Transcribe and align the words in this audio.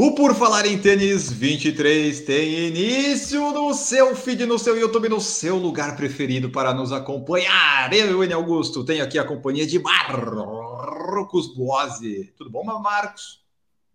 O 0.00 0.14
Por 0.14 0.32
Falar 0.36 0.64
em 0.64 0.78
Tênis 0.78 1.32
23 1.32 2.20
tem 2.20 2.68
início 2.68 3.50
no 3.50 3.74
seu 3.74 4.14
feed, 4.14 4.46
no 4.46 4.56
seu 4.56 4.78
YouTube, 4.78 5.08
no 5.08 5.20
seu 5.20 5.56
lugar 5.56 5.96
preferido 5.96 6.50
para 6.50 6.72
nos 6.72 6.92
acompanhar. 6.92 7.92
Eu, 7.92 8.22
Enio 8.22 8.36
Augusto, 8.36 8.84
tenho 8.84 9.02
aqui 9.02 9.18
a 9.18 9.24
companhia 9.24 9.66
de 9.66 9.80
Marcos 9.80 11.52
Boazzi. 11.52 12.32
Tudo 12.38 12.48
bom, 12.48 12.62
Marcos? 12.80 13.40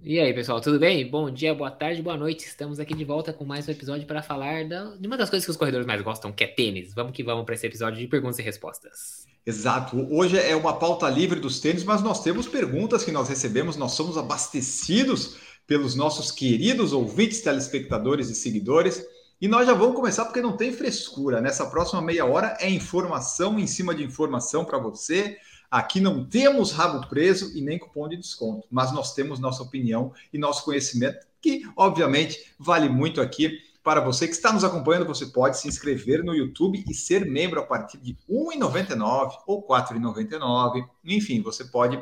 E 0.01 0.19
aí, 0.19 0.33
pessoal, 0.33 0.59
tudo 0.59 0.77
bem? 0.77 1.09
Bom 1.09 1.31
dia, 1.31 1.55
boa 1.55 1.71
tarde, 1.71 2.01
boa 2.01 2.17
noite. 2.17 2.45
Estamos 2.45 2.81
aqui 2.81 2.93
de 2.93 3.05
volta 3.05 3.31
com 3.31 3.45
mais 3.45 3.65
um 3.65 3.71
episódio 3.71 4.05
para 4.05 4.21
falar 4.21 4.67
da- 4.67 4.97
de 4.97 5.07
uma 5.07 5.15
das 5.15 5.29
coisas 5.29 5.45
que 5.45 5.51
os 5.51 5.55
corredores 5.57 5.87
mais 5.87 6.01
gostam, 6.01 6.33
que 6.33 6.43
é 6.43 6.47
tênis. 6.47 6.93
Vamos 6.93 7.13
que 7.13 7.23
vamos 7.23 7.45
para 7.45 7.55
esse 7.55 7.65
episódio 7.65 7.97
de 7.97 8.07
perguntas 8.07 8.37
e 8.39 8.41
respostas. 8.41 9.23
Exato. 9.45 10.05
Hoje 10.11 10.37
é 10.37 10.53
uma 10.53 10.73
pauta 10.73 11.09
livre 11.09 11.39
dos 11.39 11.61
tênis, 11.61 11.85
mas 11.85 12.01
nós 12.01 12.21
temos 12.21 12.45
perguntas 12.45 13.05
que 13.05 13.11
nós 13.11 13.29
recebemos, 13.29 13.77
nós 13.77 13.93
somos 13.93 14.17
abastecidos 14.17 15.37
pelos 15.65 15.95
nossos 15.95 16.31
queridos 16.31 16.93
ouvintes, 16.93 17.41
telespectadores 17.41 18.29
e 18.29 18.35
seguidores. 18.35 19.05
E 19.39 19.47
nós 19.47 19.67
já 19.67 19.73
vamos 19.73 19.95
começar 19.95 20.25
porque 20.25 20.41
não 20.41 20.55
tem 20.55 20.71
frescura. 20.71 21.41
Nessa 21.41 21.65
próxima 21.65 22.01
meia 22.01 22.25
hora 22.25 22.57
é 22.59 22.69
informação 22.69 23.59
em 23.59 23.67
cima 23.67 23.93
de 23.93 24.03
informação 24.03 24.63
para 24.63 24.77
você. 24.77 25.37
Aqui 25.69 25.99
não 25.99 26.23
temos 26.23 26.71
rabo 26.71 27.07
preso 27.07 27.57
e 27.57 27.61
nem 27.61 27.79
cupom 27.79 28.07
de 28.07 28.15
desconto, 28.15 28.67
mas 28.69 28.93
nós 28.93 29.13
temos 29.13 29.39
nossa 29.39 29.63
opinião 29.63 30.13
e 30.31 30.37
nosso 30.37 30.63
conhecimento, 30.63 31.25
que 31.41 31.63
obviamente 31.75 32.53
vale 32.59 32.87
muito 32.87 33.19
aqui 33.19 33.57
para 33.83 33.99
você 33.99 34.27
que 34.27 34.33
está 34.33 34.53
nos 34.53 34.63
acompanhando. 34.63 35.07
Você 35.07 35.25
pode 35.25 35.57
se 35.57 35.67
inscrever 35.67 36.23
no 36.23 36.33
YouTube 36.33 36.83
e 36.87 36.93
ser 36.93 37.25
membro 37.25 37.59
a 37.59 37.65
partir 37.65 37.97
de 37.97 38.11
R$ 38.29 38.57
1,99 38.59 39.31
ou 39.45 39.59
R$ 39.61 39.83
4,99. 39.83 40.87
Enfim, 41.03 41.41
você 41.41 41.65
pode 41.65 42.01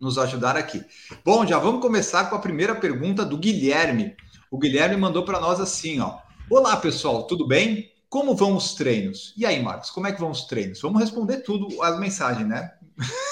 nos 0.00 0.18
ajudar 0.18 0.56
aqui. 0.56 0.82
Bom, 1.24 1.46
já 1.46 1.58
vamos 1.58 1.80
começar 1.80 2.26
com 2.26 2.36
a 2.36 2.40
primeira 2.40 2.74
pergunta 2.74 3.24
do 3.24 3.38
Guilherme. 3.38 4.14
O 4.50 4.58
Guilherme 4.58 4.96
mandou 4.96 5.24
para 5.24 5.40
nós 5.40 5.60
assim, 5.60 6.00
ó. 6.00 6.18
Olá, 6.50 6.76
pessoal, 6.76 7.26
tudo 7.26 7.46
bem? 7.46 7.90
Como 8.08 8.34
vão 8.34 8.56
os 8.56 8.74
treinos? 8.74 9.34
E 9.36 9.44
aí, 9.44 9.60
Marcos, 9.62 9.90
como 9.90 10.06
é 10.06 10.12
que 10.12 10.20
vão 10.20 10.30
os 10.30 10.44
treinos? 10.44 10.80
Vamos 10.80 11.00
responder 11.00 11.38
tudo 11.38 11.82
as 11.82 11.98
mensagens, 11.98 12.46
né? 12.46 12.70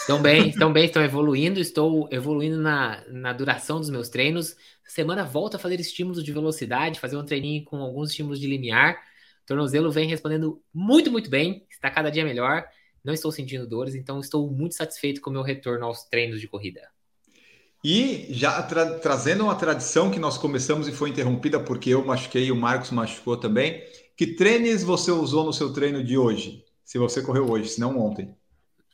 Estão 0.01 0.21
bem, 0.21 0.49
estão 0.49 0.73
bem, 0.73 0.85
estão 0.85 1.03
evoluindo. 1.03 1.61
Estou 1.61 2.09
evoluindo 2.11 2.59
na, 2.59 3.03
na 3.09 3.33
duração 3.33 3.79
dos 3.79 3.89
meus 3.89 4.09
treinos. 4.09 4.57
Semana 4.87 5.25
volta 5.25 5.57
a 5.57 5.61
fazer 5.61 5.81
estímulos 5.81 6.23
de 6.23 6.33
velocidade, 6.33 7.01
fazer 7.01 7.17
um 7.17 7.25
treininho 7.25 7.65
com 7.65 7.77
alguns 7.77 8.11
estímulos 8.11 8.39
de 8.39 8.47
limiar. 8.47 8.95
O 9.43 9.47
tornozelo 9.47 9.91
vem 9.91 10.09
respondendo 10.09 10.61
muito, 10.73 11.11
muito 11.11 11.31
bem. 11.31 11.67
Está 11.71 11.91
cada 11.91 12.11
dia 12.11 12.25
melhor. 12.25 12.65
Não 13.05 13.13
estou 13.13 13.31
sentindo 13.31 13.67
dores, 13.67 13.95
então 13.95 14.19
estou 14.19 14.51
muito 14.51 14.75
satisfeito 14.75 15.21
com 15.21 15.31
o 15.31 15.33
meu 15.33 15.43
retorno 15.43 15.85
aos 15.85 16.05
treinos 16.05 16.41
de 16.41 16.49
corrida. 16.49 16.81
E 17.85 18.27
já 18.31 18.63
tra 18.63 18.99
trazendo 18.99 19.45
uma 19.45 19.55
tradição 19.55 20.11
que 20.11 20.19
nós 20.19 20.39
começamos 20.39 20.89
e 20.89 20.93
foi 20.93 21.11
interrompida 21.11 21.61
porque 21.61 21.91
eu 21.91 22.03
machuquei 22.03 22.47
e 22.47 22.53
o 22.53 22.57
Marcos 22.57 22.91
machucou 22.91 23.37
também. 23.37 23.85
Que 24.17 24.27
tênis 24.27 24.83
você 24.83 25.11
usou 25.11 25.45
no 25.45 25.53
seu 25.53 25.71
treino 25.73 26.03
de 26.03 26.17
hoje? 26.17 26.65
Se 26.83 26.99
você 26.99 27.21
correu 27.21 27.51
hoje, 27.51 27.69
se 27.69 27.81
não 27.81 27.99
ontem. 27.99 28.35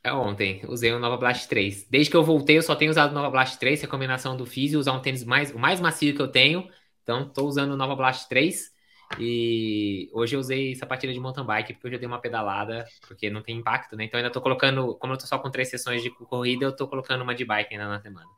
É 0.02 0.12
ontem, 0.12 0.62
usei 0.66 0.92
o 0.92 0.98
Nova 0.98 1.18
Blast 1.18 1.46
3. 1.46 1.86
Desde 1.88 2.10
que 2.10 2.16
eu 2.16 2.24
voltei, 2.24 2.56
eu 2.56 2.62
só 2.62 2.74
tenho 2.74 2.90
usado 2.90 3.10
o 3.10 3.14
Nova 3.14 3.30
Blast 3.30 3.58
3, 3.58 3.82
recomendação 3.82 4.36
do 4.36 4.46
Físio, 4.46 4.80
usar 4.80 4.92
um 4.92 5.02
tênis 5.02 5.22
mais, 5.24 5.52
o 5.54 5.58
mais 5.58 5.78
macio 5.78 6.14
que 6.14 6.22
eu 6.22 6.28
tenho. 6.28 6.66
Então, 7.02 7.26
estou 7.26 7.46
usando 7.46 7.72
o 7.72 7.76
Nova 7.76 7.94
Blast 7.94 8.28
3. 8.28 8.72
E 9.18 10.08
hoje 10.12 10.36
eu 10.36 10.40
usei 10.40 10.74
sapatilha 10.76 11.12
de 11.12 11.20
mountain 11.20 11.44
bike, 11.44 11.74
porque 11.74 11.88
eu 11.88 11.92
já 11.92 11.98
dei 11.98 12.06
uma 12.06 12.20
pedalada, 12.20 12.86
porque 13.06 13.28
não 13.28 13.42
tem 13.42 13.56
impacto, 13.56 13.96
né? 13.96 14.04
Então, 14.04 14.18
ainda 14.18 14.30
tô 14.30 14.40
colocando, 14.40 14.94
como 14.94 15.12
eu 15.12 15.18
tô 15.18 15.26
só 15.26 15.38
com 15.38 15.50
três 15.50 15.68
sessões 15.68 16.02
de 16.02 16.10
corrida, 16.10 16.64
eu 16.64 16.76
tô 16.76 16.86
colocando 16.86 17.22
uma 17.22 17.34
de 17.34 17.44
bike 17.44 17.74
ainda 17.74 17.88
na 17.88 18.00
semana. 18.00 18.28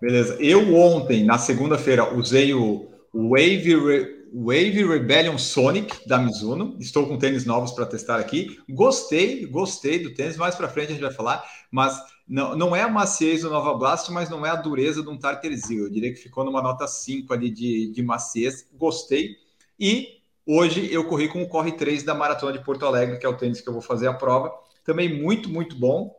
Beleza. 0.00 0.36
Eu 0.40 0.74
ontem, 0.74 1.24
na 1.24 1.36
segunda-feira, 1.36 2.14
usei 2.14 2.54
o 2.54 2.90
Wave, 3.12 3.76
Re 3.76 4.20
Wave 4.32 4.84
Rebellion 4.84 5.36
Sonic 5.36 6.08
da 6.08 6.18
Mizuno. 6.18 6.76
Estou 6.78 7.06
com 7.06 7.18
tênis 7.18 7.44
novos 7.44 7.72
para 7.72 7.84
testar 7.84 8.18
aqui. 8.18 8.58
Gostei, 8.68 9.44
gostei 9.44 9.98
do 9.98 10.14
tênis. 10.14 10.36
Mais 10.36 10.54
para 10.54 10.68
frente 10.68 10.90
a 10.90 10.92
gente 10.92 11.02
vai 11.02 11.12
falar, 11.12 11.44
mas 11.70 12.00
não, 12.26 12.56
não 12.56 12.76
é 12.76 12.82
a 12.82 12.88
maciez 12.88 13.42
do 13.42 13.50
Nova 13.50 13.74
Blast, 13.74 14.10
mas 14.10 14.30
não 14.30 14.46
é 14.46 14.50
a 14.50 14.56
dureza 14.56 15.02
de 15.02 15.08
um 15.08 15.18
Tartar 15.18 15.52
Zero. 15.52 15.86
Eu 15.86 15.90
diria 15.90 16.14
que 16.14 16.20
ficou 16.20 16.44
numa 16.44 16.62
nota 16.62 16.86
5 16.86 17.32
ali 17.34 17.50
de, 17.50 17.90
de 17.90 18.02
maciez. 18.02 18.66
Gostei. 18.72 19.36
E 19.80 20.20
hoje 20.46 20.92
eu 20.92 21.04
corri 21.04 21.26
com 21.26 21.42
o 21.42 21.48
Corre 21.48 21.72
3 21.72 22.02
da 22.02 22.14
Maratona 22.14 22.52
de 22.52 22.62
Porto 22.62 22.84
Alegre, 22.84 23.18
que 23.18 23.24
é 23.24 23.28
o 23.28 23.36
tênis 23.36 23.62
que 23.62 23.68
eu 23.68 23.72
vou 23.72 23.80
fazer 23.80 24.06
a 24.06 24.12
prova. 24.12 24.52
Também 24.84 25.22
muito, 25.22 25.48
muito 25.48 25.74
bom. 25.74 26.14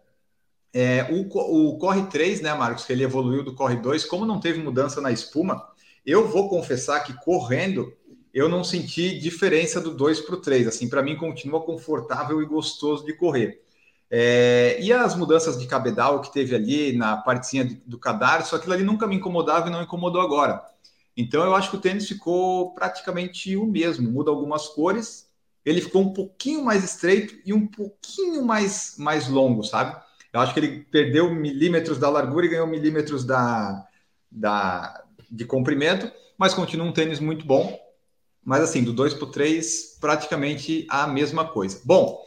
É, 0.73 1.07
o, 1.11 1.69
o 1.69 1.77
Corre 1.77 2.07
3, 2.07 2.41
né, 2.41 2.53
Marcos, 2.55 2.85
que 2.85 2.91
ele 2.91 3.03
evoluiu 3.03 3.43
do 3.43 3.53
Corre 3.53 3.75
2, 3.75 4.05
como 4.05 4.25
não 4.25 4.39
teve 4.39 4.59
mudança 4.59 4.99
na 4.99 5.11
espuma, 5.11 5.63
eu 6.03 6.27
vou 6.27 6.49
confessar 6.49 7.01
que 7.01 7.13
correndo 7.13 7.93
eu 8.33 8.47
não 8.47 8.63
senti 8.63 9.19
diferença 9.19 9.79
do 9.79 9.93
2 9.93 10.21
para 10.21 10.35
o 10.35 10.41
3. 10.41 10.67
Assim, 10.67 10.89
para 10.89 11.03
mim 11.03 11.15
continua 11.15 11.61
confortável 11.61 12.41
e 12.41 12.45
gostoso 12.45 13.05
de 13.05 13.13
correr. 13.13 13.61
É, 14.09 14.77
e 14.81 14.91
as 14.91 15.15
mudanças 15.15 15.57
de 15.57 15.67
cabedal 15.67 16.21
que 16.21 16.33
teve 16.33 16.55
ali 16.55 16.97
na 16.97 17.17
partezinha 17.17 17.79
do 17.85 17.97
cadarço, 17.97 18.55
aquilo 18.55 18.73
ali 18.73 18.83
nunca 18.83 19.07
me 19.07 19.15
incomodava 19.15 19.67
e 19.67 19.71
não 19.71 19.83
incomodou 19.83 20.21
agora. 20.21 20.63
Então 21.15 21.43
eu 21.43 21.53
acho 21.55 21.69
que 21.69 21.77
o 21.77 21.81
tênis 21.81 22.07
ficou 22.07 22.73
praticamente 22.73 23.55
o 23.55 23.65
mesmo, 23.65 24.09
muda 24.09 24.31
algumas 24.31 24.67
cores. 24.67 25.29
Ele 25.63 25.81
ficou 25.81 26.01
um 26.01 26.13
pouquinho 26.13 26.63
mais 26.63 26.83
estreito 26.83 27.35
e 27.45 27.53
um 27.53 27.67
pouquinho 27.67 28.43
mais, 28.43 28.95
mais 28.97 29.27
longo, 29.27 29.63
sabe? 29.63 30.01
Eu 30.33 30.39
acho 30.39 30.53
que 30.53 30.59
ele 30.59 30.79
perdeu 30.85 31.33
milímetros 31.33 31.99
da 31.99 32.09
largura 32.09 32.45
e 32.45 32.49
ganhou 32.49 32.65
milímetros 32.65 33.25
da, 33.25 33.85
da, 34.31 35.03
de 35.29 35.45
comprimento, 35.45 36.11
mas 36.37 36.53
continua 36.53 36.87
um 36.87 36.93
tênis 36.93 37.19
muito 37.19 37.45
bom. 37.45 37.77
Mas 38.43 38.61
assim, 38.61 38.83
do 38.83 38.93
2 38.93 39.13
para 39.13 39.25
o 39.25 39.31
3, 39.31 39.97
praticamente 39.99 40.87
a 40.89 41.05
mesma 41.05 41.47
coisa. 41.47 41.79
Bom, 41.85 42.23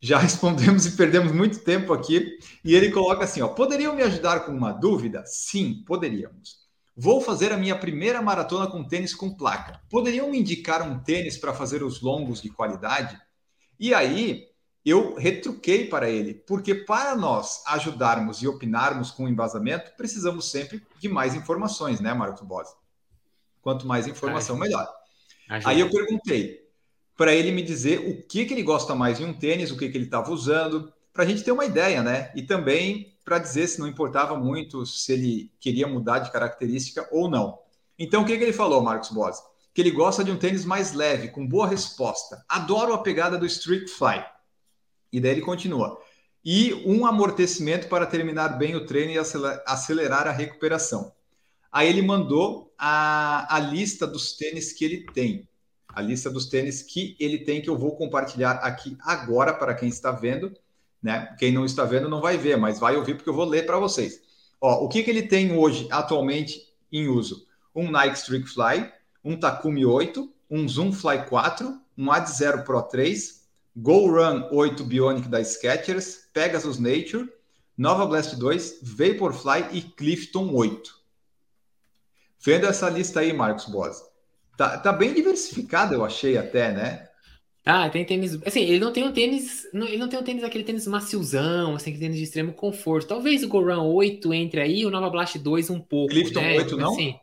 já 0.00 0.18
respondemos 0.18 0.86
e 0.86 0.96
perdemos 0.96 1.32
muito 1.32 1.60
tempo 1.60 1.92
aqui. 1.92 2.38
E 2.64 2.74
ele 2.74 2.90
coloca 2.90 3.24
assim: 3.24 3.42
ó, 3.42 3.48
poderiam 3.48 3.94
me 3.94 4.02
ajudar 4.02 4.40
com 4.40 4.52
uma 4.52 4.72
dúvida? 4.72 5.24
Sim, 5.26 5.82
poderíamos. 5.86 6.61
Vou 6.96 7.20
fazer 7.20 7.52
a 7.52 7.56
minha 7.56 7.76
primeira 7.76 8.20
maratona 8.20 8.66
com 8.66 8.84
tênis 8.84 9.14
com 9.14 9.34
placa. 9.34 9.80
Poderiam 9.88 10.30
me 10.30 10.38
indicar 10.38 10.82
um 10.82 10.98
tênis 10.98 11.38
para 11.38 11.54
fazer 11.54 11.82
os 11.82 12.02
longos 12.02 12.42
de 12.42 12.50
qualidade? 12.50 13.18
E 13.80 13.94
aí 13.94 14.48
eu 14.84 15.14
retruquei 15.14 15.86
para 15.86 16.10
ele, 16.10 16.34
porque 16.34 16.74
para 16.74 17.14
nós 17.14 17.62
ajudarmos 17.66 18.42
e 18.42 18.48
opinarmos 18.48 19.10
com 19.10 19.28
embasamento, 19.28 19.92
precisamos 19.96 20.50
sempre 20.50 20.82
de 20.98 21.08
mais 21.08 21.34
informações, 21.34 22.00
né, 22.00 22.12
Marcos 22.12 22.46
Bosa? 22.46 22.74
Quanto 23.62 23.86
mais 23.86 24.06
informação, 24.06 24.56
melhor. 24.56 24.88
Ajuda. 25.48 25.70
Aí 25.70 25.80
eu 25.80 25.88
perguntei 25.88 26.62
para 27.16 27.34
ele 27.34 27.52
me 27.52 27.62
dizer 27.62 28.00
o 28.00 28.26
que, 28.26 28.44
que 28.44 28.52
ele 28.52 28.62
gosta 28.62 28.94
mais 28.94 29.20
em 29.20 29.24
um 29.24 29.32
tênis, 29.32 29.70
o 29.70 29.78
que, 29.78 29.88
que 29.88 29.96
ele 29.96 30.06
estava 30.06 30.30
usando, 30.30 30.92
para 31.12 31.22
a 31.24 31.26
gente 31.26 31.44
ter 31.44 31.52
uma 31.52 31.64
ideia, 31.64 32.02
né? 32.02 32.32
E 32.34 32.42
também 32.42 33.11
para 33.24 33.38
dizer 33.38 33.66
se 33.66 33.78
não 33.78 33.86
importava 33.86 34.36
muito 34.36 34.84
se 34.84 35.12
ele 35.12 35.52
queria 35.60 35.86
mudar 35.86 36.20
de 36.20 36.32
característica 36.32 37.08
ou 37.10 37.28
não. 37.28 37.58
Então, 37.98 38.22
o 38.22 38.26
que, 38.26 38.36
que 38.36 38.42
ele 38.42 38.52
falou, 38.52 38.82
Marcos 38.82 39.10
Bosa? 39.10 39.42
Que 39.72 39.80
ele 39.80 39.90
gosta 39.90 40.24
de 40.24 40.30
um 40.30 40.36
tênis 40.36 40.64
mais 40.64 40.92
leve, 40.92 41.28
com 41.28 41.46
boa 41.46 41.66
resposta. 41.66 42.44
Adoro 42.48 42.92
a 42.92 42.98
pegada 42.98 43.38
do 43.38 43.46
Street 43.46 43.88
Fly. 43.88 44.24
E 45.12 45.20
daí 45.20 45.32
ele 45.32 45.40
continua. 45.40 45.98
E 46.44 46.74
um 46.86 47.06
amortecimento 47.06 47.88
para 47.88 48.06
terminar 48.06 48.58
bem 48.58 48.74
o 48.74 48.84
treino 48.84 49.12
e 49.12 49.18
acelerar 49.66 50.26
a 50.26 50.32
recuperação. 50.32 51.12
Aí 51.70 51.88
ele 51.88 52.02
mandou 52.02 52.74
a, 52.76 53.54
a 53.54 53.58
lista 53.60 54.06
dos 54.06 54.36
tênis 54.36 54.72
que 54.72 54.84
ele 54.84 55.06
tem. 55.14 55.48
A 55.88 56.02
lista 56.02 56.30
dos 56.30 56.46
tênis 56.46 56.82
que 56.82 57.16
ele 57.20 57.38
tem, 57.38 57.62
que 57.62 57.70
eu 57.70 57.78
vou 57.78 57.96
compartilhar 57.96 58.52
aqui 58.56 58.96
agora 59.00 59.54
para 59.54 59.74
quem 59.74 59.88
está 59.88 60.10
vendo. 60.10 60.52
Né? 61.02 61.34
Quem 61.38 61.52
não 61.52 61.64
está 61.64 61.84
vendo 61.84 62.08
não 62.08 62.20
vai 62.20 62.38
ver, 62.38 62.56
mas 62.56 62.78
vai 62.78 62.96
ouvir 62.96 63.14
porque 63.14 63.28
eu 63.28 63.34
vou 63.34 63.44
ler 63.44 63.66
para 63.66 63.78
vocês. 63.78 64.20
Ó, 64.60 64.84
o 64.84 64.88
que, 64.88 65.02
que 65.02 65.10
ele 65.10 65.22
tem 65.22 65.56
hoje, 65.56 65.88
atualmente, 65.90 66.72
em 66.92 67.08
uso? 67.08 67.46
Um 67.74 67.90
Nike 67.90 68.18
Streak 68.18 68.48
Fly, 68.48 68.92
um 69.24 69.36
Takumi 69.36 69.84
8, 69.84 70.32
um 70.48 70.68
Zoom 70.68 70.92
Fly 70.92 71.24
4, 71.26 71.80
um 71.98 72.12
Ad 72.12 72.30
Zero 72.30 72.62
Pro 72.62 72.82
3, 72.82 73.42
Go 73.76 74.10
Run 74.10 74.48
8 74.52 74.84
Bionic 74.84 75.28
da 75.28 75.42
Skechers, 75.42 76.28
Pegasus 76.32 76.78
Nature, 76.78 77.28
Nova 77.76 78.06
Blast 78.06 78.36
2, 78.36 78.80
Vaporfly 78.82 79.66
e 79.72 79.82
Clifton 79.82 80.54
8. 80.54 80.94
Vendo 82.44 82.66
essa 82.66 82.88
lista 82.90 83.20
aí, 83.20 83.32
Marcos 83.32 83.64
Bosa, 83.66 84.04
tá, 84.56 84.78
tá 84.78 84.92
bem 84.92 85.14
diversificada, 85.14 85.94
eu 85.94 86.04
achei 86.04 86.36
até, 86.36 86.70
né? 86.72 87.08
Tá, 87.62 87.88
tem 87.88 88.04
tênis. 88.04 88.40
Assim, 88.44 88.60
ele 88.60 88.80
não 88.80 88.92
tem 88.92 89.04
um 89.04 89.12
tênis. 89.12 89.68
Não, 89.72 89.86
ele 89.86 89.96
não 89.96 90.08
tem 90.08 90.18
um 90.18 90.24
tênis, 90.24 90.42
aquele 90.42 90.64
tênis 90.64 90.86
maciozão, 90.86 91.76
assim, 91.76 91.90
aquele 91.90 92.06
tênis 92.06 92.18
de 92.18 92.24
extremo 92.24 92.52
conforto. 92.52 93.06
Talvez 93.06 93.44
o 93.44 93.48
Goran 93.48 93.82
8 93.82 94.34
entre 94.34 94.60
aí, 94.60 94.84
o 94.84 94.90
Nova 94.90 95.08
Blast 95.08 95.38
2 95.38 95.70
um 95.70 95.78
pouco. 95.78 96.12
Clifton 96.12 96.40
né? 96.40 96.56
8 96.56 96.76
não? 96.76 96.92
Assim, 96.92 97.14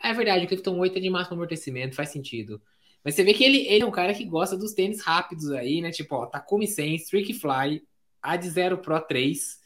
é 0.00 0.12
verdade, 0.12 0.44
o 0.44 0.48
Clifton 0.48 0.78
8 0.78 0.98
é 0.98 1.00
de 1.00 1.10
máximo 1.10 1.34
amortecimento, 1.34 1.96
faz 1.96 2.10
sentido. 2.10 2.62
Mas 3.04 3.14
você 3.14 3.24
vê 3.24 3.34
que 3.34 3.42
ele, 3.42 3.66
ele 3.66 3.82
é 3.82 3.86
um 3.86 3.90
cara 3.90 4.14
que 4.14 4.24
gosta 4.24 4.56
dos 4.56 4.72
tênis 4.72 5.00
rápidos 5.00 5.50
aí, 5.50 5.80
né? 5.80 5.90
Tipo, 5.90 6.14
ó, 6.14 6.26
Takumi 6.26 6.68
100, 6.68 6.94
Streak 6.96 7.34
Fly, 7.34 7.82
Ad 8.22 8.48
Zero 8.48 8.78
Pro 8.78 9.00
3, 9.00 9.58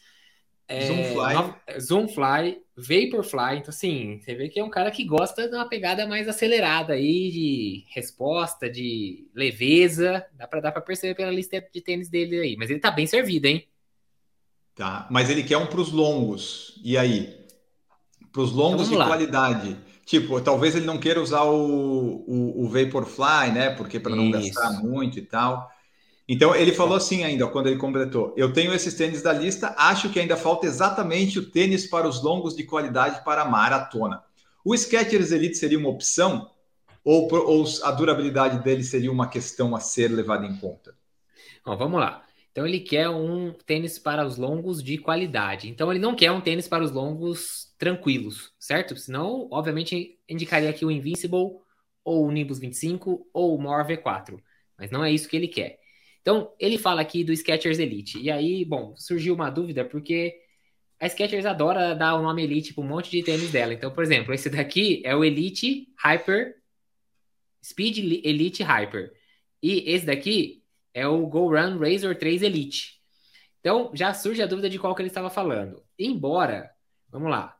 é, 0.71 0.87
Zoomfly. 0.87 1.35
Nova- 1.35 1.57
Zoomfly, 1.81 2.59
Vaporfly. 2.77 3.59
Então, 3.59 3.69
assim, 3.71 4.19
você 4.21 4.35
vê 4.35 4.49
que 4.49 4.59
é 4.61 4.65
um 4.65 4.71
cara 4.71 4.91
que 4.91 5.05
gosta 5.05 5.49
de 5.49 5.55
uma 5.55 5.69
pegada 5.69 6.07
mais 6.07 6.29
acelerada 6.29 6.93
aí, 6.95 7.31
de 7.31 7.85
resposta, 7.95 8.71
de 8.71 9.29
leveza. 9.35 10.25
Dá 10.35 10.47
pra, 10.47 10.61
dá 10.61 10.73
pra 10.73 10.81
perceber 10.81 11.15
pela 11.15 11.31
lista 11.31 11.61
de 11.73 11.81
tênis 11.81 12.09
dele 12.09 12.39
aí. 12.41 12.57
Mas 12.57 12.71
ele 12.71 12.81
tá 12.81 12.91
bem 12.91 13.07
servido, 13.07 13.47
hein? 13.47 13.67
Tá, 14.75 15.07
mas 15.11 15.29
ele 15.29 15.43
quer 15.43 15.57
um 15.59 15.67
para 15.67 15.81
os 15.81 15.93
longos. 15.93 16.81
E 16.83 16.97
aí? 16.97 17.37
Para 18.33 18.43
os 18.43 18.53
longos 18.53 18.83
Então, 18.87 18.93
de 18.93 18.97
lá. 18.99 19.07
qualidade. 19.07 19.77
Tipo, 20.07 20.41
talvez 20.41 20.75
ele 20.75 20.87
não 20.87 20.99
queira 20.99 21.21
usar 21.21 21.43
o, 21.43 22.25
o, 22.27 22.65
o 22.65 22.69
Vaporfly, 22.69 23.53
né? 23.53 23.71
Porque 23.71 24.01
para 24.01 24.15
não 24.17 24.31
gastar 24.31 24.73
muito 24.83 25.19
e 25.19 25.23
tal. 25.23 25.71
Então 26.33 26.55
ele 26.55 26.73
falou 26.73 26.97
assim 26.97 27.25
ainda, 27.25 27.49
quando 27.49 27.67
ele 27.67 27.77
completou: 27.77 28.33
Eu 28.37 28.53
tenho 28.53 28.73
esses 28.73 28.95
tênis 28.95 29.21
da 29.21 29.33
lista, 29.33 29.75
acho 29.77 30.09
que 30.11 30.21
ainda 30.21 30.37
falta 30.37 30.65
exatamente 30.65 31.41
o 31.41 31.51
tênis 31.51 31.89
para 31.89 32.07
os 32.09 32.23
longos 32.23 32.55
de 32.55 32.63
qualidade 32.63 33.25
para 33.25 33.43
a 33.43 33.45
maratona. 33.45 34.23
O 34.65 34.73
Skechers 34.77 35.33
Elite 35.33 35.57
seria 35.57 35.77
uma 35.77 35.89
opção? 35.89 36.49
Ou, 37.03 37.29
ou 37.35 37.65
a 37.83 37.91
durabilidade 37.91 38.63
dele 38.63 38.85
seria 38.85 39.11
uma 39.11 39.29
questão 39.29 39.75
a 39.75 39.81
ser 39.81 40.07
levada 40.07 40.47
em 40.47 40.57
conta? 40.59 40.95
Ó, 41.67 41.75
vamos 41.75 41.99
lá. 41.99 42.23
Então 42.53 42.65
ele 42.65 42.79
quer 42.79 43.09
um 43.09 43.53
tênis 43.67 43.99
para 43.99 44.25
os 44.25 44.37
longos 44.37 44.85
de 44.85 44.99
qualidade. 44.99 45.69
Então 45.69 45.91
ele 45.91 45.99
não 45.99 46.15
quer 46.15 46.31
um 46.31 46.41
tênis 46.41 46.69
para 46.69 46.85
os 46.85 46.93
longos 46.93 47.75
tranquilos, 47.77 48.53
certo? 48.57 48.97
Senão, 48.97 49.49
obviamente, 49.51 50.17
indicaria 50.29 50.71
aqui 50.71 50.85
o 50.85 50.93
Invincible, 50.93 51.59
ou 52.05 52.25
o 52.25 52.31
Nimbus 52.31 52.61
25, 52.61 53.29
ou 53.33 53.57
o 53.57 53.61
More 53.61 53.83
V4. 53.97 54.41
Mas 54.79 54.93
não 54.93 55.05
é 55.05 55.11
isso 55.11 55.29
que 55.29 55.37
ele 55.37 55.49
quer. 55.49 55.80
Então, 56.21 56.53
ele 56.59 56.79
fala 56.79 57.01
aqui 57.01 57.25
do 57.25 57.35
Skechers 57.35 57.79
Elite. 57.79 58.19
E 58.19 58.31
aí, 58.31 58.65
bom, 58.65 58.95
surgiu 58.97 59.35
uma 59.35 59.51
dúvida, 59.51 59.85
porque 59.85 60.35
a 60.99 61.09
Skechers 61.09 61.47
adora 61.47 61.95
dar 61.95 62.15
o 62.15 62.23
nome 62.23 62.43
Elite 62.43 62.75
para 62.75 62.85
um 62.85 62.87
monte 62.87 63.11
de 63.11 63.23
tênis 63.23 63.51
dela. 63.51 63.73
Então, 63.73 63.91
por 63.91 64.05
exemplo, 64.05 64.35
esse 64.35 64.51
daqui 64.51 65.03
é 65.05 65.17
o 65.17 65.25
Elite 65.25 65.89
Hyper, 66.03 66.55
Speed 67.65 67.99
Elite 68.25 68.63
Hyper. 68.63 69.13
E 69.63 69.91
esse 69.91 70.05
daqui 70.05 70.63
é 70.93 71.07
o 71.07 71.27
Go 71.27 71.49
Run 71.49 71.79
Razor 71.79 72.15
3 72.17 72.43
Elite. 72.43 73.01
Então, 73.61 73.91
já 73.95 74.13
surge 74.13 74.43
a 74.43 74.47
dúvida 74.47 74.69
de 74.69 74.79
qual 74.79 74.95
que 74.95 75.03
ele 75.03 75.09
estava 75.09 75.31
falando. 75.31 75.83
Embora, 75.99 76.71
vamos 77.11 77.31
lá, 77.31 77.57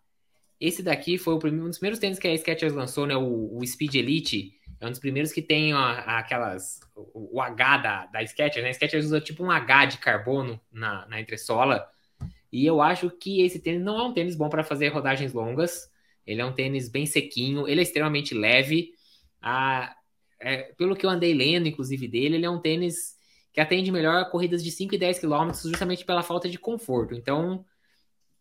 esse 0.61 0.83
daqui 0.83 1.17
foi 1.17 1.39
primeiro, 1.39 1.65
um 1.65 1.69
dos 1.69 1.79
primeiros 1.79 1.99
tênis 1.99 2.19
que 2.19 2.29
a 2.29 2.37
Skechers 2.37 2.75
lançou, 2.75 3.07
né, 3.07 3.17
o, 3.17 3.57
o 3.57 3.67
Speed 3.67 3.95
Elite, 3.95 4.53
é 4.81 4.87
um 4.87 4.91
dos 4.91 4.99
primeiros 4.99 5.33
que 5.33 5.43
tem 5.43 5.73
aquelas, 5.75 6.81
o, 6.97 7.37
o 7.37 7.41
H 7.41 7.77
da, 7.79 8.07
da 8.07 8.27
Skechers, 8.27 8.63
né, 8.63 8.71
a 8.71 8.73
Skechers 8.73 9.05
usa 9.07 9.21
tipo 9.21 9.45
um 9.45 9.51
H 9.51 9.87
de 9.87 9.99
carbono 9.99 10.61
na, 10.73 11.07
na 11.07 11.21
entressola, 11.21 11.87
e 12.51 12.67
eu 12.67 12.81
acho 12.81 13.11
que 13.11 13.43
esse 13.43 13.61
tênis 13.61 13.83
não 13.83 13.99
é 13.99 14.03
um 14.03 14.13
tênis 14.13 14.35
bom 14.35 14.49
para 14.49 14.65
fazer 14.65 14.89
rodagens 14.89 15.33
longas, 15.33 15.91
ele 16.27 16.41
é 16.41 16.45
um 16.45 16.53
tênis 16.53 16.89
bem 16.89 17.07
sequinho, 17.07 17.69
ele 17.69 17.81
é 17.81 17.83
extremamente 17.83 18.35
leve, 18.35 18.93
a, 19.41 19.95
é, 20.41 20.73
pelo 20.77 20.97
que 20.97 21.05
eu 21.05 21.11
andei 21.11 21.35
lendo, 21.35 21.69
inclusive, 21.69 22.09
dele, 22.09 22.37
ele 22.37 22.47
é 22.47 22.51
um 22.51 22.61
tênis 22.61 23.19
que 23.53 23.61
atende 23.61 23.93
melhor 23.93 24.31
corridas 24.31 24.63
de 24.63 24.71
5 24.71 24.95
e 24.95 24.99
10 24.99 25.19
quilômetros, 25.19 25.63
justamente 25.63 26.05
pela 26.05 26.23
falta 26.23 26.49
de 26.49 26.59
conforto. 26.59 27.15
Então, 27.15 27.65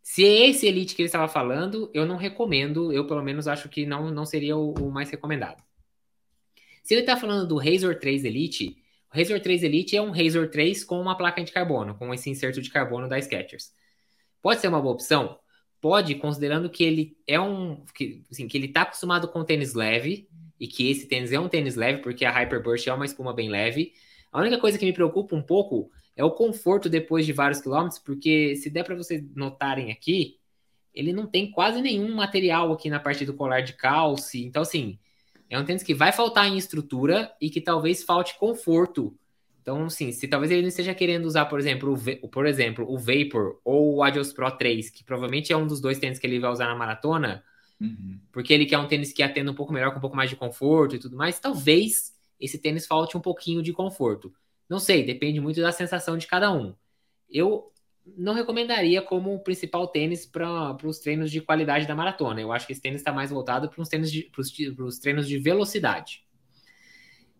se 0.02 0.24
é 0.24 0.50
esse 0.50 0.68
Elite 0.68 0.96
que 0.96 1.02
ele 1.02 1.08
estava 1.08 1.28
falando, 1.28 1.90
eu 1.94 2.06
não 2.06 2.16
recomendo, 2.16 2.94
eu 2.94 3.06
pelo 3.06 3.24
menos 3.24 3.48
acho 3.48 3.68
que 3.70 3.86
não, 3.86 4.12
não 4.12 4.26
seria 4.26 4.56
o, 4.56 4.74
o 4.74 4.92
mais 4.92 5.10
recomendado. 5.10 5.64
Se 6.84 6.94
ele 6.94 7.02
está 7.02 7.16
falando 7.16 7.48
do 7.48 7.58
Razor 7.58 7.96
3 7.96 8.26
Elite, 8.26 8.78
o 9.14 9.18
Razor 9.18 9.40
3 9.40 9.64
Elite 9.64 9.96
é 9.96 10.02
um 10.02 10.12
Razor 10.12 10.50
3 10.50 10.84
com 10.84 11.00
uma 11.00 11.18
placa 11.18 11.44
de 11.44 11.52
carbono, 11.52 11.96
com 11.96 12.14
esse 12.14 12.30
inserto 12.30 12.62
de 12.62 12.70
carbono 12.70 13.08
da 13.08 13.20
Skechers. 13.20 13.72
Pode 14.42 14.62
ser 14.62 14.68
uma 14.68 14.82
boa 14.82 14.94
opção? 14.94 15.38
Pode, 15.82 16.16
considerando 16.16 16.70
que 16.70 16.84
ele 16.84 17.18
é 17.26 17.40
um. 17.40 17.86
Que, 17.94 18.24
assim, 18.30 18.48
que 18.48 18.58
ele 18.58 18.68
está 18.68 18.82
acostumado 18.82 19.28
com 19.28 19.44
tênis 19.44 19.74
leve, 19.74 20.28
e 20.60 20.68
que 20.68 20.90
esse 20.90 21.08
tênis 21.08 21.32
é 21.32 21.40
um 21.40 21.48
tênis 21.48 21.76
leve, 21.76 22.02
porque 22.02 22.26
a 22.26 22.32
Hyperburst 22.32 22.86
é 22.88 22.94
uma 22.94 23.06
espuma 23.06 23.34
bem 23.34 23.50
leve. 23.50 23.94
A 24.32 24.40
única 24.40 24.60
coisa 24.60 24.78
que 24.78 24.86
me 24.86 24.94
preocupa 24.94 25.36
um 25.36 25.42
pouco 25.42 25.90
é 26.16 26.24
o 26.24 26.32
conforto 26.32 26.90
depois 26.90 27.26
de 27.26 27.32
vários 27.32 27.62
quilômetros, 27.62 28.00
porque 28.00 28.56
se 28.58 28.70
der 28.70 28.84
para 28.84 28.96
vocês 28.96 29.24
notarem 29.34 29.92
aqui, 29.92 30.38
ele 30.94 31.14
não 31.14 31.26
tem 31.26 31.50
quase 31.50 31.82
nenhum 31.82 32.14
material 32.14 32.74
aqui 32.74 32.90
na 32.90 33.00
parte 33.00 33.26
do 33.26 33.34
colar 33.34 33.62
de 33.62 33.74
calce. 33.74 34.44
Então, 34.44 34.62
assim, 34.62 35.00
é 35.50 35.60
um 35.60 35.66
tênis 35.66 35.84
que 35.84 35.94
vai 35.94 36.12
faltar 36.12 36.48
em 36.48 36.58
estrutura 36.58 37.32
e 37.42 37.50
que 37.50 37.60
talvez 37.60 38.04
falte 38.04 38.38
conforto. 38.38 39.16
Então, 39.62 39.86
assim, 39.86 40.12
se 40.12 40.28
talvez 40.28 40.52
ele 40.52 40.62
não 40.62 40.70
esteja 40.70 40.94
querendo 40.96 41.26
usar, 41.26 41.46
por 41.46 41.60
exemplo, 41.60 41.94
o, 42.22 42.28
por 42.28 42.46
exemplo, 42.46 42.86
o 42.90 42.98
Vapor 42.98 43.60
ou 43.64 43.96
o 43.96 44.04
Adios 44.04 44.32
Pro 44.32 44.50
3, 44.50 44.90
que 44.90 45.04
provavelmente 45.04 45.52
é 45.52 45.58
um 45.58 45.68
dos 45.68 45.82
dois 45.82 46.00
tênis 46.00 46.18
que 46.18 46.26
ele 46.26 46.40
vai 46.40 46.52
usar 46.52 46.68
na 46.68 46.76
maratona, 46.76 47.44
Uhum. 47.82 48.20
porque 48.34 48.54
ele 48.54 48.66
quer 48.66 48.78
um 48.78 48.88
tênis 48.88 49.14
que 49.14 49.24
atenda 49.24 49.52
um 49.52 49.56
pouco 49.56 49.72
melhor, 49.72 49.92
com 49.92 50.00
um 50.00 50.02
pouco 50.02 50.16
mais 50.16 50.30
de 50.30 50.36
conforto 50.36 50.96
e 50.96 51.00
tudo 51.00 51.16
mais, 51.16 51.40
talvez 51.40 52.14
esse 52.38 52.58
tênis 52.58 52.86
falte 52.86 53.16
um 53.16 53.22
pouquinho 53.22 53.62
de 53.64 53.72
conforto. 53.72 54.34
Não 54.68 54.80
sei, 54.80 55.02
depende 55.04 55.40
muito 55.40 55.62
da 55.62 55.72
sensação 55.72 56.18
de 56.18 56.28
cada 56.28 56.52
um. 56.52 56.76
Eu 57.30 57.72
não 58.18 58.34
recomendaria 58.34 59.02
como 59.02 59.40
principal 59.40 59.88
tênis 59.88 60.26
para 60.26 60.78
os 60.84 61.00
treinos 61.00 61.32
de 61.32 61.42
qualidade 61.42 61.88
da 61.88 61.96
maratona. 61.96 62.42
Eu 62.42 62.52
acho 62.52 62.66
que 62.66 62.74
esse 62.74 62.82
tênis 62.82 63.02
está 63.02 63.12
mais 63.12 63.30
voltado 63.30 63.70
para 63.70 63.82
os 63.82 63.90
tênis 63.90 64.12
de, 64.12 64.24
pros, 64.24 64.52
pros 64.76 65.00
treinos 65.00 65.28
de 65.28 65.38
velocidade. 65.38 66.24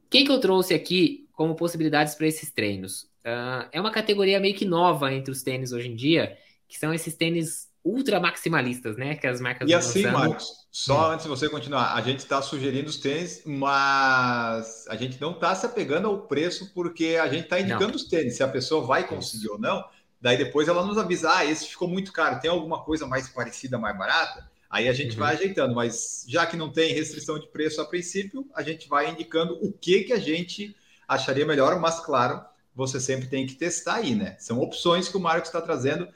Quem 0.10 0.26
que 0.26 0.32
eu 0.32 0.40
trouxe 0.40 0.74
aqui 0.74 1.28
como 1.34 1.56
possibilidades 1.56 2.16
para 2.16 2.28
esses 2.28 2.52
treinos? 2.52 3.10
Ah, 3.24 3.70
é 3.72 3.80
uma 3.80 3.92
categoria 3.92 4.40
meio 4.40 4.56
que 4.56 4.66
nova 4.66 5.14
entre 5.14 5.32
os 5.32 5.44
tênis 5.44 5.72
hoje 5.72 5.88
em 5.88 5.96
dia, 5.96 6.38
que 6.68 6.78
são 6.78 6.94
esses 6.94 7.16
tênis 7.16 7.70
ultra 7.84 8.20
maximalistas, 8.20 8.98
né? 8.98 9.16
Que 9.16 9.28
as 9.28 9.40
marcas 9.40 9.70
E 9.70 9.74
assim, 9.74 10.04
lançando. 10.04 10.20
Marcos, 10.20 10.68
só 10.72 11.12
antes 11.12 11.24
de 11.24 11.30
você 11.30 11.50
continuar, 11.50 11.96
a 11.96 12.02
gente 12.02 12.20
está 12.20 12.42
sugerindo 12.42 12.90
os 12.90 12.98
tênis, 12.98 13.44
mas 13.46 14.86
a 14.88 14.96
gente 14.96 15.20
não 15.20 15.32
está 15.32 15.56
se 15.56 15.66
apegando 15.66 16.08
ao 16.08 16.28
preço 16.28 16.74
porque 16.74 17.18
a 17.22 17.28
gente 17.28 17.44
está 17.44 17.60
indicando 17.60 17.96
os 17.96 18.06
tênis. 18.06 18.36
Se 18.36 18.44
a 18.44 18.48
pessoa 18.48 18.86
vai 18.86 19.08
conseguir 19.08 19.50
ou 19.50 19.60
não, 19.60 19.84
daí 20.22 20.38
depois 20.38 20.68
ela 20.68 20.86
nos 20.86 20.98
avisa: 20.98 21.32
ah, 21.36 21.46
esse 21.46 21.68
ficou 21.68 21.88
muito 21.88 22.12
caro, 22.14 22.40
tem 22.40 22.50
alguma 22.50 22.84
coisa 22.84 23.06
mais 23.08 23.30
parecida, 23.30 23.78
mais 23.78 23.98
barata? 23.98 24.50
Aí 24.70 24.88
a 24.88 24.94
gente 24.94 25.16
Uhum. 25.16 25.18
vai 25.18 25.36
ajeitando, 25.36 25.74
mas 25.76 26.26
já 26.28 26.46
que 26.46 26.56
não 26.56 26.72
tem 26.72 26.94
restrição 26.94 27.40
de 27.40 27.48
preço 27.48 27.82
a 27.82 27.86
princípio, 27.86 28.48
a 28.56 28.62
gente 28.62 28.88
vai 28.88 29.10
indicando 29.10 29.58
o 29.66 29.72
que, 29.74 30.04
que 30.04 30.14
a 30.14 30.20
gente 30.20 30.76
acharia 31.08 31.46
melhor, 31.46 31.80
mas 31.80 32.00
claro, 32.00 32.44
você 32.76 33.00
sempre 33.00 33.28
tem 33.28 33.48
que 33.48 33.56
testar 33.56 33.96
aí, 33.96 34.14
né? 34.16 34.36
São 34.40 34.60
opções 34.60 35.10
que 35.10 35.18
o 35.18 35.20
Marcos 35.20 35.50
está 35.50 35.62
trazendo. 35.62 36.08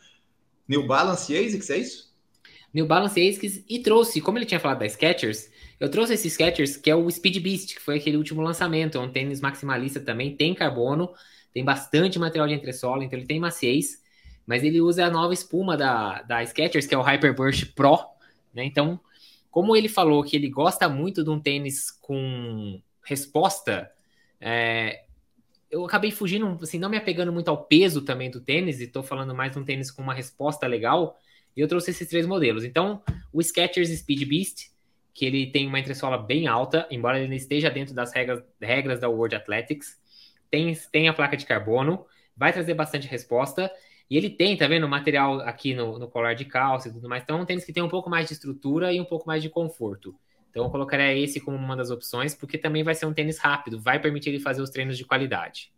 New 0.67 0.87
Balance 0.87 1.33
e 1.33 1.37
ASICS, 1.37 1.69
é 1.71 1.77
isso? 1.77 2.13
New 2.73 2.85
Balance 2.87 3.19
ASICS 3.19 3.63
e 3.69 3.79
trouxe, 3.81 4.21
como 4.21 4.37
ele 4.37 4.45
tinha 4.45 4.59
falado 4.59 4.79
da 4.79 4.85
Skechers, 4.89 5.49
eu 5.79 5.89
trouxe 5.89 6.13
esse 6.13 6.29
Skechers 6.29 6.77
que 6.77 6.89
é 6.89 6.95
o 6.95 7.09
Speed 7.09 7.37
Beast, 7.41 7.75
que 7.75 7.81
foi 7.81 7.97
aquele 7.97 8.17
último 8.17 8.41
lançamento, 8.41 8.97
é 8.97 9.01
um 9.01 9.11
tênis 9.11 9.41
maximalista 9.41 9.99
também, 9.99 10.35
tem 10.35 10.53
carbono, 10.55 11.13
tem 11.53 11.63
bastante 11.63 12.17
material 12.17 12.47
de 12.47 12.53
entressola, 12.53 13.03
então 13.03 13.17
ele 13.17 13.27
tem 13.27 13.39
maciez, 13.39 14.01
mas 14.45 14.63
ele 14.63 14.81
usa 14.81 15.05
a 15.05 15.09
nova 15.09 15.33
espuma 15.33 15.77
da, 15.77 16.21
da 16.23 16.43
Skechers, 16.43 16.87
que 16.87 16.95
é 16.95 16.97
o 16.97 17.01
Hyperburst 17.01 17.73
Pro, 17.73 17.99
né? 18.53 18.63
Então, 18.63 18.99
como 19.49 19.75
ele 19.75 19.87
falou 19.87 20.23
que 20.23 20.35
ele 20.35 20.49
gosta 20.49 20.89
muito 20.89 21.23
de 21.23 21.29
um 21.29 21.39
tênis 21.39 21.91
com 21.91 22.81
resposta, 23.03 23.91
é, 24.41 25.03
eu 25.69 25.85
acabei 25.85 26.11
fugindo, 26.11 26.57
assim, 26.61 26.79
não 26.79 26.89
me 26.89 26.97
apegando 26.97 27.31
muito 27.31 27.49
ao 27.49 27.63
peso 27.65 28.01
também 28.01 28.29
do 28.29 28.41
tênis, 28.41 28.81
e 28.81 28.87
tô 28.87 29.03
falando 29.03 29.33
mais 29.33 29.51
de 29.51 29.59
um 29.59 29.63
tênis 29.63 29.91
com 29.91 30.01
uma 30.01 30.13
resposta 30.13 30.67
legal, 30.67 31.17
e 31.55 31.61
eu 31.61 31.67
trouxe 31.67 31.91
esses 31.91 32.07
três 32.07 32.25
modelos. 32.25 32.63
Então, 32.63 33.01
o 33.31 33.41
Skechers 33.41 33.89
Speed 33.89 34.27
Beast, 34.27 34.71
que 35.13 35.25
ele 35.25 35.47
tem 35.47 35.67
uma 35.67 35.79
entressola 35.79 36.17
bem 36.17 36.47
alta, 36.47 36.87
embora 36.89 37.19
ele 37.19 37.35
esteja 37.35 37.69
dentro 37.69 37.93
das 37.93 38.11
regras, 38.11 38.43
regras 38.59 38.99
da 38.99 39.07
World 39.07 39.35
Athletics, 39.35 39.99
tem, 40.53 40.71
tem 40.91 41.09
a 41.09 41.13
placa 41.13 41.35
de 41.35 41.47
carbono, 41.47 42.05
vai 42.37 42.53
trazer 42.53 42.75
bastante 42.75 43.07
resposta, 43.07 43.71
e 44.07 44.15
ele 44.15 44.29
tem, 44.29 44.55
tá 44.55 44.67
vendo, 44.67 44.83
o 44.83 44.89
material 44.89 45.39
aqui 45.39 45.73
no, 45.73 45.97
no 45.97 46.07
colar 46.07 46.35
de 46.35 46.45
calça 46.45 46.89
e 46.89 46.93
tudo 46.93 47.09
mais. 47.09 47.23
Então, 47.23 47.39
é 47.39 47.41
um 47.41 47.45
tênis 47.45 47.65
que 47.65 47.73
tem 47.73 47.81
um 47.81 47.89
pouco 47.89 48.07
mais 48.07 48.27
de 48.27 48.33
estrutura 48.33 48.93
e 48.93 49.01
um 49.01 49.05
pouco 49.05 49.25
mais 49.25 49.41
de 49.41 49.49
conforto. 49.49 50.15
Então, 50.51 50.65
eu 50.65 50.69
colocaria 50.69 51.17
esse 51.17 51.39
como 51.41 51.57
uma 51.57 51.75
das 51.75 51.89
opções, 51.89 52.35
porque 52.35 52.55
também 52.59 52.83
vai 52.83 52.93
ser 52.93 53.07
um 53.07 53.13
tênis 53.13 53.39
rápido, 53.39 53.81
vai 53.81 53.99
permitir 53.99 54.29
ele 54.29 54.39
fazer 54.39 54.61
os 54.61 54.69
treinos 54.69 54.95
de 54.95 55.03
qualidade. 55.05 55.73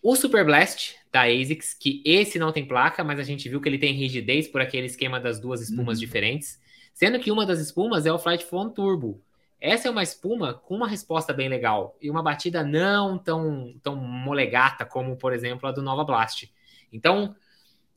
O 0.00 0.16
Super 0.16 0.44
Blast 0.46 0.94
da 1.12 1.24
ASICS, 1.24 1.74
que 1.74 2.02
esse 2.06 2.38
não 2.38 2.52
tem 2.52 2.66
placa, 2.66 3.04
mas 3.04 3.18
a 3.18 3.22
gente 3.22 3.48
viu 3.50 3.60
que 3.60 3.68
ele 3.68 3.78
tem 3.78 3.92
rigidez 3.92 4.48
por 4.48 4.62
aquele 4.62 4.86
esquema 4.86 5.20
das 5.20 5.38
duas 5.38 5.60
espumas 5.60 5.98
Uhum. 5.98 6.00
diferentes, 6.00 6.58
sendo 6.94 7.18
que 7.20 7.30
uma 7.30 7.44
das 7.44 7.58
espumas 7.60 8.06
é 8.06 8.12
o 8.12 8.18
Flight 8.18 8.46
Phone 8.46 8.72
Turbo, 8.72 9.22
essa 9.60 9.88
é 9.88 9.90
uma 9.90 10.02
espuma 10.02 10.54
com 10.54 10.74
uma 10.74 10.88
resposta 10.88 11.32
bem 11.32 11.48
legal 11.48 11.96
e 12.00 12.10
uma 12.10 12.22
batida 12.22 12.62
não 12.62 13.18
tão, 13.18 13.74
tão 13.82 13.96
molegata 13.96 14.84
como, 14.84 15.16
por 15.16 15.32
exemplo, 15.32 15.68
a 15.68 15.72
do 15.72 15.82
Nova 15.82 16.04
Blast. 16.04 16.52
Então, 16.92 17.34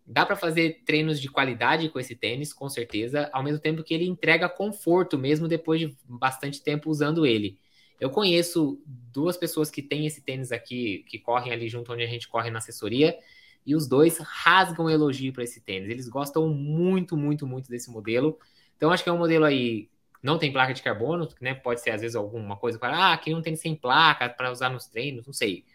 dá 0.05 0.25
para 0.25 0.35
fazer 0.35 0.81
treinos 0.85 1.19
de 1.19 1.29
qualidade 1.29 1.89
com 1.89 1.99
esse 1.99 2.15
tênis, 2.15 2.53
com 2.53 2.69
certeza, 2.69 3.29
ao 3.31 3.43
mesmo 3.43 3.59
tempo 3.59 3.83
que 3.83 3.93
ele 3.93 4.05
entrega 4.05 4.49
conforto 4.49 5.17
mesmo 5.17 5.47
depois 5.47 5.79
de 5.81 5.95
bastante 6.05 6.63
tempo 6.63 6.89
usando 6.89 7.25
ele. 7.25 7.59
Eu 7.99 8.09
conheço 8.09 8.81
duas 8.85 9.35
pessoas 9.35 9.69
que 9.69 9.81
têm 9.81 10.07
esse 10.07 10.21
tênis 10.21 10.51
aqui, 10.51 11.03
que 11.07 11.19
correm 11.19 11.51
ali 11.51 11.67
junto 11.67 11.91
onde 11.91 12.03
a 12.03 12.07
gente 12.07 12.27
corre 12.29 12.49
na 12.49 12.59
assessoria, 12.59 13.17
e 13.65 13.75
os 13.75 13.87
dois 13.87 14.17
rasgam 14.19 14.89
elogio 14.89 15.33
para 15.33 15.43
esse 15.43 15.61
tênis. 15.61 15.89
Eles 15.89 16.07
gostam 16.07 16.47
muito, 16.47 17.17
muito, 17.17 17.45
muito 17.45 17.69
desse 17.69 17.91
modelo. 17.91 18.39
Então, 18.77 18.89
acho 18.89 19.03
que 19.03 19.09
é 19.09 19.13
um 19.13 19.17
modelo 19.17 19.43
aí 19.43 19.89
não 20.21 20.37
tem 20.37 20.51
placa 20.51 20.73
de 20.73 20.81
carbono, 20.81 21.27
né? 21.41 21.53
Pode 21.53 21.81
ser 21.81 21.91
às 21.91 22.01
vezes 22.01 22.15
alguma 22.15 22.57
coisa 22.57 22.77
para 22.77 23.13
ah, 23.13 23.17
quem 23.17 23.33
não 23.33 23.41
tem 23.41 23.55
sem 23.55 23.75
placa 23.75 24.29
para 24.29 24.51
usar 24.51 24.69
nos 24.69 24.85
treinos, 24.85 25.25
não 25.25 25.33
sei, 25.33 25.65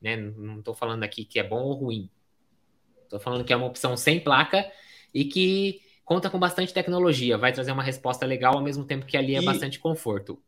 né? 0.00 0.16
Não 0.16 0.58
estou 0.58 0.74
falando 0.74 1.02
aqui 1.02 1.24
que 1.24 1.38
é 1.38 1.42
bom 1.42 1.62
ou 1.62 1.72
ruim. 1.72 2.10
Estou 3.02 3.18
falando 3.18 3.44
que 3.44 3.52
é 3.52 3.56
uma 3.56 3.66
opção 3.66 3.96
sem 3.96 4.20
placa 4.20 4.70
e 5.12 5.24
que 5.24 5.80
conta 6.04 6.28
com 6.28 6.38
bastante 6.38 6.74
tecnologia, 6.74 7.38
vai 7.38 7.52
trazer 7.52 7.72
uma 7.72 7.82
resposta 7.82 8.26
legal 8.26 8.54
ao 8.54 8.62
mesmo 8.62 8.84
tempo 8.84 9.06
que 9.06 9.16
ali 9.16 9.34
é 9.34 9.40
e, 9.40 9.44
bastante 9.44 9.78
conforto. 9.78 10.38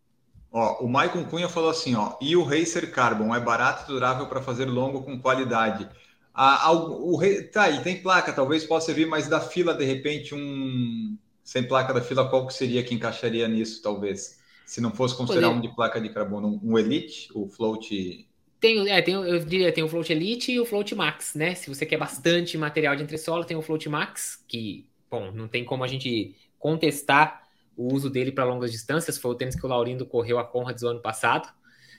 Ó, 0.52 0.84
o 0.84 0.88
Maicon 0.88 1.24
Cunha 1.24 1.48
falou 1.48 1.70
assim, 1.70 1.94
ó, 1.94 2.16
e 2.20 2.36
o 2.36 2.42
Racer 2.42 2.92
Carbon 2.92 3.34
é 3.34 3.40
barato 3.40 3.84
e 3.84 3.86
durável 3.94 4.26
para 4.26 4.42
fazer 4.42 4.66
longo 4.66 5.02
com 5.02 5.18
qualidade. 5.18 5.88
Ah, 6.34 6.70
o, 6.72 7.14
o, 7.14 7.50
tá 7.50 7.62
aí, 7.62 7.82
tem 7.82 8.02
placa, 8.02 8.32
talvez 8.32 8.64
possa 8.64 8.86
servir, 8.86 9.06
mas 9.06 9.28
da 9.28 9.40
fila, 9.40 9.72
de 9.72 9.84
repente, 9.84 10.34
um 10.34 11.16
sem 11.46 11.62
placa 11.62 11.94
da 11.94 12.00
fila, 12.00 12.28
qual 12.28 12.44
que 12.44 12.52
seria 12.52 12.82
que 12.82 12.92
encaixaria 12.92 13.46
nisso, 13.46 13.80
talvez? 13.80 14.40
Se 14.66 14.80
não 14.80 14.90
fosse 14.90 15.16
considerar 15.16 15.46
Poder. 15.46 15.58
um 15.58 15.60
de 15.60 15.76
placa 15.76 16.00
de 16.00 16.08
carbono, 16.08 16.60
um 16.60 16.76
Elite, 16.76 17.28
o 17.32 17.46
Float. 17.46 18.28
Tem, 18.58 18.90
é, 18.90 19.00
tem, 19.00 19.14
eu 19.14 19.38
diria, 19.38 19.70
tem 19.70 19.84
o 19.84 19.88
Float 19.88 20.12
Elite 20.12 20.50
e 20.50 20.58
o 20.58 20.66
Float 20.66 20.92
Max, 20.96 21.36
né? 21.36 21.54
Se 21.54 21.68
você 21.68 21.86
quer 21.86 21.98
bastante 21.98 22.58
material 22.58 22.96
de 22.96 23.04
entressola, 23.04 23.44
tem 23.44 23.56
o 23.56 23.62
Float 23.62 23.88
Max, 23.88 24.44
que, 24.48 24.88
bom, 25.08 25.30
não 25.30 25.46
tem 25.46 25.64
como 25.64 25.84
a 25.84 25.86
gente 25.86 26.34
contestar 26.58 27.46
o 27.76 27.94
uso 27.94 28.10
dele 28.10 28.32
para 28.32 28.42
longas 28.42 28.72
distâncias. 28.72 29.16
Foi 29.16 29.30
o 29.30 29.36
tênis 29.36 29.54
que 29.54 29.64
o 29.64 29.68
Laurindo 29.68 30.04
correu 30.04 30.40
a 30.40 30.44
Conrads 30.44 30.82
do 30.82 30.88
ano 30.88 31.00
passado. 31.00 31.46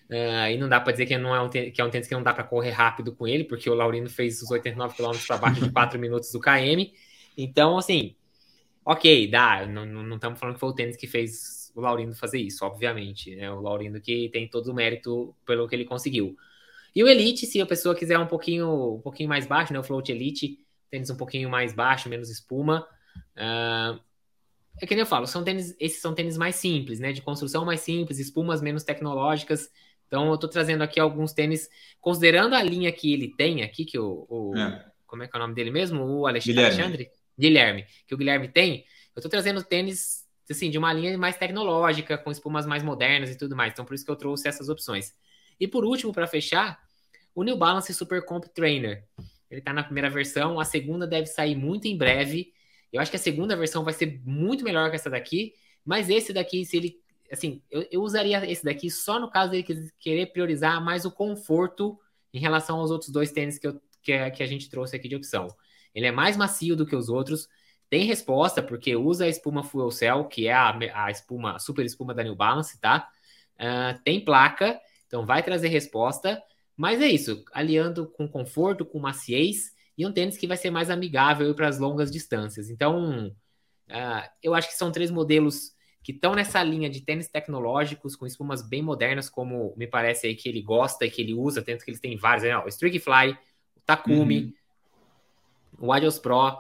Uh, 0.09 0.51
e 0.51 0.57
não 0.57 0.67
dá 0.67 0.81
para 0.81 0.91
dizer 0.91 1.05
que, 1.05 1.17
não 1.17 1.33
é 1.33 1.41
um 1.41 1.47
tênis, 1.47 1.73
que 1.73 1.79
é 1.79 1.85
um 1.85 1.89
tênis 1.89 2.09
que 2.09 2.13
não 2.13 2.23
dá 2.23 2.33
para 2.33 2.43
correr 2.43 2.71
rápido 2.71 3.15
com 3.15 3.25
ele, 3.25 3.45
porque 3.45 3.69
o 3.69 3.73
Laurindo 3.73 4.09
fez 4.09 4.41
os 4.41 4.51
89 4.51 4.93
km 4.93 5.17
para 5.25 5.37
baixo 5.37 5.63
de 5.63 5.71
4 5.71 5.97
minutos 5.97 6.33
do 6.33 6.41
KM. 6.41 6.91
Então, 7.37 7.77
assim, 7.77 8.16
Ok, 8.89 9.27
dá. 9.29 9.65
Não 9.65 10.15
estamos 10.15 10.39
falando 10.39 10.56
que 10.56 10.62
foi 10.62 10.70
o 10.70 10.74
tênis 10.74 10.96
que 10.96 11.08
fez 11.08 11.74
o 11.75 11.82
Laurindo 11.82 12.15
fazer 12.15 12.39
isso, 12.39 12.63
obviamente. 12.63 13.36
Né? 13.36 13.51
O 13.51 13.60
Laurindo 13.60 14.00
que 14.00 14.29
tem 14.29 14.48
todo 14.48 14.72
o 14.72 14.74
mérito 14.74 15.36
pelo 15.46 15.67
que 15.67 15.75
ele 15.75 15.84
conseguiu. 15.84 16.38
E 16.96 17.03
o 17.03 17.08
Elite, 17.10 17.46
se 17.46 17.60
a 17.60 17.65
pessoa 17.65 17.94
quiser 17.94 18.17
um 18.17 18.27
pouquinho, 18.27 18.96
um 18.96 19.01
pouquinho 19.01 19.27
mais 19.27 19.46
baixo, 19.46 19.74
né? 19.74 19.79
O 19.79 19.84
Float 19.84 20.10
Elite, 20.10 20.58
tênis 20.89 21.10
um 21.10 21.17
pouquinho 21.17 21.50
mais 21.50 21.74
baixo, 21.74 22.08
menos 22.08 22.29
espuma. 22.29 22.88
Uh, 23.36 24.00
é 24.82 24.88
que 24.88 24.96
nem 24.96 25.01
eu 25.01 25.06
falo, 25.06 25.27
são 25.27 25.44
tênis, 25.44 25.75
esses 25.82 26.01
são 26.01 26.15
tênis 26.15 26.38
mais 26.38 26.56
simples, 26.56 27.01
né? 27.01 27.12
De 27.12 27.22
construção 27.22 27.65
mais 27.65 27.82
simples, 27.82 28.20
espumas 28.20 28.62
menos 28.62 28.86
tecnológicas. 28.86 29.70
Então, 30.08 30.29
eu 30.29 30.36
estou 30.36 30.50
trazendo 30.50 30.82
aqui 30.82 30.98
alguns 30.98 31.34
tênis, 31.34 31.70
considerando 32.00 32.56
a 32.56 32.63
linha 32.63 32.89
que 32.94 33.12
ele 33.12 33.36
tem 33.36 33.63
aqui, 33.63 33.84
que 33.84 34.00
o. 34.00 34.25
o 34.29 34.58
é. 34.58 34.86
Como 35.06 35.24
é 35.24 35.27
que 35.27 35.36
é 35.36 35.39
o 35.39 35.41
nome 35.41 35.56
dele 35.56 35.72
mesmo? 35.72 36.03
O 36.06 36.25
Alexandre. 36.25 36.63
Alexandre? 36.63 37.12
Guilherme, 37.38 37.86
que 38.08 38.13
o 38.13 38.17
Guilherme 38.17 38.48
tem, 38.48 38.86
eu 39.15 39.22
tô 39.22 39.29
trazendo 39.29 39.63
tênis 39.63 40.27
assim, 40.50 40.70
de 40.70 40.77
uma 40.77 40.94
linha 40.94 41.17
mais 41.17 41.36
tecnológica, 41.36 42.17
com 42.17 42.32
espumas 42.32 42.65
mais 42.65 42.84
modernas 42.84 43.29
e 43.29 43.38
tudo 43.38 43.56
mais. 43.56 43.74
Então, 43.74 43.86
por 43.86 43.94
isso 43.94 44.06
que 44.06 44.12
eu 44.12 44.15
trouxe 44.15 44.48
essas 44.48 44.70
opções. 44.70 45.13
E 45.60 45.67
por 45.67 45.84
último, 45.84 46.13
para 46.13 46.27
fechar, 46.27 46.79
o 47.36 47.44
New 47.44 47.58
Balance 47.58 47.94
Super 47.94 48.24
Comp 48.24 48.46
Trainer. 48.46 49.06
Ele 49.50 49.60
está 49.60 49.74
na 49.74 49.84
primeira 49.84 50.10
versão, 50.10 50.60
a 50.60 50.65
segunda 50.65 51.06
deve 51.06 51.27
sair 51.27 51.56
muito 51.56 51.88
em 51.88 51.98
breve. 51.98 52.53
Eu 52.91 53.01
acho 53.01 53.12
que 53.12 53.17
a 53.17 53.20
segunda 53.20 53.56
versão 53.56 53.84
vai 53.84 53.94
ser 53.94 54.22
muito 54.25 54.63
melhor 54.63 54.89
que 54.89 54.96
essa 54.96 55.10
daqui, 55.10 55.53
mas 55.86 56.10
esse 56.10 56.34
daqui, 56.34 56.65
se 56.65 56.77
ele. 56.77 57.01
Assim, 57.32 57.62
eu, 57.70 57.86
eu 57.91 58.01
usaria 58.01 58.50
esse 58.50 58.63
daqui 58.63 58.89
só 58.89 59.20
no 59.20 59.29
caso 59.29 59.51
dele 59.51 59.91
querer 60.00 60.27
priorizar 60.27 60.84
mais 60.84 61.06
o 61.06 61.12
conforto 61.12 62.00
em 62.34 62.39
relação 62.39 62.79
aos 62.79 62.89
outros 62.89 63.12
dois 63.12 63.32
tênis 63.32 63.58
que, 63.58 63.67
eu, 63.67 63.82
que, 64.01 64.32
que 64.32 64.44
a 64.44 64.48
gente 64.48 64.70
trouxe 64.70 64.96
aqui 64.96 65.10
de 65.10 65.15
opção. 65.15 65.48
Ele 65.97 66.05
é 66.05 66.11
mais 66.11 66.37
macio 66.37 66.75
do 66.75 66.85
que 66.85 66.95
os 66.95 67.09
outros. 67.09 67.49
Tem 67.89 68.03
resposta, 68.03 68.61
porque 68.61 68.95
usa 68.95 69.25
a 69.25 69.27
espuma 69.27 69.63
Fuel 69.63 69.89
Cell, 69.89 70.25
que 70.25 70.47
é 70.47 70.53
a, 70.53 70.77
a 70.93 71.09
espuma, 71.09 71.55
a 71.55 71.59
super 71.59 71.83
espuma 71.83 72.13
da 72.13 72.23
New 72.23 72.35
Balance, 72.35 72.79
tá? 72.79 73.09
Uh, 73.55 73.99
tem 74.03 74.23
placa, 74.23 74.79
então 75.07 75.25
vai 75.25 75.41
trazer 75.41 75.69
resposta. 75.69 76.39
Mas 76.75 77.01
é 77.01 77.07
isso, 77.07 77.43
aliando 77.51 78.05
com 78.11 78.27
conforto, 78.27 78.85
com 78.85 78.99
maciez, 78.99 79.71
e 79.97 80.05
um 80.05 80.11
tênis 80.13 80.37
que 80.37 80.45
vai 80.45 80.55
ser 80.55 80.69
mais 80.69 80.91
amigável 80.91 81.55
para 81.55 81.67
as 81.67 81.79
longas 81.79 82.11
distâncias. 82.11 82.69
Então, 82.69 83.29
uh, 83.89 84.29
eu 84.43 84.53
acho 84.53 84.67
que 84.67 84.75
são 84.75 84.91
três 84.91 85.09
modelos 85.09 85.71
que 86.03 86.11
estão 86.11 86.35
nessa 86.35 86.61
linha 86.61 86.91
de 86.91 87.01
tênis 87.01 87.27
tecnológicos, 87.27 88.15
com 88.15 88.27
espumas 88.27 88.61
bem 88.61 88.83
modernas, 88.83 89.31
como 89.31 89.73
me 89.75 89.87
parece 89.87 90.27
aí 90.27 90.35
que 90.35 90.47
ele 90.47 90.61
gosta 90.61 91.07
e 91.07 91.09
que 91.09 91.23
ele 91.23 91.33
usa, 91.33 91.63
tanto 91.63 91.83
que 91.83 91.89
eles 91.89 91.99
têm 91.99 92.15
vários, 92.15 92.43
né? 92.43 92.55
o 92.55 92.67
Streak 92.67 92.99
Fly, 92.99 93.31
o 93.75 93.79
Takumi, 93.83 94.41
uhum 94.41 94.53
o 95.79 95.91
Adios 95.91 96.19
Pro, 96.19 96.57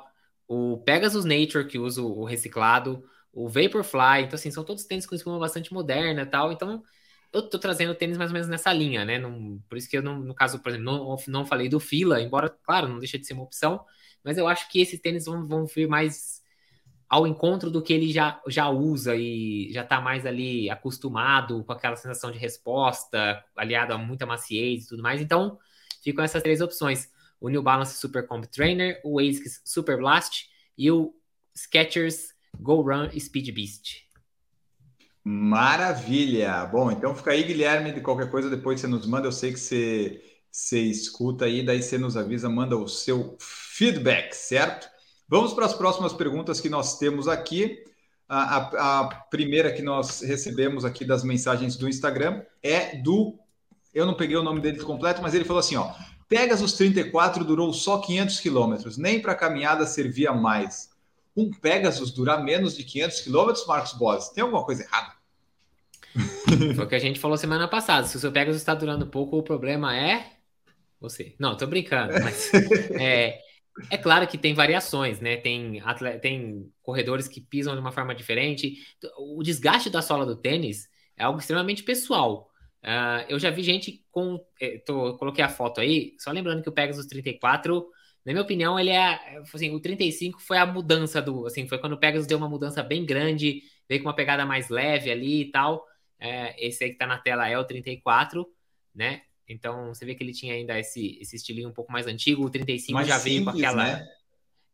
o 0.47 0.77
Pegasus 0.79 1.25
Nature, 1.25 1.67
que 1.67 1.79
usa 1.79 2.01
o 2.01 2.23
reciclado, 2.23 3.03
o 3.33 3.47
Vaporfly, 3.47 4.23
então 4.23 4.35
assim, 4.35 4.51
são 4.51 4.63
todos 4.63 4.85
tênis 4.85 5.05
com 5.05 5.15
espuma 5.15 5.39
bastante 5.39 5.73
moderna 5.73 6.21
e 6.23 6.25
tal, 6.25 6.51
então 6.51 6.83
eu 7.31 7.49
tô 7.49 7.59
trazendo 7.59 7.93
tênis 7.93 8.17
mais 8.17 8.31
ou 8.31 8.33
menos 8.33 8.47
nessa 8.47 8.71
linha, 8.73 9.05
né? 9.05 9.19
Não, 9.19 9.61
por 9.69 9.77
isso 9.77 9.89
que 9.89 9.97
eu, 9.97 10.01
não, 10.01 10.19
no 10.19 10.33
caso, 10.33 10.59
por 10.59 10.69
exemplo, 10.69 10.85
não, 10.85 11.17
não 11.27 11.45
falei 11.45 11.69
do 11.69 11.79
Fila, 11.79 12.21
embora, 12.21 12.49
claro, 12.63 12.87
não 12.87 12.99
deixa 12.99 13.19
de 13.19 13.27
ser 13.27 13.33
uma 13.33 13.43
opção, 13.43 13.83
mas 14.23 14.37
eu 14.37 14.47
acho 14.47 14.69
que 14.69 14.79
esses 14.81 14.99
tênis 14.99 15.25
vão, 15.25 15.45
vão 15.47 15.65
vir 15.65 15.87
mais 15.87 16.41
ao 17.09 17.25
encontro 17.25 17.71
do 17.71 17.81
que 17.81 17.93
ele 17.93 18.11
já, 18.11 18.41
já 18.47 18.69
usa 18.69 19.15
e 19.15 19.71
já 19.71 19.83
tá 19.83 20.01
mais 20.01 20.25
ali 20.25 20.69
acostumado 20.69 21.63
com 21.63 21.71
aquela 21.71 21.95
sensação 21.95 22.31
de 22.31 22.37
resposta, 22.37 23.43
aliado 23.55 23.93
a 23.93 23.97
muita 23.97 24.25
maciez 24.25 24.85
e 24.85 24.89
tudo 24.89 25.03
mais. 25.03 25.21
Então, 25.21 25.57
ficam 26.03 26.23
essas 26.23 26.43
três 26.43 26.59
opções 26.61 27.09
o 27.39 27.49
New 27.49 27.61
Balance 27.61 27.97
Super 27.99 28.25
Comp 28.27 28.45
Trainer, 28.45 28.99
o 29.03 29.19
ASICS 29.19 29.61
Super 29.63 29.97
Blast 29.97 30.47
e 30.77 30.89
o 30.91 31.13
Skechers 31.55 32.29
Go 32.59 32.81
Run 32.81 33.09
Speed 33.19 33.51
Beast. 33.51 34.07
Maravilha! 35.23 36.65
Bom, 36.65 36.91
então 36.91 37.13
fica 37.13 37.31
aí, 37.31 37.43
Guilherme, 37.43 37.91
de 37.91 38.01
qualquer 38.01 38.31
coisa 38.31 38.49
depois 38.49 38.79
você 38.79 38.87
nos 38.87 39.05
manda, 39.05 39.27
eu 39.27 39.31
sei 39.31 39.51
que 39.51 39.59
você, 39.59 40.21
você 40.49 40.79
escuta 40.79 41.45
aí, 41.45 41.65
daí 41.65 41.81
você 41.81 41.97
nos 41.97 42.15
avisa, 42.15 42.49
manda 42.49 42.77
o 42.77 42.87
seu 42.87 43.35
feedback, 43.39 44.33
certo? 44.33 44.87
Vamos 45.27 45.53
para 45.53 45.65
as 45.65 45.73
próximas 45.73 46.13
perguntas 46.13 46.61
que 46.61 46.69
nós 46.69 46.97
temos 46.97 47.27
aqui. 47.27 47.83
A, 48.29 48.57
a, 48.57 48.99
a, 48.99 49.15
primeira 49.29 49.71
que 49.71 49.81
nós 49.81 50.21
recebemos 50.21 50.85
aqui 50.85 51.03
das 51.03 51.23
mensagens 51.23 51.75
do 51.75 51.89
Instagram 51.89 52.43
é 52.63 52.95
do. 52.97 53.37
Eu 53.93 54.05
não 54.05 54.13
peguei 54.13 54.37
o 54.37 54.43
nome 54.43 54.61
dele 54.61 54.79
completo, 54.79 55.21
mas 55.21 55.33
ele 55.33 55.45
falou 55.45 55.59
assim: 55.59 55.75
ó. 55.75 55.93
Pegasus 56.27 56.73
34 56.73 57.43
durou 57.45 57.73
só 57.73 57.99
500 57.99 58.39
quilômetros, 58.39 58.97
nem 58.97 59.21
para 59.21 59.35
caminhada 59.35 59.85
servia 59.85 60.33
mais. 60.33 60.89
Um 61.35 61.51
Pegasus 61.51 62.11
durar 62.11 62.43
menos 62.43 62.75
de 62.75 62.83
500 62.83 63.21
quilômetros, 63.21 63.65
Marcos 63.65 63.93
Boas, 63.93 64.29
tem 64.29 64.43
alguma 64.43 64.65
coisa 64.65 64.83
errada? 64.83 65.13
Foi 66.75 66.85
o 66.85 66.87
que 66.87 66.95
a 66.95 66.99
gente 66.99 67.19
falou 67.19 67.37
semana 67.37 67.67
passada. 67.67 68.07
Se 68.07 68.17
o 68.17 68.19
seu 68.19 68.31
Pegasus 68.31 68.61
está 68.61 68.73
durando 68.73 69.07
pouco, 69.07 69.37
o 69.37 69.43
problema 69.43 69.95
é 69.95 70.31
você. 70.99 71.35
Não, 71.39 71.55
tô 71.55 71.67
brincando, 71.67 72.13
mas 72.23 72.51
é, 72.99 73.39
é 73.89 73.97
claro 73.97 74.27
que 74.27 74.37
tem 74.37 74.53
variações, 74.53 75.19
né? 75.19 75.37
Tem, 75.37 75.81
tem 76.21 76.71
corredores 76.81 77.27
que 77.27 77.39
pisam 77.39 77.75
de 77.75 77.79
uma 77.79 77.91
forma 77.91 78.15
diferente. 78.15 78.77
O 79.17 79.43
desgaste 79.43 79.89
da 79.89 80.01
sola 80.01 80.25
do 80.25 80.35
tênis 80.35 80.89
é 81.15 81.23
algo 81.23 81.39
extremamente 81.39 81.83
pessoal. 81.83 82.51
Uh, 82.83 83.25
eu 83.27 83.39
já 83.39 83.49
vi 83.49 83.63
gente 83.63 84.05
com. 84.11 84.39
Eh, 84.61 84.77
tô, 84.85 85.17
coloquei 85.17 85.43
a 85.43 85.49
foto 85.49 85.81
aí, 85.81 86.15
só 86.19 86.31
lembrando 86.31 86.61
que 86.61 86.69
o 86.69 86.71
Pegasus 86.71 87.05
34, 87.07 87.85
na 88.25 88.33
minha 88.33 88.43
opinião, 88.43 88.79
ele 88.79 88.91
é. 88.91 89.39
Assim, 89.53 89.73
o 89.73 89.79
35 89.79 90.41
foi 90.41 90.57
a 90.57 90.65
mudança 90.65 91.21
do. 91.21 91.45
Assim, 91.45 91.67
foi 91.67 91.79
quando 91.79 91.93
o 91.93 91.99
Pegasus 91.99 92.27
deu 92.27 92.37
uma 92.37 92.49
mudança 92.49 92.83
bem 92.83 93.05
grande, 93.05 93.61
veio 93.87 94.01
com 94.01 94.07
uma 94.07 94.15
pegada 94.15 94.45
mais 94.45 94.69
leve 94.69 95.09
ali 95.09 95.41
e 95.41 95.51
tal. 95.51 95.85
É, 96.19 96.65
esse 96.65 96.83
aí 96.83 96.91
que 96.91 96.97
tá 96.97 97.07
na 97.07 97.17
tela 97.17 97.47
é 97.47 97.57
o 97.57 97.63
34, 97.63 98.45
né? 98.93 99.21
Então 99.47 99.93
você 99.93 100.05
vê 100.05 100.13
que 100.13 100.23
ele 100.23 100.33
tinha 100.33 100.53
ainda 100.53 100.77
esse, 100.77 101.17
esse 101.21 101.35
estilinho 101.35 101.69
um 101.69 101.73
pouco 101.73 101.91
mais 101.91 102.05
antigo. 102.05 102.43
O 102.43 102.49
35 102.49 102.93
mais 102.93 103.07
já 103.07 103.17
veio 103.17 103.39
simples, 103.39 103.61
com 103.61 103.65
aquela. 103.65 103.83
Né? 103.85 104.07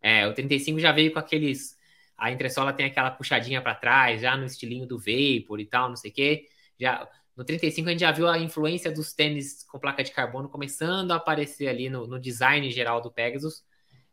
É, 0.02 0.28
o 0.28 0.34
35 0.34 0.80
já 0.80 0.92
veio 0.92 1.14
com 1.14 1.20
aqueles. 1.20 1.78
A 2.18 2.32
entressola 2.32 2.74
tem 2.74 2.86
aquela 2.86 3.12
puxadinha 3.12 3.62
para 3.62 3.76
trás, 3.76 4.22
já 4.22 4.36
no 4.36 4.46
estilinho 4.46 4.88
do 4.88 4.98
Vapor 4.98 5.60
e 5.60 5.66
tal, 5.66 5.90
não 5.90 5.96
sei 5.96 6.12
o 6.12 6.14
quê. 6.14 6.48
Já, 6.80 7.08
no 7.36 7.44
35 7.44 7.88
a 7.88 7.92
gente 7.92 8.02
já 8.02 8.12
viu 8.12 8.28
a 8.28 8.38
influência 8.38 8.92
dos 8.92 9.14
tênis 9.14 9.64
com 9.64 9.80
placa 9.80 10.04
de 10.04 10.12
carbono 10.12 10.48
começando 10.50 11.12
a 11.12 11.16
aparecer 11.16 11.68
ali 11.68 11.90
no, 11.90 12.06
no 12.06 12.20
design 12.20 12.70
geral 12.70 13.02
do 13.02 13.12
Pegasus. 13.12 13.64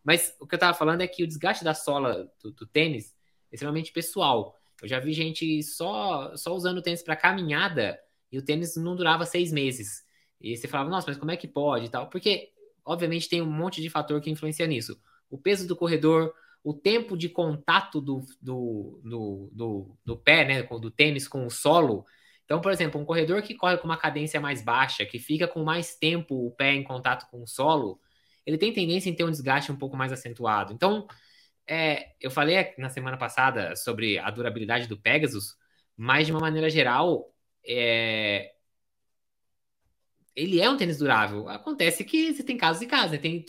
Mas 0.02 0.34
o 0.40 0.46
que 0.46 0.54
eu 0.54 0.56
estava 0.56 0.76
falando 0.76 1.02
é 1.02 1.06
que 1.06 1.22
o 1.22 1.26
desgaste 1.26 1.62
da 1.62 1.74
sola 1.74 2.30
do, 2.42 2.52
do, 2.52 2.66
tênis 2.66 3.14
é 3.50 3.54
extremamente 3.54 3.92
pessoal. 3.92 4.56
Eu 4.80 4.88
já 4.88 4.98
vi 4.98 5.12
gente 5.12 5.62
só, 5.62 6.34
só 6.36 6.54
usando 6.54 6.78
o 6.78 6.82
tênis 6.82 7.02
para 7.02 7.14
caminhada 7.14 7.98
e 8.32 8.38
o 8.38 8.42
tênis 8.42 8.76
não 8.76 8.96
durava 8.96 9.26
seis 9.26 9.52
meses. 9.52 10.02
E 10.40 10.56
você 10.56 10.66
falava, 10.66 10.88
nossa, 10.88 11.08
mas 11.08 11.18
como 11.18 11.30
é 11.30 11.36
que 11.36 11.46
pode 11.46 11.86
e 11.86 11.88
tal? 11.90 12.08
Porque, 12.08 12.48
obviamente, 12.84 13.28
tem 13.28 13.42
um 13.42 13.50
monte 13.50 13.82
de 13.82 13.90
fator 13.90 14.20
que 14.22 14.30
influencia 14.30 14.66
nisso. 14.66 14.98
O 15.28 15.36
peso 15.36 15.68
do 15.68 15.76
corredor, 15.76 16.32
o 16.64 16.72
tempo 16.72 17.16
de 17.16 17.28
contato 17.28 18.00
do, 18.00 18.24
do, 18.40 19.00
do, 19.04 19.50
do, 19.52 19.98
do 20.02 20.16
pé, 20.16 20.46
né, 20.46 20.62
do 20.62 20.90
tênis 20.90 21.28
com 21.28 21.46
o 21.46 21.50
solo. 21.50 22.06
Então, 22.50 22.60
por 22.60 22.72
exemplo, 22.72 23.00
um 23.00 23.04
corredor 23.04 23.42
que 23.42 23.54
corre 23.54 23.78
com 23.78 23.84
uma 23.84 23.96
cadência 23.96 24.40
mais 24.40 24.60
baixa, 24.60 25.06
que 25.06 25.20
fica 25.20 25.46
com 25.46 25.62
mais 25.62 25.94
tempo 25.94 26.48
o 26.48 26.50
pé 26.50 26.72
em 26.74 26.82
contato 26.82 27.30
com 27.30 27.40
o 27.40 27.46
solo, 27.46 28.00
ele 28.44 28.58
tem 28.58 28.72
tendência 28.72 29.08
em 29.08 29.14
ter 29.14 29.22
um 29.22 29.30
desgaste 29.30 29.70
um 29.70 29.76
pouco 29.76 29.96
mais 29.96 30.12
acentuado. 30.12 30.72
Então, 30.72 31.06
é, 31.64 32.12
eu 32.20 32.28
falei 32.28 32.74
na 32.76 32.88
semana 32.88 33.16
passada 33.16 33.76
sobre 33.76 34.18
a 34.18 34.28
durabilidade 34.32 34.88
do 34.88 34.98
Pegasus, 35.00 35.54
mas 35.96 36.26
de 36.26 36.32
uma 36.32 36.40
maneira 36.40 36.68
geral, 36.68 37.32
é, 37.64 38.50
ele 40.34 40.60
é 40.60 40.68
um 40.68 40.76
tênis 40.76 40.98
durável. 40.98 41.48
Acontece 41.48 42.04
que 42.04 42.34
você 42.34 42.42
tem 42.42 42.56
casos 42.56 42.82
e 42.82 42.86
casos, 42.88 43.12
né? 43.12 43.18
Tem 43.18 43.44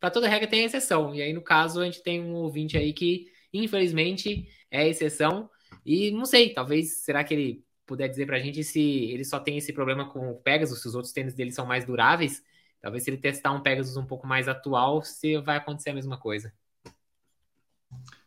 para 0.00 0.10
toda 0.10 0.28
regra 0.28 0.48
tem 0.48 0.64
exceção. 0.64 1.14
E 1.14 1.20
aí 1.20 1.34
no 1.34 1.42
caso 1.42 1.82
a 1.82 1.84
gente 1.84 2.02
tem 2.02 2.22
um 2.22 2.32
ouvinte 2.36 2.78
aí 2.78 2.94
que 2.94 3.26
infelizmente 3.52 4.48
é 4.70 4.88
exceção 4.88 5.50
e 5.84 6.10
não 6.10 6.24
sei, 6.24 6.54
talvez 6.54 7.04
será 7.04 7.22
que 7.22 7.34
ele 7.34 7.63
puder 7.86 8.08
dizer 8.08 8.26
para 8.26 8.36
a 8.36 8.40
gente 8.40 8.62
se 8.64 8.80
ele 8.80 9.24
só 9.24 9.38
tem 9.38 9.58
esse 9.58 9.72
problema 9.72 10.08
com 10.08 10.30
o 10.30 10.34
Pegasus, 10.36 10.80
se 10.80 10.88
os 10.88 10.94
outros 10.94 11.12
tênis 11.12 11.34
dele 11.34 11.52
são 11.52 11.66
mais 11.66 11.84
duráveis. 11.84 12.42
Talvez 12.80 13.04
se 13.04 13.10
ele 13.10 13.16
testar 13.16 13.52
um 13.52 13.62
Pegasus 13.62 13.96
um 13.96 14.06
pouco 14.06 14.26
mais 14.26 14.48
atual, 14.48 15.02
se 15.02 15.38
vai 15.38 15.56
acontecer 15.56 15.90
a 15.90 15.94
mesma 15.94 16.18
coisa. 16.18 16.52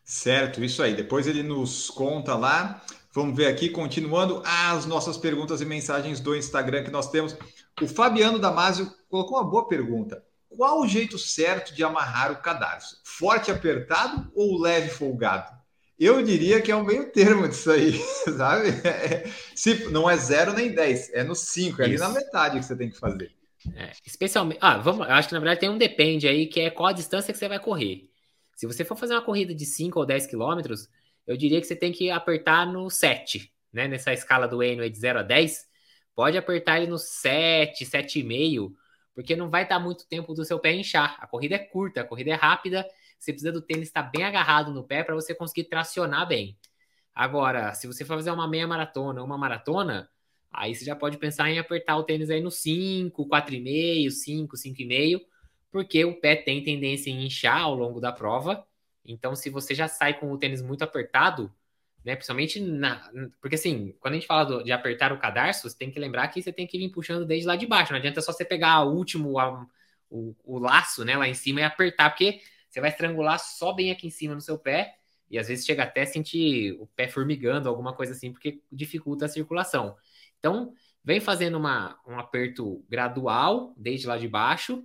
Certo, 0.04 0.64
isso 0.64 0.82
aí. 0.82 0.96
Depois 0.96 1.28
ele 1.28 1.44
nos 1.44 1.90
conta 1.90 2.36
lá. 2.36 2.84
Vamos 3.14 3.36
ver 3.36 3.48
aqui, 3.48 3.70
continuando 3.70 4.42
as 4.46 4.86
nossas 4.86 5.18
perguntas 5.18 5.60
e 5.60 5.66
mensagens 5.66 6.20
do 6.20 6.36
Instagram 6.36 6.84
que 6.84 6.92
nós 6.92 7.10
temos. 7.10 7.36
O 7.82 7.88
Fabiano 7.88 8.40
Damasio 8.40 8.92
colocou 9.10 9.38
uma 9.38 9.50
boa 9.50 9.68
pergunta. 9.68 10.24
Qual 10.50 10.82
o 10.82 10.88
jeito 10.88 11.18
certo 11.18 11.76
de 11.76 11.84
amarrar 11.84 12.32
o 12.32 12.42
cadarço? 12.42 13.02
Forte 13.04 13.52
apertado 13.52 14.32
ou 14.34 14.60
leve 14.60 14.90
folgado? 14.90 15.52
Eu 16.00 16.22
diria 16.22 16.62
que 16.62 16.72
é 16.72 16.76
o 16.76 16.84
meio 16.84 17.12
termo 17.12 17.48
disso 17.48 17.72
aí, 17.72 17.94
sabe? 18.38 18.70
É, 18.88 19.28
se, 19.56 19.90
não 19.90 20.10
é 20.10 20.16
zero 20.16 20.54
nem 20.54 20.72
10, 20.72 21.14
é 21.14 21.24
no 21.24 21.34
5, 21.34 21.82
é 21.82 21.86
ali 21.86 21.98
na 21.98 22.10
metade 22.10 22.60
que 22.60 22.66
você 22.66 22.76
tem 22.76 22.90
que 22.90 22.98
fazer. 22.98 23.32
É, 23.76 23.92
especialmente. 24.06 24.60
Ah, 24.62 24.78
vamos. 24.78 25.08
Eu 25.08 25.14
acho 25.14 25.28
que 25.28 25.34
na 25.34 25.40
verdade 25.40 25.60
tem 25.60 25.70
um 25.70 25.78
depende 25.78 26.28
aí, 26.28 26.46
que 26.46 26.60
é 26.62 26.70
qual 26.70 26.90
a 26.90 26.94
distância 26.94 27.34
que 27.34 27.40
você 27.40 27.48
vai 27.48 27.60
correr. 27.60 28.10
Se 28.56 28.66
você 28.66 28.86
for 28.86 28.96
fazer 28.96 29.14
uma 29.14 29.22
corrida 29.22 29.54
de 29.54 29.66
5 29.66 30.00
ou 30.00 30.06
10 30.06 30.28
quilômetros, 30.28 30.88
eu 31.26 31.36
diria 31.36 31.60
que 31.60 31.68
você 31.68 31.76
tem 31.76 31.92
que 31.92 32.10
apertar 32.10 32.66
no 32.66 32.90
7, 32.90 33.52
né? 33.74 33.88
Nessa 33.88 34.14
escala 34.14 34.48
do 34.48 34.64
Enway 34.64 34.90
de 34.90 35.00
0 35.00 35.20
a 35.20 35.24
10, 35.24 35.66
pode 36.16 36.38
apertar 36.38 36.78
ele 36.78 36.88
no 36.90 36.98
7, 36.98 37.86
7,5, 37.86 38.72
porque 39.14 39.36
não 39.36 39.50
vai 39.50 39.68
dar 39.68 39.80
muito 39.80 40.08
tempo 40.08 40.34
do 40.34 40.46
seu 40.46 40.60
pé 40.60 40.74
inchar. 40.74 41.18
A 41.20 41.28
corrida 41.28 41.56
é 41.56 41.60
curta, 41.60 42.02
a 42.02 42.04
corrida 42.04 42.32
é 42.32 42.36
rápida, 42.36 42.88
você 43.18 43.32
precisa 43.32 43.52
do 43.52 43.62
tênis 43.62 43.88
estar 43.88 44.04
bem 44.04 44.24
agarrado 44.24 44.74
no 44.74 44.84
pé 44.84 45.04
para 45.04 45.16
você 45.16 45.34
conseguir 45.34 45.66
tracionar 45.66 46.28
bem. 46.28 46.58
Agora, 47.14 47.74
se 47.74 47.88
você 47.88 48.06
for 48.06 48.16
fazer 48.18 48.32
uma 48.32 48.48
meia 48.48 48.68
maratona 48.68 49.24
uma 49.24 49.38
maratona, 49.38 50.10
aí 50.52 50.76
você 50.76 50.86
já 50.86 50.96
pode 50.96 51.18
pensar 51.18 51.50
em 51.50 51.60
apertar 51.60 51.98
o 51.98 52.04
tênis 52.04 52.30
aí 52.30 52.42
no 52.42 52.52
5, 52.52 53.28
4,5, 53.28 54.10
5, 54.12 54.56
5,5, 54.56 55.22
porque 55.72 56.06
o 56.06 56.20
pé 56.20 56.36
tem 56.36 56.64
tendência 56.64 57.10
em 57.10 57.26
inchar 57.26 57.62
ao 57.62 57.76
longo 57.76 58.00
da 58.00 58.12
prova. 58.12 58.66
Então, 59.06 59.36
se 59.36 59.50
você 59.50 59.74
já 59.74 59.88
sai 59.88 60.20
com 60.20 60.32
o 60.32 60.38
tênis 60.38 60.62
muito 60.62 60.84
apertado, 60.84 61.52
né, 62.08 62.16
principalmente 62.16 62.60
na. 62.60 63.10
Porque 63.42 63.56
assim, 63.56 63.94
quando 64.00 64.14
a 64.14 64.18
gente 64.18 64.28
fala 64.28 64.44
do, 64.46 64.64
de 64.64 64.72
apertar 64.72 65.12
o 65.12 65.20
cadarço, 65.20 65.70
você 65.70 65.78
tem 65.78 65.92
que 65.92 66.00
lembrar 66.00 66.28
que 66.30 66.42
você 66.42 66.54
tem 66.54 66.68
que 66.68 66.78
vir 66.78 66.90
puxando 66.90 67.26
desde 67.26 67.48
lá 67.48 67.56
de 67.56 67.66
baixo. 67.66 67.92
Não 67.92 68.00
adianta 68.00 68.22
só 68.22 68.32
você 68.32 68.46
pegar 68.46 68.84
o 68.84 68.94
último, 68.94 69.40
a, 69.40 69.66
o, 70.10 70.36
o 70.44 70.60
laço, 70.60 71.04
né, 71.04 71.18
lá 71.18 71.28
em 71.28 71.34
cima 71.34 71.62
e 71.62 71.64
apertar, 71.64 72.10
porque 72.12 72.40
você 72.70 72.82
vai 72.82 72.90
estrangular 72.90 73.40
só 73.40 73.74
bem 73.74 73.92
aqui 73.92 74.08
em 74.08 74.12
cima 74.12 74.36
no 74.36 74.42
seu 74.42 74.58
pé. 74.58 74.96
E 75.30 75.38
às 75.38 75.48
vezes 75.48 75.66
chega 75.66 75.84
até 75.84 76.04
a 76.04 76.06
sentir 76.06 76.74
o 76.80 76.88
pé 76.88 77.08
formigando, 77.08 77.68
alguma 77.68 77.94
coisa 77.94 78.14
assim, 78.14 78.32
porque 78.32 78.62
dificulta 78.72 79.26
a 79.26 79.30
circulação. 79.30 79.96
Então, 80.40 80.74
vem 81.04 81.20
fazendo 81.20 81.58
uma, 81.58 82.00
um 82.08 82.18
aperto 82.18 82.86
gradual, 82.90 83.74
desde 83.78 84.08
lá 84.08 84.18
de 84.18 84.28
baixo, 84.28 84.84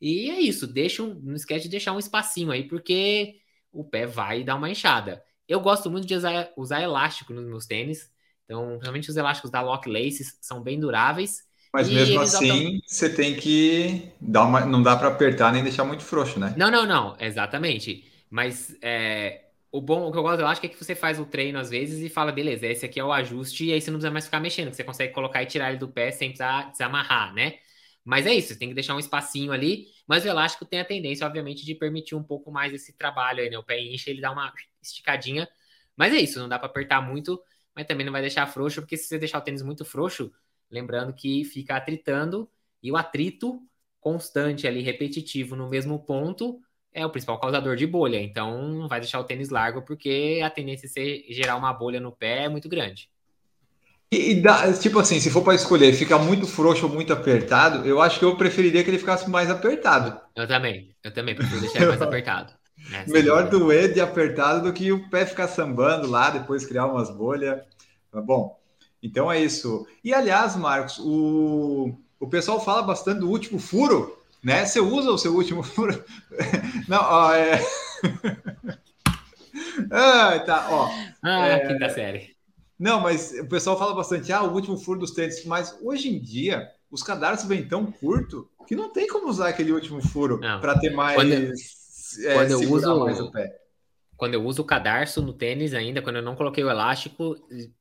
e 0.00 0.30
é 0.30 0.40
isso, 0.40 0.66
deixa 0.66 1.02
um, 1.02 1.14
não 1.14 1.34
esquece 1.34 1.64
de 1.64 1.70
deixar 1.70 1.92
um 1.92 1.98
espacinho 1.98 2.50
aí, 2.50 2.66
porque 2.66 3.40
o 3.72 3.84
pé 3.84 4.06
vai 4.06 4.42
dar 4.42 4.56
uma 4.56 4.70
enxada. 4.70 5.24
Eu 5.48 5.60
gosto 5.60 5.90
muito 5.90 6.06
de 6.06 6.14
usar, 6.14 6.52
usar 6.56 6.82
elástico 6.82 7.32
nos 7.32 7.44
meus 7.44 7.66
tênis, 7.66 8.12
então, 8.44 8.68
principalmente 8.70 9.10
os 9.10 9.16
elásticos 9.16 9.50
da 9.50 9.62
Lock 9.62 9.88
Laces 9.88 10.38
são 10.40 10.62
bem 10.62 10.78
duráveis. 10.78 11.44
Mas 11.74 11.90
mesmo 11.90 12.20
assim, 12.20 12.80
você 12.86 13.12
tem 13.12 13.34
que 13.34 14.08
dar 14.20 14.44
uma. 14.44 14.64
Não 14.64 14.80
dá 14.80 14.94
para 14.94 15.08
apertar 15.08 15.52
nem 15.52 15.60
deixar 15.60 15.84
muito 15.84 16.04
frouxo, 16.04 16.38
né? 16.38 16.54
Não, 16.56 16.70
não, 16.70 16.86
não, 16.86 17.16
exatamente. 17.18 18.04
Mas 18.30 18.76
é, 18.80 19.46
o 19.72 19.80
bom, 19.80 20.06
o 20.06 20.12
que 20.12 20.18
eu 20.18 20.22
gosto 20.22 20.36
do 20.36 20.42
elástico 20.42 20.66
é 20.66 20.68
que 20.68 20.82
você 20.82 20.94
faz 20.94 21.18
o 21.18 21.26
treino 21.26 21.58
às 21.58 21.70
vezes 21.70 22.00
e 22.00 22.08
fala, 22.08 22.30
beleza, 22.30 22.64
esse 22.64 22.86
aqui 22.86 23.00
é 23.00 23.04
o 23.04 23.12
ajuste, 23.12 23.64
e 23.64 23.72
aí 23.72 23.80
você 23.80 23.90
não 23.90 23.98
precisa 23.98 24.12
mais 24.12 24.24
ficar 24.26 24.38
mexendo, 24.38 24.72
você 24.72 24.84
consegue 24.84 25.12
colocar 25.12 25.42
e 25.42 25.46
tirar 25.46 25.70
ele 25.70 25.78
do 25.78 25.88
pé 25.88 26.12
sem 26.12 26.28
precisar 26.28 26.70
desamarrar, 26.70 27.34
né? 27.34 27.54
Mas 28.04 28.24
é 28.24 28.32
isso, 28.32 28.48
você 28.48 28.56
tem 28.56 28.68
que 28.68 28.74
deixar 28.74 28.94
um 28.94 29.00
espacinho 29.00 29.50
ali, 29.50 29.88
mas 30.06 30.24
o 30.24 30.28
elástico 30.28 30.64
tem 30.64 30.78
a 30.78 30.84
tendência, 30.84 31.26
obviamente, 31.26 31.64
de 31.66 31.74
permitir 31.74 32.14
um 32.14 32.22
pouco 32.22 32.52
mais 32.52 32.72
esse 32.72 32.92
trabalho 32.92 33.40
aí, 33.40 33.50
né? 33.50 33.58
O 33.58 33.64
pé 33.64 33.80
incha, 33.82 34.10
ele 34.10 34.20
dá 34.20 34.30
uma 34.30 34.52
esticadinha. 34.80 35.48
Mas 35.96 36.14
é 36.14 36.18
isso, 36.18 36.38
não 36.38 36.48
dá 36.48 36.56
para 36.56 36.68
apertar 36.68 37.00
muito, 37.00 37.42
mas 37.74 37.84
também 37.84 38.06
não 38.06 38.12
vai 38.12 38.20
deixar 38.20 38.46
frouxo, 38.46 38.80
porque 38.80 38.96
se 38.96 39.08
você 39.08 39.18
deixar 39.18 39.38
o 39.38 39.40
tênis 39.40 39.62
muito 39.62 39.84
frouxo, 39.84 40.32
lembrando 40.74 41.14
que 41.14 41.44
fica 41.44 41.76
atritando, 41.76 42.50
e 42.82 42.90
o 42.90 42.96
atrito 42.96 43.62
constante 44.00 44.66
ali, 44.66 44.82
repetitivo 44.82 45.56
no 45.56 45.68
mesmo 45.68 45.98
ponto, 45.98 46.60
é 46.92 47.06
o 47.06 47.10
principal 47.10 47.40
causador 47.40 47.76
de 47.76 47.86
bolha. 47.86 48.20
Então, 48.20 48.68
não 48.68 48.88
vai 48.88 49.00
deixar 49.00 49.20
o 49.20 49.24
tênis 49.24 49.48
largo, 49.48 49.82
porque 49.82 50.40
a 50.44 50.50
tendência 50.50 50.88
de 50.88 51.24
gerar 51.30 51.56
uma 51.56 51.72
bolha 51.72 52.00
no 52.00 52.12
pé 52.12 52.44
é 52.44 52.48
muito 52.48 52.68
grande. 52.68 53.08
E, 54.10 54.34
dá, 54.34 54.72
tipo 54.74 54.98
assim, 54.98 55.18
se 55.18 55.30
for 55.30 55.42
para 55.42 55.54
escolher 55.54 55.92
ficar 55.92 56.18
muito 56.18 56.46
frouxo 56.46 56.86
ou 56.86 56.92
muito 56.92 57.12
apertado, 57.12 57.86
eu 57.86 58.00
acho 58.00 58.18
que 58.18 58.24
eu 58.24 58.36
preferiria 58.36 58.84
que 58.84 58.90
ele 58.90 58.98
ficasse 58.98 59.28
mais 59.28 59.50
apertado. 59.50 60.20
Eu 60.36 60.46
também, 60.46 60.94
eu 61.02 61.12
também 61.12 61.34
prefiro 61.34 61.60
deixar 61.60 61.78
ele 61.78 61.88
mais 61.88 62.02
apertado. 62.02 62.52
É, 62.92 63.10
Melhor 63.10 63.48
doer 63.48 63.92
de 63.92 64.00
apertado 64.00 64.62
do 64.62 64.72
que 64.72 64.92
o 64.92 65.08
pé 65.08 65.24
ficar 65.24 65.48
sambando 65.48 66.08
lá, 66.08 66.30
depois 66.30 66.66
criar 66.66 66.86
umas 66.86 67.10
bolhas. 67.10 67.60
Bom, 68.12 68.60
então 69.04 69.30
é 69.30 69.38
isso. 69.38 69.86
E 70.02 70.14
aliás, 70.14 70.56
Marcos, 70.56 70.98
o, 70.98 71.94
o 72.18 72.26
pessoal 72.26 72.58
fala 72.58 72.80
bastante 72.80 73.20
do 73.20 73.28
último 73.28 73.58
furo, 73.58 74.18
né? 74.42 74.64
Você 74.64 74.80
usa 74.80 75.10
o 75.10 75.18
seu 75.18 75.34
último 75.34 75.60
furo? 75.62 76.02
Não, 76.88 77.02
ó, 77.02 77.34
é. 77.34 77.60
ah, 79.92 80.38
tá, 80.38 80.68
ó. 80.70 80.88
Ah, 81.22 81.48
é... 81.48 81.68
quinta 81.68 81.90
série. 81.90 82.34
Não, 82.78 82.98
mas 82.98 83.30
o 83.38 83.46
pessoal 83.46 83.78
fala 83.78 83.94
bastante, 83.94 84.32
ah, 84.32 84.42
o 84.42 84.54
último 84.54 84.78
furo 84.78 85.00
dos 85.00 85.10
tênis, 85.10 85.44
mas 85.44 85.78
hoje 85.82 86.08
em 86.08 86.18
dia 86.18 86.70
os 86.90 87.02
cadarços 87.02 87.46
vêm 87.46 87.68
tão 87.68 87.84
curto 87.84 88.48
que 88.66 88.74
não 88.74 88.90
tem 88.90 89.06
como 89.06 89.28
usar 89.28 89.48
aquele 89.48 89.70
último 89.70 90.00
furo 90.00 90.40
para 90.40 90.78
ter 90.78 90.90
mais. 90.90 91.14
Quando, 91.14 91.32
é, 91.34 92.34
quando 92.34 92.50
eu 92.50 92.72
uso 92.72 93.00
mais 93.00 93.20
o 93.20 93.30
pé. 93.30 93.54
Quando 94.24 94.32
eu 94.32 94.42
uso 94.42 94.62
o 94.62 94.64
cadarço 94.64 95.20
no 95.20 95.34
tênis 95.34 95.74
ainda, 95.74 96.00
quando 96.00 96.16
eu 96.16 96.22
não 96.22 96.34
coloquei 96.34 96.64
o 96.64 96.70
elástico, 96.70 97.36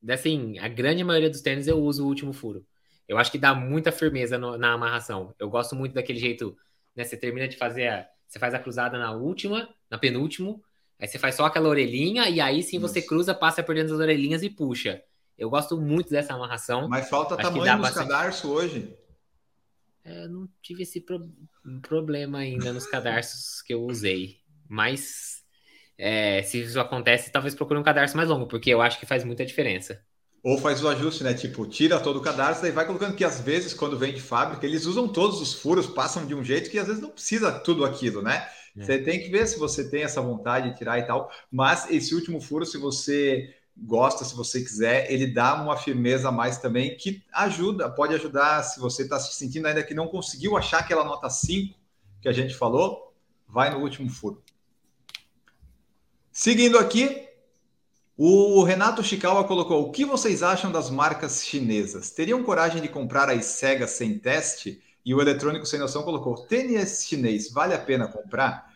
assim, 0.09 0.59
a 0.59 0.67
grande 0.67 1.01
maioria 1.01 1.29
dos 1.29 1.39
tênis 1.39 1.67
eu 1.67 1.79
uso 1.79 2.03
o 2.03 2.07
último 2.09 2.33
furo. 2.33 2.65
Eu 3.07 3.17
acho 3.17 3.31
que 3.31 3.37
dá 3.37 3.55
muita 3.55 3.93
firmeza 3.93 4.37
no, 4.37 4.57
na 4.57 4.73
amarração. 4.73 5.33
Eu 5.39 5.49
gosto 5.49 5.73
muito 5.73 5.93
daquele 5.93 6.19
jeito, 6.19 6.53
né? 6.93 7.05
Você 7.05 7.15
termina 7.15 7.47
de 7.47 7.55
fazer, 7.55 7.87
a, 7.87 8.05
você 8.27 8.39
faz 8.39 8.53
a 8.53 8.59
cruzada 8.59 8.99
na 8.99 9.13
última, 9.13 9.69
na 9.89 9.97
penúltimo, 9.97 10.61
Aí 10.99 11.07
você 11.07 11.17
faz 11.17 11.35
só 11.35 11.45
aquela 11.45 11.69
orelhinha 11.69 12.29
e 12.29 12.41
aí 12.41 12.61
sim 12.61 12.77
você 12.77 13.01
cruza, 13.01 13.33
passa 13.33 13.63
por 13.63 13.73
dentro 13.73 13.91
das 13.91 14.01
orelhinhas 14.01 14.43
e 14.43 14.49
puxa. 14.49 15.01
Eu 15.37 15.49
gosto 15.49 15.79
muito 15.79 16.09
dessa 16.09 16.33
amarração. 16.33 16.89
Mas 16.89 17.07
falta 17.07 17.35
Acho 17.35 17.43
tamanho 17.43 17.77
nos 17.77 17.81
bastante... 17.81 18.07
cadarços 18.09 18.49
hoje. 18.49 18.97
É, 20.03 20.25
eu 20.25 20.29
não 20.29 20.49
tive 20.61 20.83
esse 20.83 20.99
pro... 20.99 21.25
problema 21.81 22.39
ainda 22.39 22.73
nos 22.73 22.85
cadarços 22.85 23.61
que 23.61 23.73
eu 23.73 23.85
usei. 23.85 24.39
Mas 24.67 25.42
é, 25.97 26.41
se 26.43 26.61
isso 26.61 26.79
acontece, 26.79 27.31
talvez 27.31 27.55
procure 27.55 27.79
um 27.79 27.83
cadarço 27.83 28.17
mais 28.17 28.29
longo, 28.29 28.47
porque 28.47 28.69
eu 28.69 28.81
acho 28.81 28.99
que 28.99 29.05
faz 29.05 29.23
muita 29.23 29.45
diferença. 29.45 30.01
Ou 30.43 30.57
faz 30.57 30.83
o 30.83 30.89
ajuste, 30.89 31.23
né? 31.23 31.33
Tipo, 31.33 31.65
tira 31.65 31.99
todo 31.99 32.17
o 32.17 32.21
cadarço, 32.21 32.61
daí 32.61 32.71
vai 32.71 32.85
colocando 32.85 33.15
que 33.15 33.23
às 33.23 33.39
vezes, 33.39 33.73
quando 33.73 33.97
vem 33.97 34.13
de 34.13 34.21
fábrica, 34.21 34.65
eles 34.65 34.85
usam 34.85 35.07
todos 35.07 35.39
os 35.39 35.53
furos, 35.53 35.87
passam 35.87 36.25
de 36.25 36.35
um 36.35 36.43
jeito 36.43 36.69
que 36.69 36.77
às 36.77 36.87
vezes 36.87 37.01
não 37.01 37.11
precisa 37.11 37.51
tudo 37.51 37.85
aquilo, 37.85 38.21
né? 38.21 38.45
É. 38.75 38.83
Você 38.83 38.97
tem 38.99 39.21
que 39.21 39.29
ver 39.29 39.47
se 39.47 39.57
você 39.57 39.89
tem 39.89 40.03
essa 40.03 40.21
vontade 40.21 40.71
de 40.71 40.77
tirar 40.77 40.99
e 40.99 41.03
tal. 41.03 41.31
Mas 41.49 41.89
esse 41.89 42.13
último 42.13 42.41
furo, 42.41 42.65
se 42.65 42.77
você 42.77 43.53
gosta, 43.77 44.25
se 44.25 44.35
você 44.35 44.61
quiser, 44.61 45.09
ele 45.09 45.27
dá 45.27 45.55
uma 45.55 45.77
firmeza 45.77 46.27
a 46.27 46.31
mais 46.31 46.57
também, 46.57 46.97
que 46.97 47.23
ajuda, 47.31 47.89
pode 47.89 48.13
ajudar 48.13 48.63
se 48.63 48.81
você 48.81 49.03
está 49.03 49.19
se 49.19 49.33
sentindo 49.35 49.67
ainda 49.67 49.83
que 49.83 49.93
não 49.93 50.07
conseguiu 50.07 50.57
achar 50.57 50.79
aquela 50.79 51.05
nota 51.05 51.29
5 51.29 51.79
que 52.21 52.27
a 52.27 52.33
gente 52.33 52.53
falou, 52.53 53.13
vai 53.47 53.69
no 53.69 53.79
último 53.79 54.09
furo. 54.09 54.42
Seguindo 56.33 56.79
aqui, 56.79 57.29
O 58.17 58.63
Renato 58.63 59.03
Chikawa 59.03 59.43
colocou: 59.43 59.83
o 59.83 59.91
que 59.91 60.03
vocês 60.03 60.41
acham 60.41 60.71
das 60.71 60.89
marcas 60.89 61.45
chinesas? 61.45 62.09
Teriam 62.09 62.43
coragem 62.43 62.81
de 62.81 62.87
comprar 62.87 63.29
as 63.29 63.45
cegas 63.45 63.91
sem 63.91 64.17
teste? 64.17 64.81
E 65.05 65.13
o 65.13 65.21
Eletrônico 65.21 65.65
Sem 65.65 65.79
Noção 65.79 66.03
colocou: 66.03 66.35
tênis 66.47 67.05
chinês, 67.05 67.51
vale 67.51 67.73
a 67.73 67.79
pena 67.79 68.07
comprar? 68.07 68.73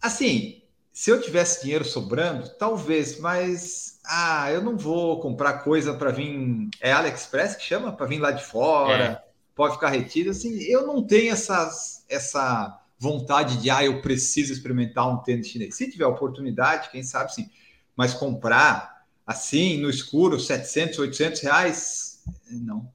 Assim, 0.00 0.62
se 0.92 1.10
eu 1.10 1.20
tivesse 1.20 1.62
dinheiro 1.62 1.84
sobrando, 1.84 2.48
talvez, 2.58 3.18
mas 3.20 4.00
ah, 4.04 4.50
eu 4.50 4.62
não 4.62 4.76
vou 4.76 5.20
comprar 5.20 5.64
coisa 5.64 5.94
para 5.94 6.10
vir. 6.10 6.68
É 6.80 6.92
AliExpress 6.92 7.56
que 7.56 7.62
chama? 7.62 7.92
Para 7.92 8.06
vir 8.06 8.18
lá 8.18 8.30
de 8.32 8.44
fora, 8.44 9.04
é. 9.04 9.22
pode 9.54 9.74
ficar 9.74 9.90
retido. 9.90 10.30
Assim, 10.30 10.56
eu 10.62 10.86
não 10.86 11.02
tenho 11.04 11.32
essas, 11.32 12.04
essa 12.08 12.80
vontade 12.98 13.58
de, 13.58 13.70
ah, 13.70 13.84
eu 13.84 14.00
preciso 14.00 14.52
experimentar 14.52 15.08
um 15.08 15.18
tênis 15.18 15.48
chinês. 15.48 15.76
Se 15.76 15.90
tiver 15.90 16.06
oportunidade, 16.06 16.90
quem 16.90 17.02
sabe 17.02 17.34
sim. 17.34 17.50
Mas 17.94 18.14
comprar 18.14 19.04
assim, 19.26 19.78
no 19.78 19.90
escuro, 19.90 20.38
700, 20.38 20.98
800 21.00 21.40
reais, 21.40 22.24
não. 22.50 22.90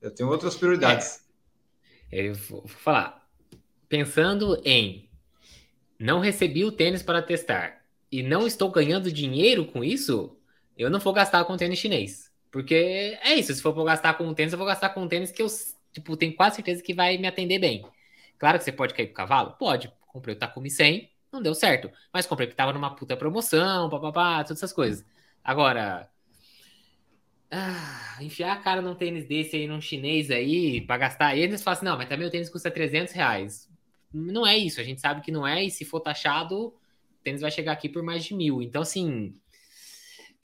Eu 0.00 0.10
tenho 0.10 0.30
outras 0.30 0.54
prioridades. 0.54 1.20
É. 2.10 2.26
Eu 2.26 2.34
vou 2.34 2.66
falar. 2.66 3.26
Pensando 3.88 4.60
em 4.64 5.08
não 5.98 6.20
recebi 6.20 6.64
o 6.64 6.72
tênis 6.72 7.02
para 7.02 7.22
testar 7.22 7.82
e 8.10 8.22
não 8.22 8.46
estou 8.46 8.70
ganhando 8.70 9.12
dinheiro 9.12 9.66
com 9.66 9.82
isso, 9.82 10.36
eu 10.76 10.90
não 10.90 11.00
vou 11.00 11.12
gastar 11.12 11.44
com 11.44 11.56
tênis 11.56 11.78
chinês. 11.78 12.30
Porque 12.50 13.18
é 13.22 13.34
isso, 13.34 13.52
se 13.54 13.62
for 13.62 13.74
para 13.74 13.84
gastar 13.84 14.14
com 14.14 14.24
um 14.24 14.34
tênis, 14.34 14.52
eu 14.52 14.58
vou 14.58 14.66
gastar 14.66 14.90
com 14.90 15.02
um 15.02 15.08
tênis 15.08 15.30
que 15.30 15.42
eu 15.42 15.48
tipo, 15.92 16.16
tenho 16.16 16.34
quase 16.34 16.56
certeza 16.56 16.82
que 16.82 16.94
vai 16.94 17.18
me 17.18 17.26
atender 17.26 17.58
bem. 17.58 17.84
Claro 18.38 18.58
que 18.58 18.64
você 18.64 18.72
pode 18.72 18.94
cair 18.94 19.06
pro 19.06 19.14
cavalo? 19.14 19.52
Pode. 19.58 19.92
Comprei 20.06 20.34
o 20.34 20.38
Takumi 20.38 20.70
100, 20.70 21.10
não 21.32 21.42
deu 21.42 21.54
certo. 21.54 21.90
Mas 22.12 22.26
comprei 22.26 22.48
que 22.48 22.54
tava 22.54 22.72
numa 22.72 22.94
puta 22.94 23.16
promoção, 23.16 23.90
papapá, 23.90 24.42
todas 24.44 24.58
essas 24.58 24.72
coisas. 24.72 25.04
Agora, 25.44 26.10
ah, 27.50 28.18
enfiar 28.20 28.52
a 28.52 28.56
cara 28.56 28.82
num 28.82 28.94
tênis 28.94 29.26
desse 29.26 29.56
aí, 29.56 29.66
num 29.68 29.80
chinês 29.80 30.30
aí, 30.30 30.80
pra 30.80 30.96
gastar. 30.96 31.36
E 31.36 31.40
eles 31.40 31.62
falam 31.62 31.76
assim: 31.76 31.86
não, 31.86 31.96
mas 31.96 32.08
também 32.08 32.26
o 32.26 32.30
tênis 32.30 32.50
custa 32.50 32.70
300 32.70 33.12
reais. 33.14 33.70
Não 34.12 34.46
é 34.46 34.56
isso, 34.56 34.80
a 34.80 34.84
gente 34.84 35.00
sabe 35.00 35.20
que 35.20 35.30
não 35.30 35.46
é, 35.46 35.64
e 35.64 35.70
se 35.70 35.84
for 35.84 36.00
taxado, 36.00 36.68
o 36.68 36.74
tênis 37.22 37.40
vai 37.40 37.50
chegar 37.50 37.72
aqui 37.72 37.88
por 37.88 38.02
mais 38.02 38.24
de 38.24 38.34
mil. 38.34 38.62
Então, 38.62 38.82
assim, 38.82 39.34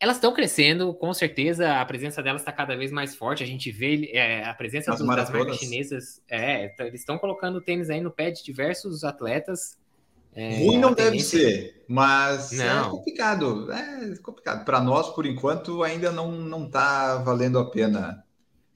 elas 0.03 0.17
estão 0.17 0.33
crescendo, 0.33 0.93
com 0.95 1.15
certeza 1.15 1.81
a 1.81 1.85
presença 1.85 2.21
delas 2.21 2.43
está 2.43 2.51
cada 2.51 2.77
vez 2.77 2.91
mais 2.91 3.15
forte. 3.15 3.45
A 3.45 3.47
gente 3.47 3.71
vê 3.71 4.11
é, 4.13 4.45
a 4.45 4.53
presença 4.53 4.91
das 4.91 5.01
marcas 5.01 5.57
chinesas. 5.59 6.21
É, 6.29 6.75
eles 6.81 7.03
estão 7.03 7.17
colocando 7.17 7.61
tênis 7.61 7.89
aí 7.89 8.01
no 8.01 8.11
pé 8.11 8.33
de 8.33 8.43
diversos 8.43 9.05
atletas. 9.05 9.79
É, 10.35 10.57
Ruim 10.57 10.79
não 10.79 10.93
deve 10.93 11.21
ser, 11.21 11.85
mas 11.87 12.53
é 12.53 12.67
não. 12.67 12.89
é 12.89 12.91
complicado. 12.91 13.73
É 13.73 14.17
complicado. 14.17 14.65
Para 14.65 14.81
nós, 14.81 15.09
por 15.11 15.25
enquanto, 15.25 15.85
ainda 15.85 16.11
não 16.11 16.33
não 16.33 16.67
está 16.67 17.19
valendo 17.19 17.61
a 17.61 17.71
pena. 17.71 18.25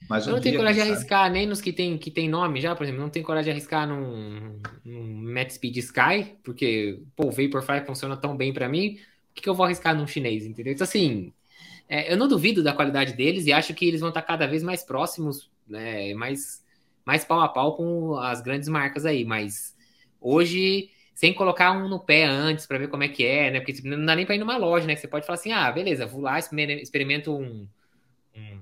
Mas 0.09 0.25
eu 0.25 0.31
não 0.31 0.39
tenho 0.39 0.55
coragem 0.55 0.81
de 0.81 0.91
arriscar 0.91 1.29
nem 1.29 1.45
nos 1.45 1.59
que 1.59 1.73
tem, 1.73 1.97
que 1.97 2.09
tem 2.09 2.29
nome 2.29 2.61
já, 2.61 2.73
por 2.73 2.83
exemplo. 2.83 3.01
Não 3.01 3.09
tenho 3.09 3.25
coragem 3.25 3.51
de 3.51 3.57
arriscar 3.57 3.85
num, 3.85 4.61
num 4.85 5.33
Matt 5.33 5.51
Speed 5.51 5.75
Sky, 5.75 6.37
porque 6.41 7.01
pô, 7.17 7.27
o 7.27 7.31
Vaporfly 7.31 7.85
funciona 7.85 8.15
tão 8.15 8.37
bem 8.37 8.53
para 8.53 8.69
mim. 8.69 8.97
Que, 9.37 9.43
que 9.43 9.49
eu 9.49 9.53
vou 9.55 9.65
arriscar 9.65 9.95
num 9.95 10.07
chinês, 10.07 10.45
entendeu? 10.45 10.73
Então, 10.73 10.83
assim, 10.83 11.31
é, 11.87 12.11
eu 12.11 12.17
não 12.17 12.27
duvido 12.27 12.63
da 12.63 12.73
qualidade 12.73 13.13
deles 13.13 13.45
e 13.45 13.53
acho 13.53 13.73
que 13.73 13.87
eles 13.87 14.01
vão 14.01 14.09
estar 14.09 14.23
cada 14.23 14.47
vez 14.47 14.63
mais 14.63 14.83
próximos, 14.83 15.49
né, 15.67 16.13
mais, 16.15 16.63
mais 17.05 17.23
pau 17.23 17.39
a 17.39 17.47
pau 17.47 17.75
com 17.75 18.17
as 18.17 18.41
grandes 18.41 18.67
marcas 18.67 19.05
aí. 19.05 19.23
Mas 19.23 19.75
hoje 20.19 20.89
sem 21.13 21.33
colocar 21.33 21.71
um 21.71 21.87
no 21.87 21.99
pé 21.99 22.25
antes 22.25 22.65
para 22.67 22.77
ver 22.77 22.89
como 22.89 23.03
é 23.03 23.07
que 23.07 23.25
é, 23.25 23.49
né? 23.49 23.59
Porque 23.59 23.73
tipo, 23.73 23.87
não 23.87 24.05
dá 24.05 24.15
nem 24.15 24.25
para 24.25 24.35
ir 24.35 24.39
numa 24.39 24.57
loja, 24.57 24.85
né? 24.85 24.95
Você 24.95 25.07
pode 25.07 25.25
falar 25.25 25.39
assim, 25.39 25.51
ah, 25.51 25.71
beleza, 25.71 26.05
vou 26.05 26.21
lá, 26.21 26.37
experimento 26.37 27.35
um, 27.35 27.67
um, 28.35 28.59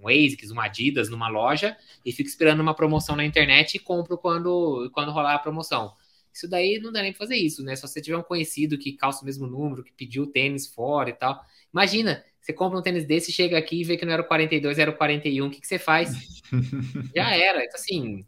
um 0.00 0.08
ASICS, 0.08 0.50
uma 0.52 0.66
Adidas 0.66 1.08
numa 1.08 1.28
loja 1.28 1.76
e 2.04 2.12
fico 2.12 2.28
esperando 2.28 2.60
uma 2.60 2.74
promoção 2.74 3.16
na 3.16 3.24
internet 3.24 3.74
e 3.74 3.78
compro 3.80 4.16
quando, 4.16 4.90
quando 4.94 5.10
rolar 5.10 5.34
a 5.34 5.38
promoção. 5.40 5.92
Isso 6.32 6.48
daí 6.48 6.78
não 6.78 6.92
dá 6.92 7.02
nem 7.02 7.12
pra 7.12 7.18
fazer 7.18 7.36
isso, 7.36 7.62
né? 7.62 7.74
Se 7.74 7.82
você 7.82 8.00
tiver 8.00 8.16
um 8.16 8.22
conhecido 8.22 8.78
que 8.78 8.92
calça 8.92 9.22
o 9.22 9.24
mesmo 9.24 9.46
número, 9.46 9.82
que 9.82 9.92
pediu 9.92 10.26
tênis 10.26 10.66
fora 10.66 11.10
e 11.10 11.12
tal. 11.12 11.40
Imagina, 11.72 12.24
você 12.40 12.52
compra 12.52 12.78
um 12.78 12.82
tênis 12.82 13.04
desse, 13.04 13.32
chega 13.32 13.58
aqui 13.58 13.80
e 13.80 13.84
vê 13.84 13.96
que 13.96 14.04
não 14.04 14.12
era 14.12 14.22
o 14.22 14.26
42, 14.26 14.78
era 14.78 14.90
o 14.90 14.96
41, 14.96 15.46
o 15.46 15.50
que, 15.50 15.60
que 15.60 15.66
você 15.66 15.78
faz? 15.78 16.12
Já 17.14 17.34
era. 17.34 17.64
Então, 17.64 17.78
assim, 17.78 18.24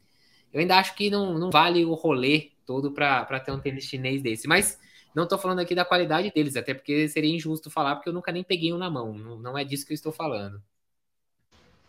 eu 0.53 0.61
ainda 0.61 0.77
acho 0.77 0.95
que 0.95 1.09
não, 1.11 1.39
não 1.39 1.51
vale 1.51 1.85
o 1.85 1.95
rolê 1.95 2.51
todo 2.67 2.93
para 2.93 3.41
ter 3.41 3.53
um 3.53 3.61
tênis 3.61 3.85
chinês 3.85 4.21
desse. 4.23 4.47
Mas 4.47 4.79
não 5.15 5.25
estou 5.25 5.39
falando 5.39 5.61
aqui 5.61 5.75
da 5.75 5.85
qualidade 5.85 6.31
deles, 6.35 6.57
até 6.57 6.75
porque 6.75 7.09
seria 7.09 7.35
injusto 7.35 7.71
falar, 7.71 7.97
porque 7.97 8.09
eu 8.09 8.13
nunca 8.13 8.31
nem 8.31 8.45
peguei 8.45 8.73
um 8.73 8.79
na 8.79 8.91
mão. 8.91 9.13
Não, 9.13 9.39
não 9.39 9.59
é 9.59 9.65
disso 9.65 9.87
que 9.87 9.93
eu 9.93 9.97
estou 9.97 10.13
falando. 10.13 10.63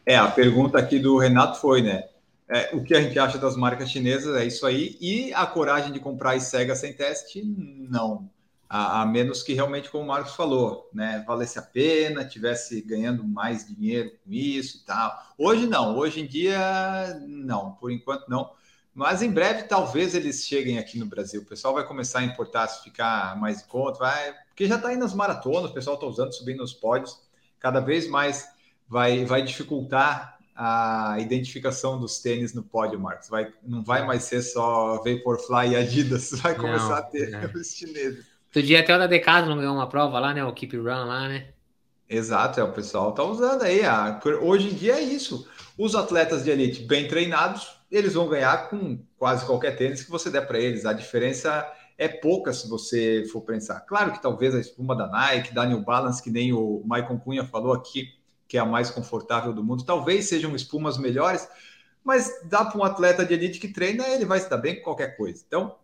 É, 0.06 0.16
a 0.16 0.28
pergunta 0.28 0.80
aqui 0.80 1.00
do 1.00 1.18
Renato 1.18 1.60
foi, 1.60 1.82
né? 1.82 2.08
É, 2.54 2.76
o 2.76 2.84
que 2.84 2.94
a 2.94 3.02
gente 3.02 3.18
acha 3.18 3.38
das 3.38 3.56
marcas 3.56 3.90
chinesas 3.90 4.36
é 4.36 4.46
isso 4.46 4.66
aí. 4.66 4.98
E 5.00 5.34
a 5.34 5.46
coragem 5.46 5.94
de 5.94 6.02
comprar 6.02 6.36
as 6.36 6.44
cegas 6.44 6.80
sem 6.80 6.92
teste, 6.92 7.42
não. 7.42 8.30
A, 8.68 9.02
a, 9.02 9.06
menos 9.06 9.42
que 9.42 9.54
realmente, 9.54 9.90
como 9.90 10.04
o 10.04 10.08
Marcos 10.08 10.36
falou, 10.36 10.90
né, 10.94 11.24
valesse 11.26 11.58
a 11.58 11.62
pena, 11.62 12.26
tivesse 12.26 12.82
ganhando 12.82 13.24
mais 13.24 13.66
dinheiro 13.66 14.12
com 14.24 14.34
isso 14.34 14.80
e 14.80 14.86
tal. 14.86 15.18
Hoje 15.38 15.66
não, 15.66 15.98
hoje 15.98 16.22
em 16.22 16.28
dia 16.28 17.18
não, 17.26 17.72
por 17.74 17.90
enquanto 17.90 18.28
não. 18.28 18.52
Mas 18.94 19.22
em 19.22 19.32
breve 19.32 19.64
talvez 19.64 20.14
eles 20.14 20.46
cheguem 20.46 20.78
aqui 20.78 21.00
no 21.00 21.06
Brasil. 21.06 21.42
O 21.42 21.46
pessoal 21.46 21.74
vai 21.74 21.86
começar 21.86 22.20
a 22.20 22.24
importar, 22.24 22.68
se 22.68 22.84
ficar 22.84 23.38
mais 23.40 23.62
em 23.62 23.68
conta, 23.68 24.00
vai, 24.00 24.34
porque 24.48 24.68
já 24.68 24.76
está 24.76 24.90
aí 24.90 24.98
nas 24.98 25.14
maratonas, 25.14 25.72
o 25.72 25.74
pessoal 25.74 25.96
está 25.96 26.06
usando, 26.06 26.34
subindo 26.34 26.60
nos 26.60 26.74
pódios. 26.74 27.22
Cada 27.60 27.80
vez 27.80 28.10
mais 28.10 28.50
vai, 28.90 29.24
vai 29.24 29.42
dificultar 29.42 30.41
a 30.56 31.18
identificação 31.20 32.00
dos 32.00 32.20
tênis 32.20 32.54
no 32.54 32.64
pódio, 32.64 33.00
Marcos. 33.00 33.30
Vai, 33.30 33.52
não 33.64 33.84
vai 33.84 34.06
mais 34.06 34.24
ser 34.24 34.42
só 34.42 34.98
Vaporfly 34.98 35.72
e 35.72 35.76
Adidas, 35.76 36.32
vai 36.42 36.56
começar 36.56 36.88
não, 36.88 36.96
a 36.96 37.02
ter 37.02 37.34
é. 37.34 37.46
os 37.56 37.68
chineses. 37.68 38.26
Outro 38.48 38.64
dia 38.64 38.82
até 38.82 38.96
o 38.96 39.00
da 39.00 39.08
Decathlon 39.08 39.58
ganhou 39.58 39.76
uma 39.76 39.88
prova 39.88 40.20
lá, 40.20 40.34
né? 40.34 40.44
O 40.44 40.54
Keep 40.54 40.76
Run 40.78 41.06
lá, 41.06 41.28
né? 41.28 41.50
Exato, 42.10 42.60
é, 42.60 42.64
o 42.64 42.74
pessoal 42.74 43.14
tá 43.14 43.24
usando 43.24 43.64
aí. 43.64 43.86
A, 43.86 44.20
hoje 44.42 44.70
em 44.70 44.74
dia 44.74 44.96
é 44.96 45.02
isso. 45.02 45.48
Os 45.78 45.96
atletas 45.96 46.44
de 46.44 46.50
elite 46.50 46.84
bem 46.84 47.08
treinados 47.08 47.82
eles 47.92 48.14
vão 48.14 48.28
ganhar 48.28 48.70
com 48.70 49.04
quase 49.18 49.46
qualquer 49.46 49.76
tênis 49.76 50.04
que 50.04 50.10
você 50.10 50.30
der 50.30 50.48
para 50.48 50.58
eles. 50.58 50.86
A 50.86 50.94
diferença 50.94 51.70
é 51.98 52.08
pouca 52.08 52.54
se 52.54 52.70
você 52.70 53.26
for 53.32 53.42
pensar. 53.42 53.82
Claro 53.82 54.14
que 54.14 54.22
talvez 54.22 54.56
a 54.56 54.60
espuma 54.60 54.96
da 54.96 55.08
Nike, 55.08 55.54
da 55.54 55.66
New 55.66 55.82
Balance, 55.82 56.24
que 56.24 56.32
nem 56.32 56.54
o 56.54 56.82
Maicon 56.86 57.20
Cunha 57.20 57.44
falou 57.44 57.74
aqui, 57.74 58.08
que 58.52 58.58
é 58.58 58.60
a 58.60 58.66
mais 58.66 58.90
confortável 58.90 59.54
do 59.54 59.64
mundo, 59.64 59.86
talvez 59.86 60.28
sejam 60.28 60.54
espumas 60.54 60.98
melhores, 60.98 61.48
mas 62.04 62.30
dá 62.50 62.66
para 62.66 62.78
um 62.78 62.84
atleta 62.84 63.26
de 63.26 63.34
elite 63.34 63.62
que 63.62 63.70
treina, 63.70 64.06
ele 64.10 64.26
vai 64.26 64.42
se 64.42 64.50
dar 64.50 64.58
bem 64.58 64.76
com 64.76 64.82
qualquer 64.82 65.16
coisa. 65.16 65.42
Então, 65.48 65.78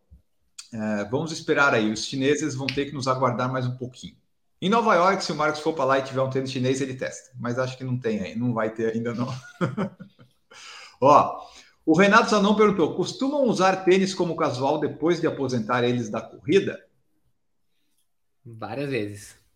é, 0.73 1.05
vamos 1.05 1.31
esperar 1.31 1.73
aí. 1.73 1.89
Os 1.89 2.03
chineses 2.03 2.55
vão 2.55 2.67
ter 2.67 2.87
que 2.87 2.93
nos 2.93 3.07
aguardar 3.07 3.49
mais 3.49 3.65
um 3.65 3.77
pouquinho. 3.77 4.17
Em 4.61 4.67
Nova 4.67 4.95
York, 4.95 5.23
se 5.23 5.31
o 5.31 5.35
Marcos 5.35 5.61
for 5.61 5.71
para 5.71 5.85
lá 5.85 5.99
e 5.99 6.01
tiver 6.01 6.21
um 6.21 6.29
tênis 6.29 6.51
chinês, 6.51 6.81
ele 6.81 6.95
testa. 6.95 7.31
Mas 7.39 7.57
acho 7.57 7.77
que 7.77 7.85
não 7.85 7.97
tem 7.97 8.19
aí, 8.19 8.35
não 8.35 8.53
vai 8.53 8.69
ter 8.69 8.93
ainda 8.93 9.13
não. 9.13 9.33
Ó, 10.99 11.47
o 11.85 11.97
Renato 11.97 12.31
Zanon 12.31 12.53
perguntou: 12.53 12.97
costumam 12.97 13.45
usar 13.45 13.85
tênis 13.85 14.13
como 14.13 14.35
casual 14.35 14.77
depois 14.77 15.21
de 15.21 15.27
aposentar 15.27 15.85
eles 15.85 16.09
da 16.09 16.19
corrida? 16.19 16.85
Várias 18.45 18.89
vezes. 18.89 19.46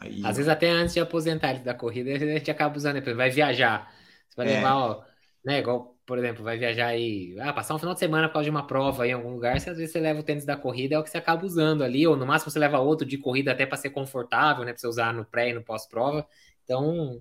Aí, 0.00 0.20
Às 0.24 0.36
vezes 0.36 0.48
até 0.48 0.70
antes 0.70 0.94
de 0.94 1.00
aposentar 1.00 1.62
da 1.62 1.74
corrida, 1.74 2.12
a 2.12 2.18
gente 2.18 2.50
acaba 2.50 2.76
usando, 2.76 3.02
vai 3.14 3.30
viajar. 3.30 3.92
Você 4.28 4.36
vai 4.36 4.48
é. 4.48 4.56
levar, 4.56 4.76
ó, 4.76 5.04
né, 5.44 5.58
igual, 5.58 5.96
por 6.06 6.18
exemplo, 6.18 6.42
vai 6.42 6.58
viajar 6.58 6.86
aí, 6.86 7.36
ah, 7.40 7.52
passar 7.52 7.74
um 7.74 7.78
final 7.78 7.94
de 7.94 8.00
semana 8.00 8.28
por 8.28 8.34
causa 8.34 8.44
de 8.44 8.50
uma 8.50 8.66
prova 8.66 9.06
em 9.06 9.12
algum 9.12 9.32
lugar, 9.32 9.60
se 9.60 9.70
às 9.70 9.76
vezes 9.76 9.92
você 9.92 10.00
leva 10.00 10.20
o 10.20 10.22
tênis 10.22 10.44
da 10.44 10.56
corrida, 10.56 10.94
é 10.94 10.98
o 10.98 11.02
que 11.02 11.10
você 11.10 11.18
acaba 11.18 11.44
usando 11.44 11.82
ali, 11.82 12.06
ou 12.06 12.16
no 12.16 12.26
máximo 12.26 12.50
você 12.50 12.58
leva 12.58 12.78
outro 12.78 13.06
de 13.06 13.18
corrida 13.18 13.52
até 13.52 13.66
para 13.66 13.76
ser 13.76 13.90
confortável, 13.90 14.64
né, 14.64 14.72
para 14.72 14.80
você 14.80 14.86
usar 14.86 15.12
no 15.12 15.24
pré 15.24 15.50
e 15.50 15.54
no 15.54 15.62
pós-prova. 15.62 16.26
Então, 16.64 17.20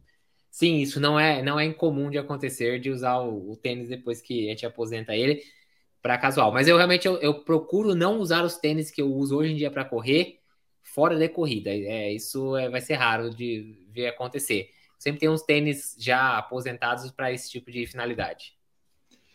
Sim, 0.52 0.80
isso 0.80 1.00
não 1.00 1.18
é, 1.18 1.42
não 1.42 1.58
é 1.58 1.66
incomum 1.66 2.10
de 2.10 2.18
acontecer 2.18 2.78
de 2.80 2.90
usar 2.92 3.20
o, 3.20 3.52
o 3.52 3.56
tênis 3.56 3.88
depois 3.88 4.22
que 4.22 4.48
a 4.48 4.50
gente 4.50 4.66
aposenta 4.66 5.16
ele 5.16 5.42
para 6.02 6.18
casual. 6.18 6.52
Mas 6.52 6.68
eu 6.68 6.76
realmente 6.76 7.08
eu, 7.08 7.18
eu, 7.22 7.44
procuro 7.44 7.96
não 7.96 8.20
usar 8.20 8.44
os 8.44 8.58
tênis 8.58 8.92
que 8.92 9.02
eu 9.02 9.08
uso 9.14 9.38
hoje 9.38 9.54
em 9.54 9.56
dia 9.56 9.72
para 9.72 9.86
correr 9.86 10.41
fora 10.84 11.18
de 11.18 11.30
corrida. 11.30 11.70
É, 11.70 12.12
isso 12.12 12.56
é, 12.56 12.70
vai 12.70 12.82
ser 12.82 12.96
raro 12.96 13.30
de 13.30 13.88
ver 13.92 14.08
acontecer. 14.08 14.70
Sempre 14.98 15.22
tem 15.22 15.30
uns 15.30 15.42
tênis 15.42 15.96
já 15.98 16.38
aposentados 16.38 17.10
para 17.12 17.32
esse 17.32 17.50
tipo 17.50 17.72
de 17.72 17.86
finalidade. 17.88 18.54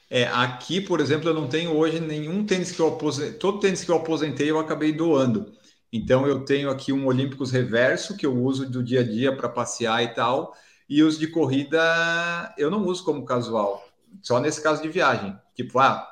É, 0.09 0.25
aqui, 0.25 0.81
por 0.81 1.01
exemplo, 1.01 1.29
eu 1.29 1.35
não 1.35 1.49
tenho 1.49 1.77
hoje 1.77 1.99
nenhum 1.99 2.47
tênis 2.47 2.71
que 2.71 2.81
eu 2.81 2.89
aposentei. 2.89 3.39
Todo 3.39 3.59
tênis 3.59 3.85
que 3.85 3.91
eu 3.91 3.97
aposentei 3.97 4.51
eu 4.51 4.59
acabei 4.59 4.93
doando. 4.93 5.53
Então 5.93 6.27
eu 6.27 6.45
tenho 6.45 6.71
aqui 6.71 6.93
um 6.93 7.07
Olímpicos 7.07 7.51
Reverso 7.51 8.17
que 8.17 8.27
eu 8.27 8.37
uso 8.37 8.69
do 8.69 8.83
dia 8.83 9.01
a 9.01 9.05
dia 9.05 9.35
para 9.35 9.49
passear 9.49 10.03
e 10.05 10.09
tal. 10.09 10.55
E 10.89 11.03
os 11.03 11.19
de 11.19 11.27
corrida 11.27 12.55
eu 12.57 12.71
não 12.71 12.85
uso 12.87 13.05
como 13.05 13.25
casual, 13.25 13.85
só 14.23 14.39
nesse 14.39 14.63
caso 14.63 14.81
de 14.83 14.89
viagem. 14.89 15.37
Tipo, 15.55 15.81
ah, 15.81 16.07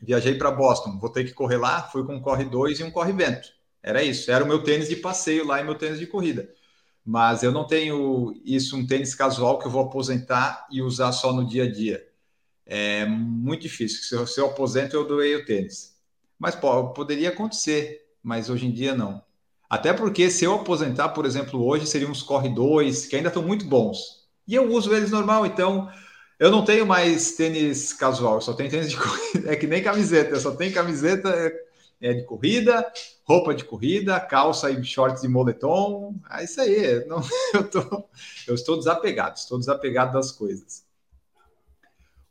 viajei 0.00 0.34
para 0.34 0.52
Boston, 0.52 0.98
vou 1.00 1.10
ter 1.10 1.24
que 1.24 1.32
correr 1.32 1.56
lá, 1.56 1.82
fui 1.82 2.04
com 2.04 2.14
um 2.14 2.20
corre 2.20 2.44
2 2.44 2.78
e 2.78 2.84
um 2.84 2.90
corre 2.90 3.12
vento. 3.12 3.48
Era 3.82 4.02
isso, 4.02 4.30
era 4.30 4.44
o 4.44 4.48
meu 4.48 4.62
tênis 4.62 4.88
de 4.88 4.96
passeio 4.96 5.46
lá 5.46 5.60
e 5.60 5.64
meu 5.64 5.74
tênis 5.74 5.98
de 5.98 6.06
corrida. 6.06 6.48
Mas 7.04 7.42
eu 7.42 7.52
não 7.52 7.66
tenho 7.66 8.34
isso, 8.44 8.76
um 8.76 8.86
tênis 8.86 9.14
casual 9.14 9.58
que 9.58 9.66
eu 9.66 9.70
vou 9.70 9.82
aposentar 9.82 10.66
e 10.70 10.82
usar 10.82 11.12
só 11.12 11.32
no 11.32 11.46
dia 11.46 11.64
a 11.64 11.70
dia. 11.70 12.06
É 12.66 13.06
muito 13.06 13.62
difícil. 13.62 14.02
Se 14.02 14.14
eu, 14.14 14.26
se 14.26 14.40
eu 14.40 14.46
aposento, 14.46 14.94
eu 14.94 15.06
doei 15.06 15.34
o 15.36 15.44
tênis. 15.44 15.96
Mas 16.38 16.54
pô, 16.54 16.92
poderia 16.92 17.30
acontecer, 17.30 18.02
mas 18.22 18.50
hoje 18.50 18.66
em 18.66 18.72
dia 18.72 18.94
não. 18.94 19.22
Até 19.70 19.92
porque 19.92 20.30
se 20.30 20.44
eu 20.44 20.54
aposentar, 20.54 21.10
por 21.10 21.26
exemplo, 21.26 21.64
hoje 21.64 21.86
seriam 21.86 22.10
uns 22.10 22.22
Corre 22.22 22.48
2, 22.48 23.06
que 23.06 23.16
ainda 23.16 23.28
estão 23.28 23.42
muito 23.42 23.66
bons. 23.66 24.26
E 24.46 24.54
eu 24.54 24.70
uso 24.72 24.94
eles 24.94 25.10
normal, 25.10 25.46
então 25.46 25.90
eu 26.38 26.50
não 26.50 26.64
tenho 26.64 26.86
mais 26.86 27.32
tênis 27.32 27.92
casual, 27.92 28.36
eu 28.36 28.40
só 28.40 28.52
tenho 28.54 28.70
tênis 28.70 28.90
de 28.90 28.96
corrida. 29.00 29.52
É 29.52 29.56
que 29.56 29.66
nem 29.66 29.82
camiseta, 29.82 30.30
eu 30.30 30.40
só 30.40 30.54
tenho 30.54 30.72
camiseta 30.72 31.30
é, 32.00 32.14
de 32.14 32.24
corrida, 32.24 32.90
roupa 33.24 33.54
de 33.54 33.64
corrida, 33.64 34.18
calça 34.20 34.70
e 34.70 34.82
shorts 34.84 35.22
de 35.22 35.28
moletom. 35.28 36.14
É 36.30 36.44
isso 36.44 36.60
aí. 36.60 37.04
Não, 37.06 37.20
eu, 37.54 37.68
tô, 37.68 38.04
eu 38.46 38.54
estou 38.54 38.76
desapegado, 38.76 39.36
estou 39.36 39.58
desapegado 39.58 40.12
das 40.12 40.32
coisas. 40.32 40.86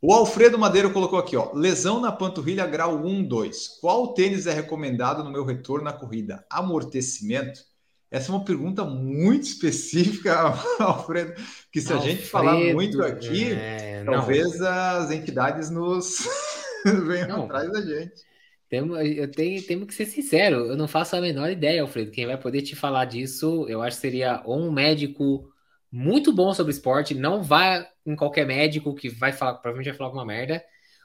O 0.00 0.12
Alfredo 0.12 0.56
Madeiro 0.56 0.92
colocou 0.92 1.18
aqui, 1.18 1.36
ó, 1.36 1.52
lesão 1.52 2.00
na 2.00 2.12
panturrilha 2.12 2.64
grau 2.66 3.04
1, 3.04 3.24
2. 3.24 3.68
Qual 3.80 4.14
tênis 4.14 4.46
é 4.46 4.52
recomendado 4.52 5.24
no 5.24 5.30
meu 5.30 5.44
retorno 5.44 5.84
na 5.84 5.92
corrida? 5.92 6.46
Amortecimento? 6.48 7.66
Essa 8.10 8.30
é 8.30 8.34
uma 8.34 8.44
pergunta 8.44 8.84
muito 8.84 9.44
específica, 9.44 10.54
Alfredo, 10.78 11.34
que 11.70 11.80
se 11.80 11.92
Alfredo, 11.92 12.12
a 12.12 12.16
gente 12.16 12.28
falar 12.28 12.54
muito 12.72 13.02
aqui, 13.02 13.52
é, 13.52 14.02
talvez 14.04 14.62
as 14.62 15.10
entidades 15.10 15.68
nos 15.68 16.26
venham 17.04 17.28
não. 17.28 17.44
atrás 17.44 17.70
da 17.70 17.82
gente. 17.82 18.27
Temo, 18.68 18.96
eu 18.96 19.30
tenho, 19.30 19.86
que 19.86 19.94
ser 19.94 20.04
sincero, 20.04 20.66
eu 20.66 20.76
não 20.76 20.86
faço 20.86 21.16
a 21.16 21.20
menor 21.20 21.50
ideia, 21.50 21.80
Alfredo. 21.80 22.10
Quem 22.10 22.26
vai 22.26 22.36
poder 22.36 22.60
te 22.60 22.76
falar 22.76 23.06
disso, 23.06 23.66
eu 23.66 23.80
acho 23.80 23.96
que 23.96 24.02
seria 24.02 24.42
um 24.46 24.70
médico 24.70 25.50
muito 25.90 26.32
bom 26.34 26.52
sobre 26.52 26.72
esporte, 26.72 27.14
não 27.14 27.42
vá 27.42 27.88
em 28.04 28.14
qualquer 28.14 28.46
médico 28.46 28.94
que 28.94 29.08
vai 29.08 29.32
falar, 29.32 29.54
provavelmente 29.54 29.88
vai 29.88 29.96
falar 29.96 30.08
alguma 30.08 30.24
merda, 30.26 30.62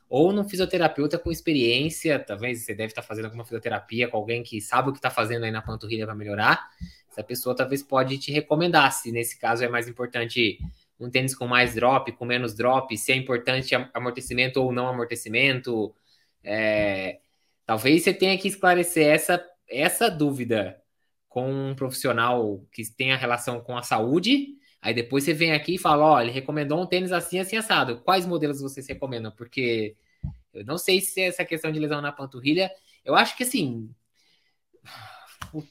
ou 0.10 0.34
num 0.34 0.48
fisioterapeuta 0.48 1.18
com 1.18 1.32
experiência, 1.32 2.20
talvez 2.20 2.66
você 2.66 2.74
deve 2.76 2.92
estar 2.92 3.02
fazendo 3.02 3.26
alguma 3.26 3.46
fisioterapia 3.46 4.10
com 4.10 4.18
alguém 4.18 4.44
que 4.44 4.60
sabe 4.60 4.90
o 4.90 4.92
que 4.92 5.00
está 5.00 5.10
fazendo 5.10 5.46
aí 5.46 5.52
na 5.52 5.62
panturrilha 5.62 6.06
para 6.06 6.16
melhorar. 6.16 6.70
Essa 7.10 7.24
pessoa 7.24 7.56
talvez 7.56 7.82
pode 7.82 8.18
te 8.18 8.32
recomendar, 8.32 8.92
se 8.92 9.10
nesse 9.10 9.40
caso 9.40 9.64
é 9.64 9.70
mais 9.70 9.88
importante 9.88 10.60
um 11.00 11.10
tênis 11.10 11.34
com 11.34 11.48
mais 11.48 11.76
drop, 11.76 12.12
com 12.12 12.26
menos 12.26 12.54
drop, 12.54 12.96
se 12.98 13.14
é 13.14 13.16
importante 13.16 13.74
amortecimento 13.94 14.62
ou 14.62 14.72
não 14.72 14.88
amortecimento. 14.88 15.96
É, 16.44 17.20
talvez 17.66 18.04
você 18.04 18.14
tenha 18.14 18.38
que 18.38 18.48
esclarecer 18.48 19.08
essa, 19.08 19.44
essa 19.70 20.10
dúvida 20.10 20.82
com 21.28 21.52
um 21.52 21.76
profissional 21.76 22.64
que 22.72 22.84
tenha 22.96 23.18
relação 23.18 23.60
com 23.60 23.78
a 23.78 23.84
saúde 23.84 24.58
Aí 24.84 24.94
depois 24.94 25.24
você 25.24 25.34
vem 25.34 25.54
aqui 25.54 25.76
e 25.76 25.80
fala, 25.80 26.04
ó, 26.04 26.22
ele 26.22 26.30
recomendou 26.30 26.82
um 26.82 26.86
tênis 26.86 27.14
assim, 27.14 27.40
assim, 27.40 27.56
assado. 27.56 28.02
Quais 28.02 28.26
modelos 28.26 28.60
vocês 28.60 28.86
recomendam? 28.86 29.32
Porque 29.32 29.96
eu 30.54 30.66
não 30.66 30.78
sei 30.78 31.00
se 31.00 31.22
essa 31.22 31.46
questão 31.46 31.72
de 31.72 31.80
lesão 31.80 32.02
na 32.02 32.12
panturrilha, 32.12 32.70
eu 33.06 33.16
acho 33.16 33.38
que 33.38 33.44
assim... 33.44 33.90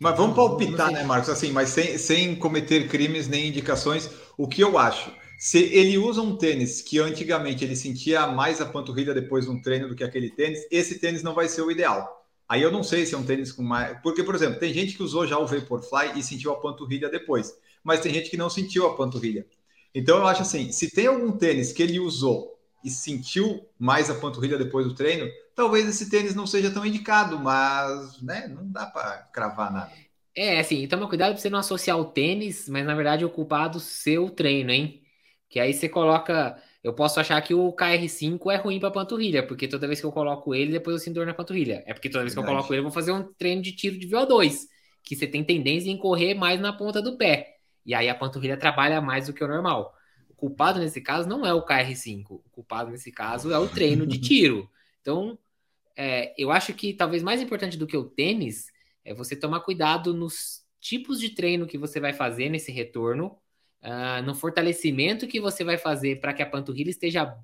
Mas 0.01 0.17
vamos 0.17 0.35
palpitar, 0.35 0.91
né, 0.91 1.03
Marcos? 1.03 1.29
Assim, 1.29 1.53
mas 1.53 1.69
sem, 1.69 1.99
sem 1.99 2.35
cometer 2.37 2.89
crimes 2.89 3.29
nem 3.29 3.49
indicações, 3.49 4.09
o 4.39 4.49
que 4.49 4.63
eu 4.63 4.79
acho? 4.79 5.13
Se 5.43 5.59
ele 5.59 5.99
usa 5.99 6.23
um 6.23 6.37
tênis 6.37 6.81
que 6.81 7.01
antigamente 7.01 7.65
ele 7.65 7.75
sentia 7.75 8.29
mais 8.29 8.61
a 8.61 8.67
panturrilha 8.67 9.13
depois 9.13 9.47
de 9.47 9.51
um 9.51 9.61
treino 9.61 9.89
do 9.89 9.97
que 9.97 10.05
aquele 10.05 10.31
tênis, 10.31 10.65
esse 10.71 11.01
tênis 11.01 11.23
não 11.23 11.35
vai 11.35 11.49
ser 11.49 11.63
o 11.63 11.71
ideal. 11.71 12.25
Aí 12.49 12.63
eu 12.63 12.71
não 12.71 12.85
sei 12.85 13.05
se 13.05 13.15
é 13.15 13.19
um 13.19 13.25
tênis 13.25 13.51
com 13.51 13.63
mais. 13.63 13.99
Porque, 14.03 14.23
por 14.23 14.37
exemplo, 14.37 14.61
tem 14.61 14.73
gente 14.73 14.95
que 14.95 15.03
usou 15.03 15.27
já 15.27 15.37
o 15.39 15.47
Vaporfly 15.47 16.13
e 16.17 16.23
sentiu 16.23 16.53
a 16.53 16.61
panturrilha 16.61 17.09
depois 17.09 17.57
mas 17.83 18.01
tem 18.01 18.13
gente 18.13 18.31
que 18.31 18.37
não 18.37 18.49
sentiu 18.49 18.87
a 18.87 18.97
panturrilha. 18.97 19.47
Então 19.95 20.19
eu 20.19 20.27
acho 20.27 20.43
assim, 20.43 20.73
se 20.73 20.91
tem 20.91 21.07
algum 21.07 21.33
tênis 21.33 21.73
que 21.73 21.83
ele 21.83 22.01
usou 22.01 22.59
e 22.85 22.91
sentiu 22.91 23.67
mais 23.79 24.09
a 24.09 24.15
panturrilha 24.15 24.57
depois 24.57 24.87
do 24.87 24.95
treino, 24.95 25.29
talvez 25.55 25.87
esse 25.87 26.09
tênis 26.09 26.35
não 26.35 26.47
seja 26.47 26.71
tão 26.71 26.85
indicado, 26.85 27.39
mas 27.39 28.21
né, 28.23 28.49
não 28.49 28.71
dá 28.71 28.87
para 28.87 29.29
cravar 29.33 29.73
nada. 29.73 29.93
É, 30.35 30.59
assim, 30.59 30.87
toma 30.89 31.09
cuidado 31.09 31.33
para 31.33 31.41
você 31.41 31.51
não 31.51 31.59
associar 31.59 31.99
o 31.99 32.07
tênis, 32.07 32.69
mas 32.69 32.87
na 32.87 32.95
verdade 32.95 33.25
o 33.25 33.31
culpado 33.31 33.79
seu 33.79 34.31
treino, 34.31 34.71
hein? 34.71 35.02
Que 35.53 35.61
aí 35.61 35.75
você 35.75 35.87
coloca. 35.87 36.57
Eu 36.83 36.95
posso 36.95 37.21
achar 37.21 37.41
que 37.43 37.53
o 37.53 37.71
KR5 37.75 38.51
é 38.51 38.57
ruim 38.57 38.81
para 38.81 38.91
panturrilha, 38.91 39.47
porque 39.47 39.69
toda 39.69 39.87
vez 39.87 40.01
que 40.01 40.07
eu 40.07 40.11
coloco 40.11 40.55
ele, 40.55 40.73
depois 40.73 40.95
eu 40.97 40.99
sinto 40.99 41.17
dor 41.17 41.27
na 41.27 41.35
panturrilha. 41.35 41.85
É 41.87 41.93
porque 41.93 42.09
toda 42.09 42.25
vez 42.25 42.35
verdade. 42.35 42.35
que 42.35 42.39
eu 42.39 42.57
coloco 42.57 42.73
ele, 42.73 42.81
eu 42.81 42.85
vou 42.85 42.91
fazer 42.91 43.13
um 43.13 43.23
treino 43.35 43.61
de 43.61 43.73
tiro 43.73 43.99
de 43.99 44.09
VO2, 44.09 44.61
que 45.05 45.15
você 45.15 45.27
tem 45.27 45.45
tendência 45.45 45.91
em 45.91 45.97
correr 45.99 46.33
mais 46.33 46.59
na 46.59 46.73
ponta 46.73 47.03
do 47.03 47.19
pé. 47.19 47.59
E 47.85 47.95
aí 47.95 48.09
a 48.09 48.15
panturrilha 48.15 48.57
trabalha 48.57 48.99
mais 49.03 49.27
do 49.27 49.35
que 49.35 49.45
o 49.45 49.47
normal. 49.47 49.95
O 50.31 50.35
culpado 50.35 50.81
nesse 50.81 51.03
caso 51.03 51.29
não 51.29 51.45
é 51.45 51.53
o 51.53 51.67
KR5, 51.67 52.31
o 52.31 52.51
culpado 52.51 52.91
nesse 52.91 53.13
caso 53.13 53.53
é 53.53 53.59
o 53.59 53.69
treino 53.69 54.07
de 54.07 54.17
tiro. 54.19 54.71
Então, 55.03 55.39
é, 55.95 56.33
eu 56.39 56.51
acho 56.51 56.73
que 56.73 56.95
talvez 56.95 57.23
mais 57.23 57.43
importante 57.43 57.77
do 57.77 57.87
que 57.87 57.97
o 57.97 58.09
tênis 58.09 58.73
é 59.05 59.13
você 59.13 59.37
tomar 59.37 59.61
cuidado 59.61 60.15
nos 60.15 60.63
tipos 60.81 61.21
de 61.21 61.29
treino 61.29 61.67
que 61.67 61.77
você 61.77 62.01
vai 62.01 62.15
fazer 62.15 62.49
nesse 62.49 62.73
retorno, 62.73 63.37
uh, 63.83 64.23
no 64.23 64.35
fortalecimento 64.35 65.27
que 65.27 65.41
você 65.41 65.65
vai 65.65 65.77
fazer 65.77 66.21
para 66.21 66.33
que 66.33 66.43
a 66.43 66.49
panturrilha 66.49 66.91
esteja 66.91 67.37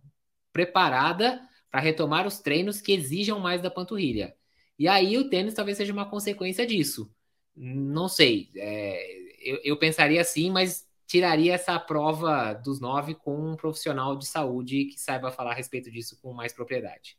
preparada 0.53 1.40
para 1.70 1.81
retomar 1.81 2.27
os 2.27 2.38
treinos 2.40 2.81
que 2.81 2.92
exijam 2.92 3.38
mais 3.38 3.61
da 3.61 3.70
panturrilha. 3.70 4.35
E 4.79 4.88
aí 4.88 5.18
o 5.18 5.29
tênis 5.29 5.55
talvez 5.55 5.77
seja 5.77 5.92
uma 5.92 6.09
consequência 6.09 6.66
disso. 6.66 7.12
Não 7.55 8.09
sei. 8.09 8.51
É, 8.57 9.29
eu, 9.40 9.61
eu 9.64 9.77
pensaria 9.79 10.20
assim, 10.20 10.51
mas 10.51 10.87
tiraria 11.07 11.55
essa 11.55 11.79
prova 11.79 12.53
dos 12.53 12.81
nove 12.81 13.14
com 13.14 13.53
um 13.53 13.57
profissional 13.57 14.16
de 14.16 14.27
saúde 14.27 14.85
que 14.87 15.01
saiba 15.01 15.33
falar 15.33 15.53
a 15.53 15.55
respeito 15.55 15.90
disso 15.90 16.18
com 16.20 16.33
mais 16.33 16.53
propriedade. 16.53 17.16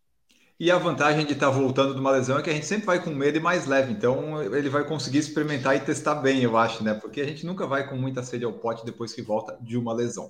E 0.59 0.69
a 0.69 0.77
vantagem 0.77 1.25
de 1.25 1.31
estar 1.31 1.49
voltando 1.49 1.93
de 1.93 2.01
uma 2.01 2.11
lesão 2.11 2.37
é 2.37 2.41
que 2.41 2.49
a 2.49 2.53
gente 2.53 2.65
sempre 2.65 2.85
vai 2.85 3.01
com 3.01 3.11
medo 3.11 3.37
e 3.37 3.41
mais 3.41 3.65
leve. 3.65 3.93
Então 3.93 4.43
ele 4.43 4.67
vai 4.69 4.83
conseguir 4.83 5.19
experimentar 5.19 5.75
e 5.77 5.79
testar 5.79 6.15
bem, 6.15 6.43
eu 6.43 6.57
acho, 6.57 6.83
né? 6.83 6.93
Porque 6.93 7.21
a 7.21 7.25
gente 7.25 7.45
nunca 7.45 7.65
vai 7.65 7.87
com 7.87 7.95
muita 7.95 8.21
sede 8.23 8.43
ao 8.43 8.51
pote 8.51 8.85
depois 8.85 9.13
que 9.13 9.21
volta 9.21 9.57
de 9.61 9.77
uma 9.77 9.93
lesão. 9.93 10.29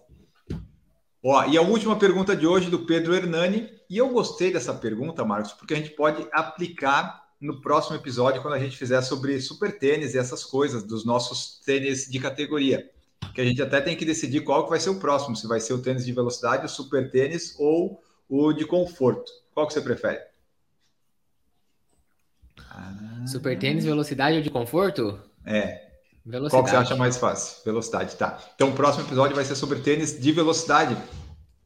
Ó, 1.23 1.45
e 1.45 1.57
a 1.57 1.61
última 1.63 1.97
pergunta 1.97 2.35
de 2.35 2.45
hoje 2.45 2.69
do 2.69 2.85
Pedro 2.85 3.15
Hernani. 3.15 3.69
E 3.89 3.97
eu 3.97 4.09
gostei 4.09 4.53
dessa 4.53 4.71
pergunta, 4.71 5.25
Marcos, 5.25 5.53
porque 5.53 5.73
a 5.73 5.77
gente 5.77 5.89
pode 5.89 6.27
aplicar 6.31 7.27
no 7.41 7.59
próximo 7.59 7.95
episódio, 7.95 8.41
quando 8.41 8.53
a 8.53 8.59
gente 8.59 8.77
fizer 8.77 9.01
sobre 9.01 9.41
super 9.41 9.79
tênis 9.79 10.13
e 10.13 10.19
essas 10.19 10.43
coisas, 10.43 10.83
dos 10.83 11.05
nossos 11.05 11.59
tênis 11.65 12.05
de 12.05 12.19
categoria. 12.19 12.87
Que 13.33 13.41
a 13.41 13.45
gente 13.45 13.61
até 13.61 13.81
tem 13.81 13.95
que 13.95 14.05
decidir 14.05 14.41
qual 14.41 14.65
que 14.65 14.69
vai 14.69 14.79
ser 14.79 14.91
o 14.91 14.99
próximo, 14.99 15.35
se 15.35 15.47
vai 15.47 15.59
ser 15.59 15.73
o 15.73 15.81
tênis 15.81 16.05
de 16.05 16.11
velocidade, 16.11 16.65
o 16.65 16.69
super 16.69 17.09
tênis 17.09 17.55
ou 17.57 17.99
o 18.29 18.53
de 18.53 18.65
conforto. 18.65 19.31
Qual 19.59 19.67
que 19.67 19.73
você 19.73 19.81
prefere? 19.81 20.21
Super 23.27 23.59
tênis, 23.59 23.83
velocidade 23.83 24.37
ou 24.37 24.41
de 24.41 24.49
conforto? 24.49 25.19
É. 25.45 25.89
Velocidade. 26.25 26.49
Qual 26.49 26.63
que 26.63 26.69
você 26.69 26.75
acha 26.77 26.95
mais 26.95 27.17
fácil? 27.17 27.61
Velocidade, 27.65 28.15
tá. 28.15 28.39
Então 28.55 28.69
o 28.69 28.73
próximo 28.73 29.05
episódio 29.05 29.35
vai 29.35 29.43
ser 29.43 29.55
sobre 29.55 29.79
tênis 29.79 30.17
de 30.17 30.31
velocidade. 30.31 30.95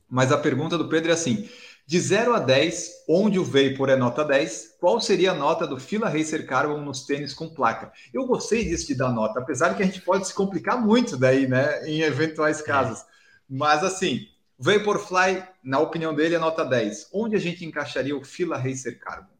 Mas 0.09 0.31
a 0.31 0.39
pergunta 0.39 0.75
do 0.75 0.89
Pedro 0.89 1.11
é 1.11 1.13
assim: 1.13 1.47
de 1.85 1.99
0 1.99 2.33
a 2.33 2.39
10, 2.39 3.05
onde 3.07 3.37
o 3.37 3.43
Vapor 3.43 3.91
é 3.91 3.95
nota 3.95 4.25
10, 4.25 4.77
qual 4.79 4.99
seria 4.99 5.29
a 5.29 5.35
nota 5.35 5.67
do 5.67 5.79
Fila 5.79 6.09
Racer 6.09 6.47
Carbon 6.47 6.81
nos 6.81 7.05
tênis 7.05 7.31
com 7.31 7.47
placa? 7.47 7.91
Eu 8.11 8.25
gostei 8.25 8.65
disso 8.65 8.87
de 8.87 8.95
dar 8.95 9.11
nota, 9.11 9.39
apesar 9.39 9.77
que 9.77 9.83
a 9.83 9.85
gente 9.85 10.01
pode 10.01 10.25
se 10.25 10.33
complicar 10.33 10.81
muito 10.81 11.15
daí, 11.15 11.47
né, 11.47 11.87
em 11.87 12.01
eventuais 12.01 12.59
é. 12.59 12.63
casos. 12.63 13.01
É. 13.01 13.03
Mas 13.47 13.83
assim, 13.83 14.32
Vaporfly, 14.57 15.43
na 15.63 15.79
opinião 15.79 16.13
dele, 16.13 16.35
é 16.35 16.39
nota 16.39 16.63
10. 16.63 17.09
Onde 17.13 17.35
a 17.35 17.39
gente 17.39 17.65
encaixaria 17.65 18.15
o 18.15 18.23
Fila 18.23 18.57
Racer 18.57 18.99
Carbon? 18.99 19.33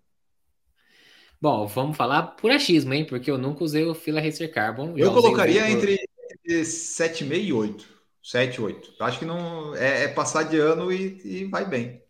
Bom, 1.41 1.67
vamos 1.67 1.97
falar 1.97 2.23
por 2.23 2.52
achismo, 2.52 2.93
hein? 2.93 3.06
Porque 3.06 3.30
eu 3.30 3.38
nunca 3.38 3.63
usei 3.63 3.86
o 3.86 3.93
Fila 3.93 4.21
Racer 4.21 4.52
Carbon. 4.52 4.93
Eu 4.97 5.13
colocaria 5.13 5.69
entre, 5.69 5.99
entre 6.32 6.62
7,5 6.62 7.43
e 7.43 7.54
8. 7.54 7.93
7, 8.23 8.62
8. 8.62 8.93
Eu 8.97 9.06
acho 9.06 9.19
que 9.19 9.26
não 9.26 9.76
é, 9.76 10.06
é 10.06 10.08
passar 10.08 10.43
de 10.43 10.58
ano 10.58 10.91
e, 10.91 11.19
e 11.26 11.45
vai 11.45 11.65
bem. 11.65 12.02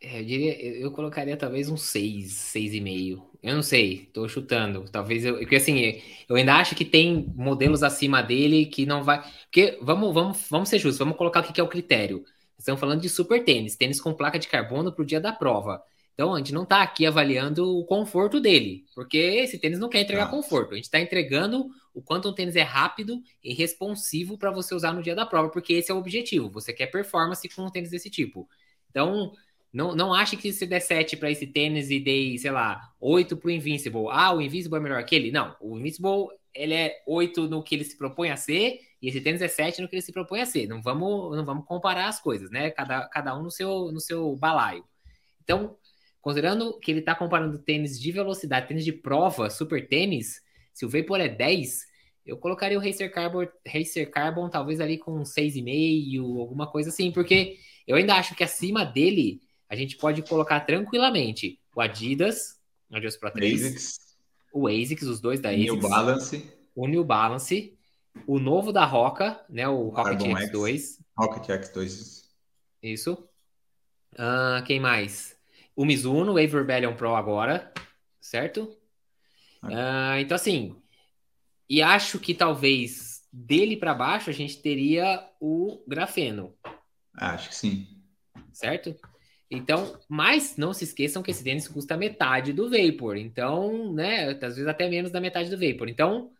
É, 0.00 0.20
eu 0.20 0.24
diria, 0.24 0.62
eu 0.62 0.92
colocaria 0.92 1.36
talvez 1.36 1.68
um 1.68 1.76
6, 1.76 2.32
6,5. 2.54 3.29
Eu 3.42 3.54
não 3.54 3.62
sei, 3.62 4.10
tô 4.12 4.28
chutando. 4.28 4.84
Talvez 4.90 5.24
eu. 5.24 5.38
Porque 5.38 5.56
assim, 5.56 6.02
eu 6.28 6.36
ainda 6.36 6.54
acho 6.56 6.74
que 6.74 6.84
tem 6.84 7.32
modelos 7.34 7.82
acima 7.82 8.22
dele 8.22 8.66
que 8.66 8.84
não 8.84 9.02
vai. 9.02 9.22
Porque 9.44 9.78
vamos, 9.80 10.12
vamos, 10.12 10.46
vamos 10.50 10.68
ser 10.68 10.78
justos, 10.78 10.98
vamos 10.98 11.16
colocar 11.16 11.40
o 11.40 11.52
que 11.52 11.60
é 11.60 11.64
o 11.64 11.68
critério. 11.68 12.24
Estamos 12.58 12.78
falando 12.78 13.00
de 13.00 13.08
super 13.08 13.42
tênis, 13.42 13.76
tênis 13.76 14.00
com 14.00 14.12
placa 14.12 14.38
de 14.38 14.46
carbono 14.46 14.92
para 14.92 15.02
o 15.02 15.06
dia 15.06 15.20
da 15.20 15.32
prova. 15.32 15.82
Então 16.12 16.34
a 16.34 16.38
gente 16.38 16.52
não 16.52 16.64
está 16.64 16.82
aqui 16.82 17.06
avaliando 17.06 17.78
o 17.78 17.84
conforto 17.86 18.38
dele, 18.38 18.84
porque 18.94 19.16
esse 19.16 19.58
tênis 19.58 19.78
não 19.78 19.88
quer 19.88 20.02
entregar 20.02 20.30
conforto. 20.30 20.72
A 20.72 20.76
gente 20.76 20.84
está 20.84 21.00
entregando 21.00 21.70
o 21.94 22.02
quanto 22.02 22.28
um 22.28 22.34
tênis 22.34 22.56
é 22.56 22.62
rápido 22.62 23.22
e 23.42 23.54
responsivo 23.54 24.36
para 24.36 24.50
você 24.50 24.74
usar 24.74 24.92
no 24.92 25.02
dia 25.02 25.14
da 25.14 25.24
prova, 25.24 25.48
porque 25.48 25.72
esse 25.72 25.90
é 25.90 25.94
o 25.94 25.98
objetivo. 25.98 26.50
Você 26.50 26.74
quer 26.74 26.88
performance 26.88 27.48
com 27.48 27.62
um 27.62 27.70
tênis 27.70 27.90
desse 27.90 28.10
tipo. 28.10 28.46
Então, 28.90 29.32
não, 29.72 29.94
não 29.94 30.12
ache 30.12 30.36
que 30.36 30.52
se 30.52 30.66
der 30.66 30.80
7 30.80 31.16
para 31.16 31.30
esse 31.30 31.46
tênis 31.46 31.90
e 31.90 32.00
dei, 32.00 32.36
sei 32.38 32.50
lá, 32.50 32.92
8 33.00 33.36
para 33.36 33.48
o 33.48 33.50
Invincible. 33.50 34.06
Ah, 34.10 34.34
o 34.34 34.40
Invincible 34.40 34.78
é 34.78 34.80
melhor 34.80 35.04
que 35.04 35.14
ele? 35.14 35.30
Não, 35.30 35.56
o 35.60 35.78
Invincible 35.78 36.28
ele 36.52 36.74
é 36.74 37.02
8 37.06 37.48
no 37.48 37.62
que 37.62 37.76
ele 37.76 37.84
se 37.84 37.96
propõe 37.96 38.30
a 38.30 38.36
ser, 38.36 38.80
e 39.00 39.08
esse 39.08 39.20
tênis 39.20 39.40
é 39.40 39.48
7 39.48 39.80
no 39.80 39.88
que 39.88 39.94
ele 39.94 40.02
se 40.02 40.12
propõe 40.12 40.40
a 40.40 40.46
ser. 40.46 40.66
Não 40.66 40.82
vamos, 40.82 41.36
não 41.36 41.44
vamos 41.44 41.64
comparar 41.64 42.08
as 42.08 42.20
coisas, 42.20 42.50
né? 42.50 42.70
Cada, 42.70 43.08
cada 43.08 43.38
um 43.38 43.42
no 43.42 43.50
seu, 43.50 43.92
no 43.92 44.00
seu 44.00 44.34
balaio. 44.36 44.84
Então, 45.42 45.76
considerando 46.20 46.78
que 46.80 46.90
ele 46.90 47.00
está 47.00 47.14
comparando 47.14 47.58
tênis 47.58 47.98
de 47.98 48.10
velocidade, 48.12 48.68
tênis 48.68 48.84
de 48.84 48.92
prova, 48.92 49.48
super 49.48 49.86
tênis, 49.88 50.42
se 50.74 50.84
o 50.84 50.88
Vapor 50.88 51.20
é 51.20 51.28
10, 51.28 51.86
eu 52.26 52.36
colocaria 52.36 52.78
o 52.78 52.82
Racer 52.82 53.10
Carbon, 53.12 53.46
Racer 53.66 54.10
Carbon 54.10 54.48
talvez 54.50 54.80
ali 54.80 54.98
com 54.98 55.22
6,5, 55.22 56.40
alguma 56.40 56.66
coisa 56.70 56.90
assim, 56.90 57.10
porque 57.10 57.56
eu 57.86 57.96
ainda 57.96 58.14
acho 58.14 58.34
que 58.34 58.44
acima 58.44 58.84
dele 58.84 59.40
a 59.70 59.76
gente 59.76 59.96
pode 59.96 60.20
colocar 60.22 60.60
tranquilamente 60.60 61.60
o 61.74 61.80
Adidas, 61.80 62.58
o 62.90 62.96
Adidas 62.96 63.16
Pro 63.16 63.30
3, 63.30 63.64
ASICS. 63.64 63.98
o 64.52 64.66
ASICS, 64.66 65.02
os 65.04 65.20
dois 65.20 65.38
da 65.38 65.50
ASICS, 65.50 65.64
New 65.64 65.80
Balance, 65.80 66.52
o 66.74 66.86
New 66.88 67.04
Balance, 67.04 67.78
o 68.26 68.40
novo 68.40 68.72
da 68.72 68.84
Roca, 68.84 69.40
né, 69.48 69.68
o 69.68 69.88
Rocket 69.88 70.20
X2. 70.20 70.98
Rocket 71.16 71.48
X2. 71.48 72.24
Isso. 72.82 73.12
Uh, 74.14 74.64
quem 74.66 74.80
mais? 74.80 75.36
O 75.76 75.84
Mizuno 75.84 76.34
Wave 76.34 76.48
Rebellion 76.48 76.96
Pro 76.96 77.14
agora, 77.14 77.72
certo? 78.20 78.76
Uh, 79.62 80.18
então, 80.18 80.34
assim, 80.34 80.74
e 81.68 81.80
acho 81.80 82.18
que 82.18 82.34
talvez 82.34 83.22
dele 83.32 83.76
para 83.76 83.94
baixo 83.94 84.30
a 84.30 84.32
gente 84.32 84.60
teria 84.60 85.24
o 85.40 85.84
grafeno. 85.86 86.52
Acho 87.14 87.50
que 87.50 87.54
sim. 87.54 87.86
Certo? 88.52 88.96
Então, 89.50 89.98
mas 90.08 90.56
não 90.56 90.72
se 90.72 90.84
esqueçam 90.84 91.22
que 91.22 91.32
esse 91.32 91.42
tênis 91.42 91.66
custa 91.66 91.96
metade 91.96 92.52
do 92.52 92.70
Vapor. 92.70 93.16
Então, 93.16 93.92
né, 93.92 94.30
às 94.30 94.54
vezes 94.54 94.66
até 94.66 94.88
menos 94.88 95.10
da 95.10 95.20
metade 95.20 95.50
do 95.50 95.58
Vapor. 95.58 95.88
Então, 95.88 96.30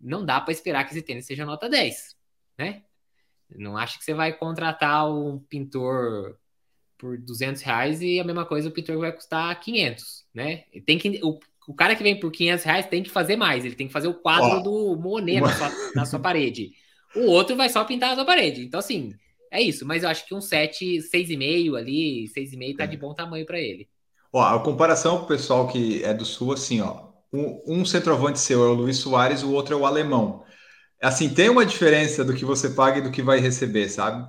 não 0.00 0.24
dá 0.24 0.40
para 0.40 0.52
esperar 0.52 0.84
que 0.84 0.92
esse 0.92 1.02
tênis 1.02 1.26
seja 1.26 1.44
nota 1.44 1.68
10, 1.68 2.16
né? 2.56 2.82
Não 3.56 3.76
acho 3.76 3.98
que 3.98 4.04
você 4.04 4.14
vai 4.14 4.32
contratar 4.32 5.10
um 5.12 5.40
pintor 5.40 6.38
por 6.96 7.18
200 7.18 7.60
reais 7.62 8.00
e 8.00 8.20
a 8.20 8.24
mesma 8.24 8.46
coisa 8.46 8.68
o 8.68 8.72
pintor 8.72 8.98
vai 8.98 9.10
custar 9.10 9.58
500, 9.58 10.26
né? 10.32 10.64
Tem 10.86 10.96
que, 10.96 11.18
o, 11.24 11.40
o 11.66 11.74
cara 11.74 11.96
que 11.96 12.02
vem 12.02 12.20
por 12.20 12.30
500 12.30 12.64
reais 12.64 12.86
tem 12.86 13.02
que 13.02 13.10
fazer 13.10 13.36
mais, 13.36 13.64
ele 13.64 13.74
tem 13.74 13.88
que 13.88 13.92
fazer 13.92 14.06
o 14.06 14.14
quadro 14.14 14.58
oh. 14.58 14.62
do 14.62 15.00
Monet 15.00 15.40
na 15.40 15.52
sua, 15.52 15.70
na 15.96 16.06
sua 16.06 16.20
parede. 16.20 16.72
O 17.16 17.26
outro 17.30 17.56
vai 17.56 17.68
só 17.68 17.84
pintar 17.84 18.12
a 18.12 18.14
sua 18.14 18.24
parede. 18.24 18.64
Então, 18.64 18.78
assim, 18.78 19.12
é 19.50 19.60
isso. 19.60 19.86
Mas 19.86 20.02
eu 20.02 20.08
acho 20.08 20.26
que 20.26 20.34
um 20.34 20.40
7, 20.40 20.98
6,5 21.12 21.76
ali, 21.76 22.28
6,5 22.36 22.76
tá 22.76 22.84
é. 22.84 22.86
de 22.86 22.96
bom 22.96 23.14
tamanho 23.14 23.44
para 23.44 23.58
ele. 23.58 23.88
Ó, 24.32 24.40
a 24.40 24.58
comparação 24.60 25.18
com 25.18 25.24
o 25.24 25.28
pessoal 25.28 25.66
que 25.66 26.04
é 26.04 26.14
do 26.14 26.24
Sul, 26.24 26.52
assim, 26.52 26.80
ó. 26.80 27.10
Um, 27.32 27.62
um 27.66 27.84
centroavante 27.84 28.38
seu 28.38 28.64
é 28.64 28.68
o 28.68 28.74
Luiz 28.74 28.98
Soares, 28.98 29.42
o 29.42 29.52
outro 29.52 29.74
é 29.74 29.78
o 29.78 29.86
alemão. 29.86 30.44
Assim, 31.00 31.28
tem 31.28 31.48
uma 31.48 31.64
diferença 31.64 32.24
do 32.24 32.34
que 32.34 32.44
você 32.44 32.70
paga 32.70 32.98
e 32.98 33.02
do 33.02 33.10
que 33.10 33.22
vai 33.22 33.38
receber, 33.38 33.88
sabe? 33.88 34.22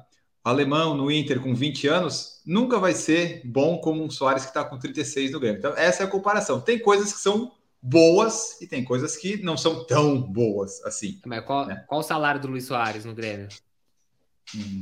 O 0.43 0.49
alemão 0.49 0.95
no 0.95 1.11
Inter 1.11 1.39
com 1.39 1.53
20 1.53 1.87
anos 1.87 2.41
nunca 2.45 2.79
vai 2.79 2.93
ser 2.93 3.41
bom 3.45 3.77
como 3.79 4.03
um 4.03 4.09
Soares 4.09 4.43
que 4.43 4.49
está 4.49 4.63
com 4.63 4.79
36 4.79 5.31
no 5.31 5.39
Grêmio. 5.39 5.59
Então, 5.59 5.73
essa 5.75 6.03
é 6.03 6.05
a 6.05 6.09
comparação. 6.09 6.61
Tem 6.61 6.79
coisas 6.79 7.13
que 7.13 7.19
são 7.19 7.51
boas 7.81 8.61
e 8.61 8.67
tem 8.67 8.83
coisas 8.83 9.17
que 9.17 9.41
não 9.43 9.57
são 9.57 9.83
tão 9.85 10.21
boas 10.21 10.83
assim. 10.85 11.19
Mas 11.25 11.43
qual, 11.45 11.65
né? 11.65 11.83
qual 11.87 12.01
o 12.01 12.03
salário 12.03 12.39
do 12.39 12.47
Luiz 12.47 12.65
Soares 12.65 13.05
no 13.05 13.13
Grêmio? 13.13 13.47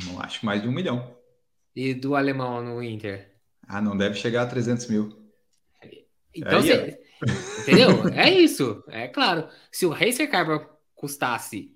Não 0.05 0.19
acho 0.21 0.39
que 0.39 0.45
mais 0.45 0.61
de 0.61 0.67
um 0.67 0.71
milhão. 0.71 1.15
E 1.75 1.93
do 1.93 2.15
alemão 2.15 2.63
no 2.63 2.83
Inter? 2.83 3.29
Ah, 3.67 3.81
não 3.81 3.95
deve 3.95 4.15
chegar 4.15 4.43
a 4.43 4.47
300 4.47 4.87
mil. 4.87 5.31
Então, 6.35 6.61
você, 6.61 6.99
entendeu? 7.61 8.07
É 8.09 8.29
isso. 8.29 8.83
É 8.87 9.07
claro. 9.07 9.47
Se 9.71 9.85
o 9.85 9.89
Racer 9.89 10.29
Carbon 10.29 10.65
custasse 10.95 11.75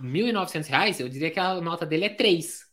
R$ 0.00 0.32
1.900, 0.32 1.00
eu 1.00 1.08
diria 1.08 1.30
que 1.30 1.38
a 1.38 1.60
nota 1.60 1.86
dele 1.86 2.06
é 2.06 2.08
3. 2.08 2.64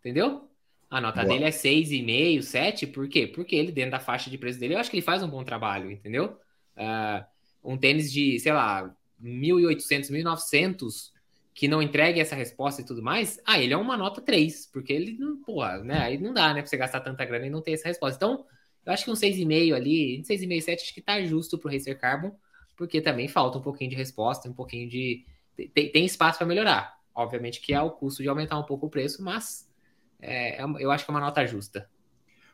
Entendeu? 0.00 0.48
A 0.90 1.00
nota 1.00 1.22
Boa. 1.22 1.34
dele 1.34 1.44
é 1.44 1.50
6,5, 1.50 2.42
7. 2.42 2.86
Por 2.86 3.08
quê? 3.08 3.26
Porque 3.26 3.54
ele, 3.54 3.70
dentro 3.70 3.92
da 3.92 4.00
faixa 4.00 4.30
de 4.30 4.38
preço 4.38 4.58
dele, 4.58 4.74
eu 4.74 4.78
acho 4.78 4.90
que 4.90 4.96
ele 4.96 5.04
faz 5.04 5.22
um 5.22 5.28
bom 5.28 5.44
trabalho, 5.44 5.90
entendeu? 5.90 6.38
Uh, 6.76 7.24
um 7.62 7.76
tênis 7.76 8.10
de, 8.10 8.38
sei 8.40 8.52
lá, 8.52 8.94
1.800, 9.22 10.10
1.900 10.10 11.12
que 11.58 11.66
não 11.66 11.82
entregue 11.82 12.20
essa 12.20 12.36
resposta 12.36 12.80
e 12.80 12.84
tudo 12.84 13.02
mais, 13.02 13.40
ah, 13.44 13.60
ele 13.60 13.74
é 13.74 13.76
uma 13.76 13.96
nota 13.96 14.20
3, 14.20 14.68
porque 14.72 14.92
ele 14.92 15.18
não, 15.18 15.42
porra, 15.42 15.78
né? 15.78 15.98
Aí 15.98 16.16
não 16.16 16.32
dá, 16.32 16.54
né, 16.54 16.60
pra 16.60 16.70
você 16.70 16.76
gastar 16.76 17.00
tanta 17.00 17.24
grana 17.24 17.48
e 17.48 17.50
não 17.50 17.60
ter 17.60 17.72
essa 17.72 17.88
resposta. 17.88 18.14
Então, 18.14 18.46
eu 18.86 18.92
acho 18.92 19.04
que 19.04 19.10
um 19.10 19.14
6,5 19.14 19.74
ali, 19.74 20.22
6,5, 20.22 20.60
7, 20.60 20.82
acho 20.84 20.94
que 20.94 21.00
tá 21.00 21.20
justo 21.20 21.58
pro 21.58 21.68
Racer 21.68 21.98
Carbon, 21.98 22.32
porque 22.76 23.00
também 23.00 23.26
falta 23.26 23.58
um 23.58 23.60
pouquinho 23.60 23.90
de 23.90 23.96
resposta, 23.96 24.48
um 24.48 24.52
pouquinho 24.52 24.88
de. 24.88 25.26
Tem, 25.74 25.90
tem 25.90 26.04
espaço 26.04 26.38
para 26.38 26.46
melhorar. 26.46 26.96
Obviamente 27.12 27.60
que 27.60 27.74
é 27.74 27.82
o 27.82 27.90
custo 27.90 28.22
de 28.22 28.28
aumentar 28.28 28.56
um 28.56 28.62
pouco 28.62 28.86
o 28.86 28.90
preço, 28.90 29.20
mas 29.20 29.68
é, 30.20 30.62
é 30.62 30.64
eu 30.78 30.92
acho 30.92 31.04
que 31.04 31.10
é 31.10 31.12
uma 31.12 31.18
nota 31.20 31.44
justa. 31.44 31.90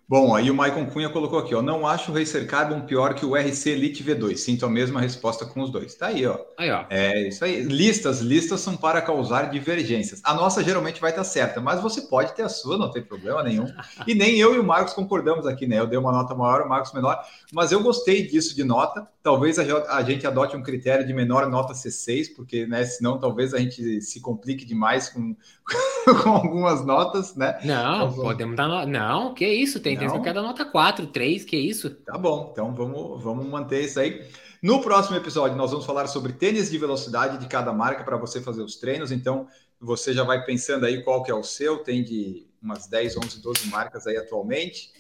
Bom, 0.07 0.35
aí 0.35 0.51
o 0.51 0.55
Maicon 0.55 0.85
Cunha 0.85 1.09
colocou 1.09 1.39
aqui, 1.39 1.55
ó. 1.55 1.63
Não 1.63 1.87
acho 1.87 2.13
o 2.13 2.15
Racer 2.15 2.47
Carbon 2.47 2.83
pior 2.83 3.15
que 3.15 3.25
o 3.25 3.35
RC 3.35 3.71
Elite 3.71 4.05
V2. 4.05 4.37
Sinto 4.37 4.67
a 4.67 4.69
mesma 4.69 5.01
resposta 5.01 5.47
com 5.47 5.63
os 5.63 5.71
dois. 5.71 5.95
Tá 5.95 6.09
aí, 6.09 6.27
ó. 6.27 6.39
Aí, 6.59 6.71
ó. 6.71 6.85
É 6.91 7.29
isso 7.29 7.43
aí. 7.43 7.63
Listas, 7.63 8.21
listas 8.21 8.61
são 8.61 8.77
para 8.77 9.01
causar 9.01 9.51
divergências. 9.51 10.21
A 10.23 10.35
nossa 10.35 10.63
geralmente 10.63 11.01
vai 11.01 11.11
estar 11.11 11.25
certa, 11.25 11.59
mas 11.59 11.81
você 11.81 12.03
pode 12.03 12.35
ter 12.35 12.43
a 12.43 12.51
sua, 12.51 12.77
não 12.77 12.91
tem 12.91 13.03
problema 13.03 13.43
nenhum. 13.43 13.67
E 14.07 14.15
nem 14.15 14.39
eu 14.39 14.55
e 14.55 14.59
o 14.59 14.65
Marcos 14.65 14.93
concordamos 14.93 15.47
aqui, 15.47 15.67
né? 15.67 15.79
Eu 15.79 15.87
dei 15.87 15.99
uma 15.99 16.13
nota 16.13 16.35
maior, 16.35 16.61
o 16.61 16.69
Marcos 16.69 16.93
menor, 16.93 17.19
mas 17.51 17.73
eu 17.73 17.83
gostei 17.83 18.27
disso 18.27 18.55
de 18.55 18.63
nota. 18.63 19.09
Talvez 19.23 19.59
a, 19.59 20.03
gente 20.03 20.27
adote 20.27 20.55
um 20.55 20.63
critério 20.63 21.07
de 21.07 21.15
menor 21.15 21.49
nota 21.49 21.73
C6, 21.73 22.35
porque, 22.37 22.67
né, 22.67 22.85
senão 22.85 23.19
talvez 23.19 23.55
a 23.55 23.59
gente 23.59 24.03
se 24.03 24.21
complique 24.21 24.67
demais 24.67 25.09
com, 25.09 25.35
com 26.23 26.29
algumas 26.29 26.85
notas, 26.85 27.35
né? 27.35 27.59
Não, 27.65 28.11
então, 28.11 28.23
podemos 28.23 28.55
dar 28.55 28.69
nota. 28.69 28.87
Não, 28.87 29.33
que 29.33 29.47
isso, 29.47 29.81
tem 29.81 29.94
tem 29.97 30.11
que 30.11 30.21
quer 30.21 30.35
dar 30.35 30.43
nota 30.43 30.65
4, 30.65 31.07
3, 31.07 31.45
que 31.45 31.57
isso? 31.57 31.91
Tá 31.91 32.19
bom, 32.19 32.51
então 32.53 32.75
vamos, 32.75 33.23
vamos 33.23 33.47
manter 33.47 33.85
isso 33.85 34.01
aí. 34.01 34.27
No 34.63 34.81
próximo 34.81 35.17
episódio, 35.17 35.57
nós 35.57 35.71
vamos 35.71 35.85
falar 35.85 36.07
sobre 36.07 36.33
tênis 36.33 36.71
de 36.71 36.79
velocidade 36.79 37.39
de 37.39 37.47
cada 37.47 37.73
marca 37.73 38.03
para 38.03 38.17
você 38.17 38.41
fazer 38.41 38.63
os 38.63 38.77
treinos. 38.77 39.13
Então, 39.13 39.47
você 39.79 40.15
já 40.15 40.25
vai 40.25 40.45
pensando 40.45 40.87
aí 40.87 41.03
qual 41.03 41.23
que 41.23 41.31
é 41.31 41.35
o 41.35 41.43
seu, 41.43 41.79
tem 41.79 42.03
de 42.03 42.47
umas 42.63 42.87
10, 42.87 43.19
11, 43.19 43.43
12 43.43 43.69
marcas 43.69 44.07
aí 44.07 44.17
atualmente. 44.17 44.91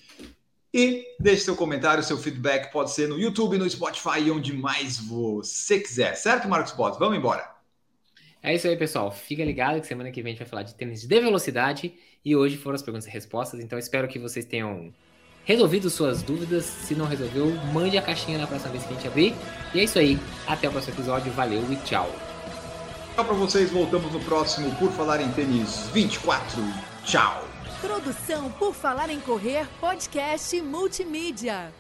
E 0.72 1.06
deixe 1.20 1.44
seu 1.44 1.56
comentário, 1.56 2.02
seu 2.02 2.18
feedback 2.18 2.72
pode 2.72 2.90
ser 2.90 3.08
no 3.08 3.18
YouTube, 3.18 3.56
no 3.56 3.70
Spotify, 3.70 4.30
onde 4.30 4.52
mais 4.52 4.98
você 4.98 5.78
quiser. 5.78 6.14
Certo, 6.16 6.48
Marcos 6.48 6.72
Botas? 6.72 6.98
Vamos 6.98 7.16
embora. 7.16 7.53
É 8.44 8.54
isso 8.54 8.68
aí, 8.68 8.76
pessoal. 8.76 9.10
Fica 9.10 9.42
ligado 9.42 9.80
que 9.80 9.86
semana 9.86 10.10
que 10.10 10.22
vem 10.22 10.32
a 10.32 10.34
gente 10.34 10.38
vai 10.40 10.46
falar 10.46 10.62
de 10.64 10.74
tênis 10.74 11.00
de 11.00 11.20
velocidade. 11.20 11.94
E 12.22 12.36
hoje 12.36 12.58
foram 12.58 12.74
as 12.74 12.82
perguntas 12.82 13.06
e 13.06 13.10
respostas. 13.10 13.58
Então 13.58 13.78
espero 13.78 14.06
que 14.06 14.18
vocês 14.18 14.44
tenham 14.44 14.92
resolvido 15.46 15.88
suas 15.88 16.22
dúvidas. 16.22 16.66
Se 16.66 16.94
não 16.94 17.06
resolveu, 17.06 17.50
mande 17.72 17.96
a 17.96 18.02
caixinha 18.02 18.36
na 18.36 18.46
próxima 18.46 18.72
vez 18.72 18.84
que 18.84 18.92
a 18.92 18.96
gente 18.96 19.08
abrir. 19.08 19.34
E 19.74 19.80
é 19.80 19.84
isso 19.84 19.98
aí. 19.98 20.18
Até 20.46 20.68
o 20.68 20.72
próximo 20.72 20.94
episódio. 20.94 21.32
Valeu 21.32 21.62
e 21.72 21.76
tchau. 21.76 22.14
Tchau 23.14 23.24
para 23.24 23.34
vocês. 23.34 23.70
Voltamos 23.70 24.12
no 24.12 24.20
próximo 24.20 24.70
Por 24.76 24.92
Falar 24.92 25.22
em 25.22 25.32
Tênis 25.32 25.88
24. 25.94 26.62
Tchau. 27.06 27.48
Produção 27.80 28.50
Por 28.52 28.74
Falar 28.74 29.08
em 29.08 29.20
Correr, 29.20 29.66
podcast 29.80 30.60
multimídia. 30.60 31.72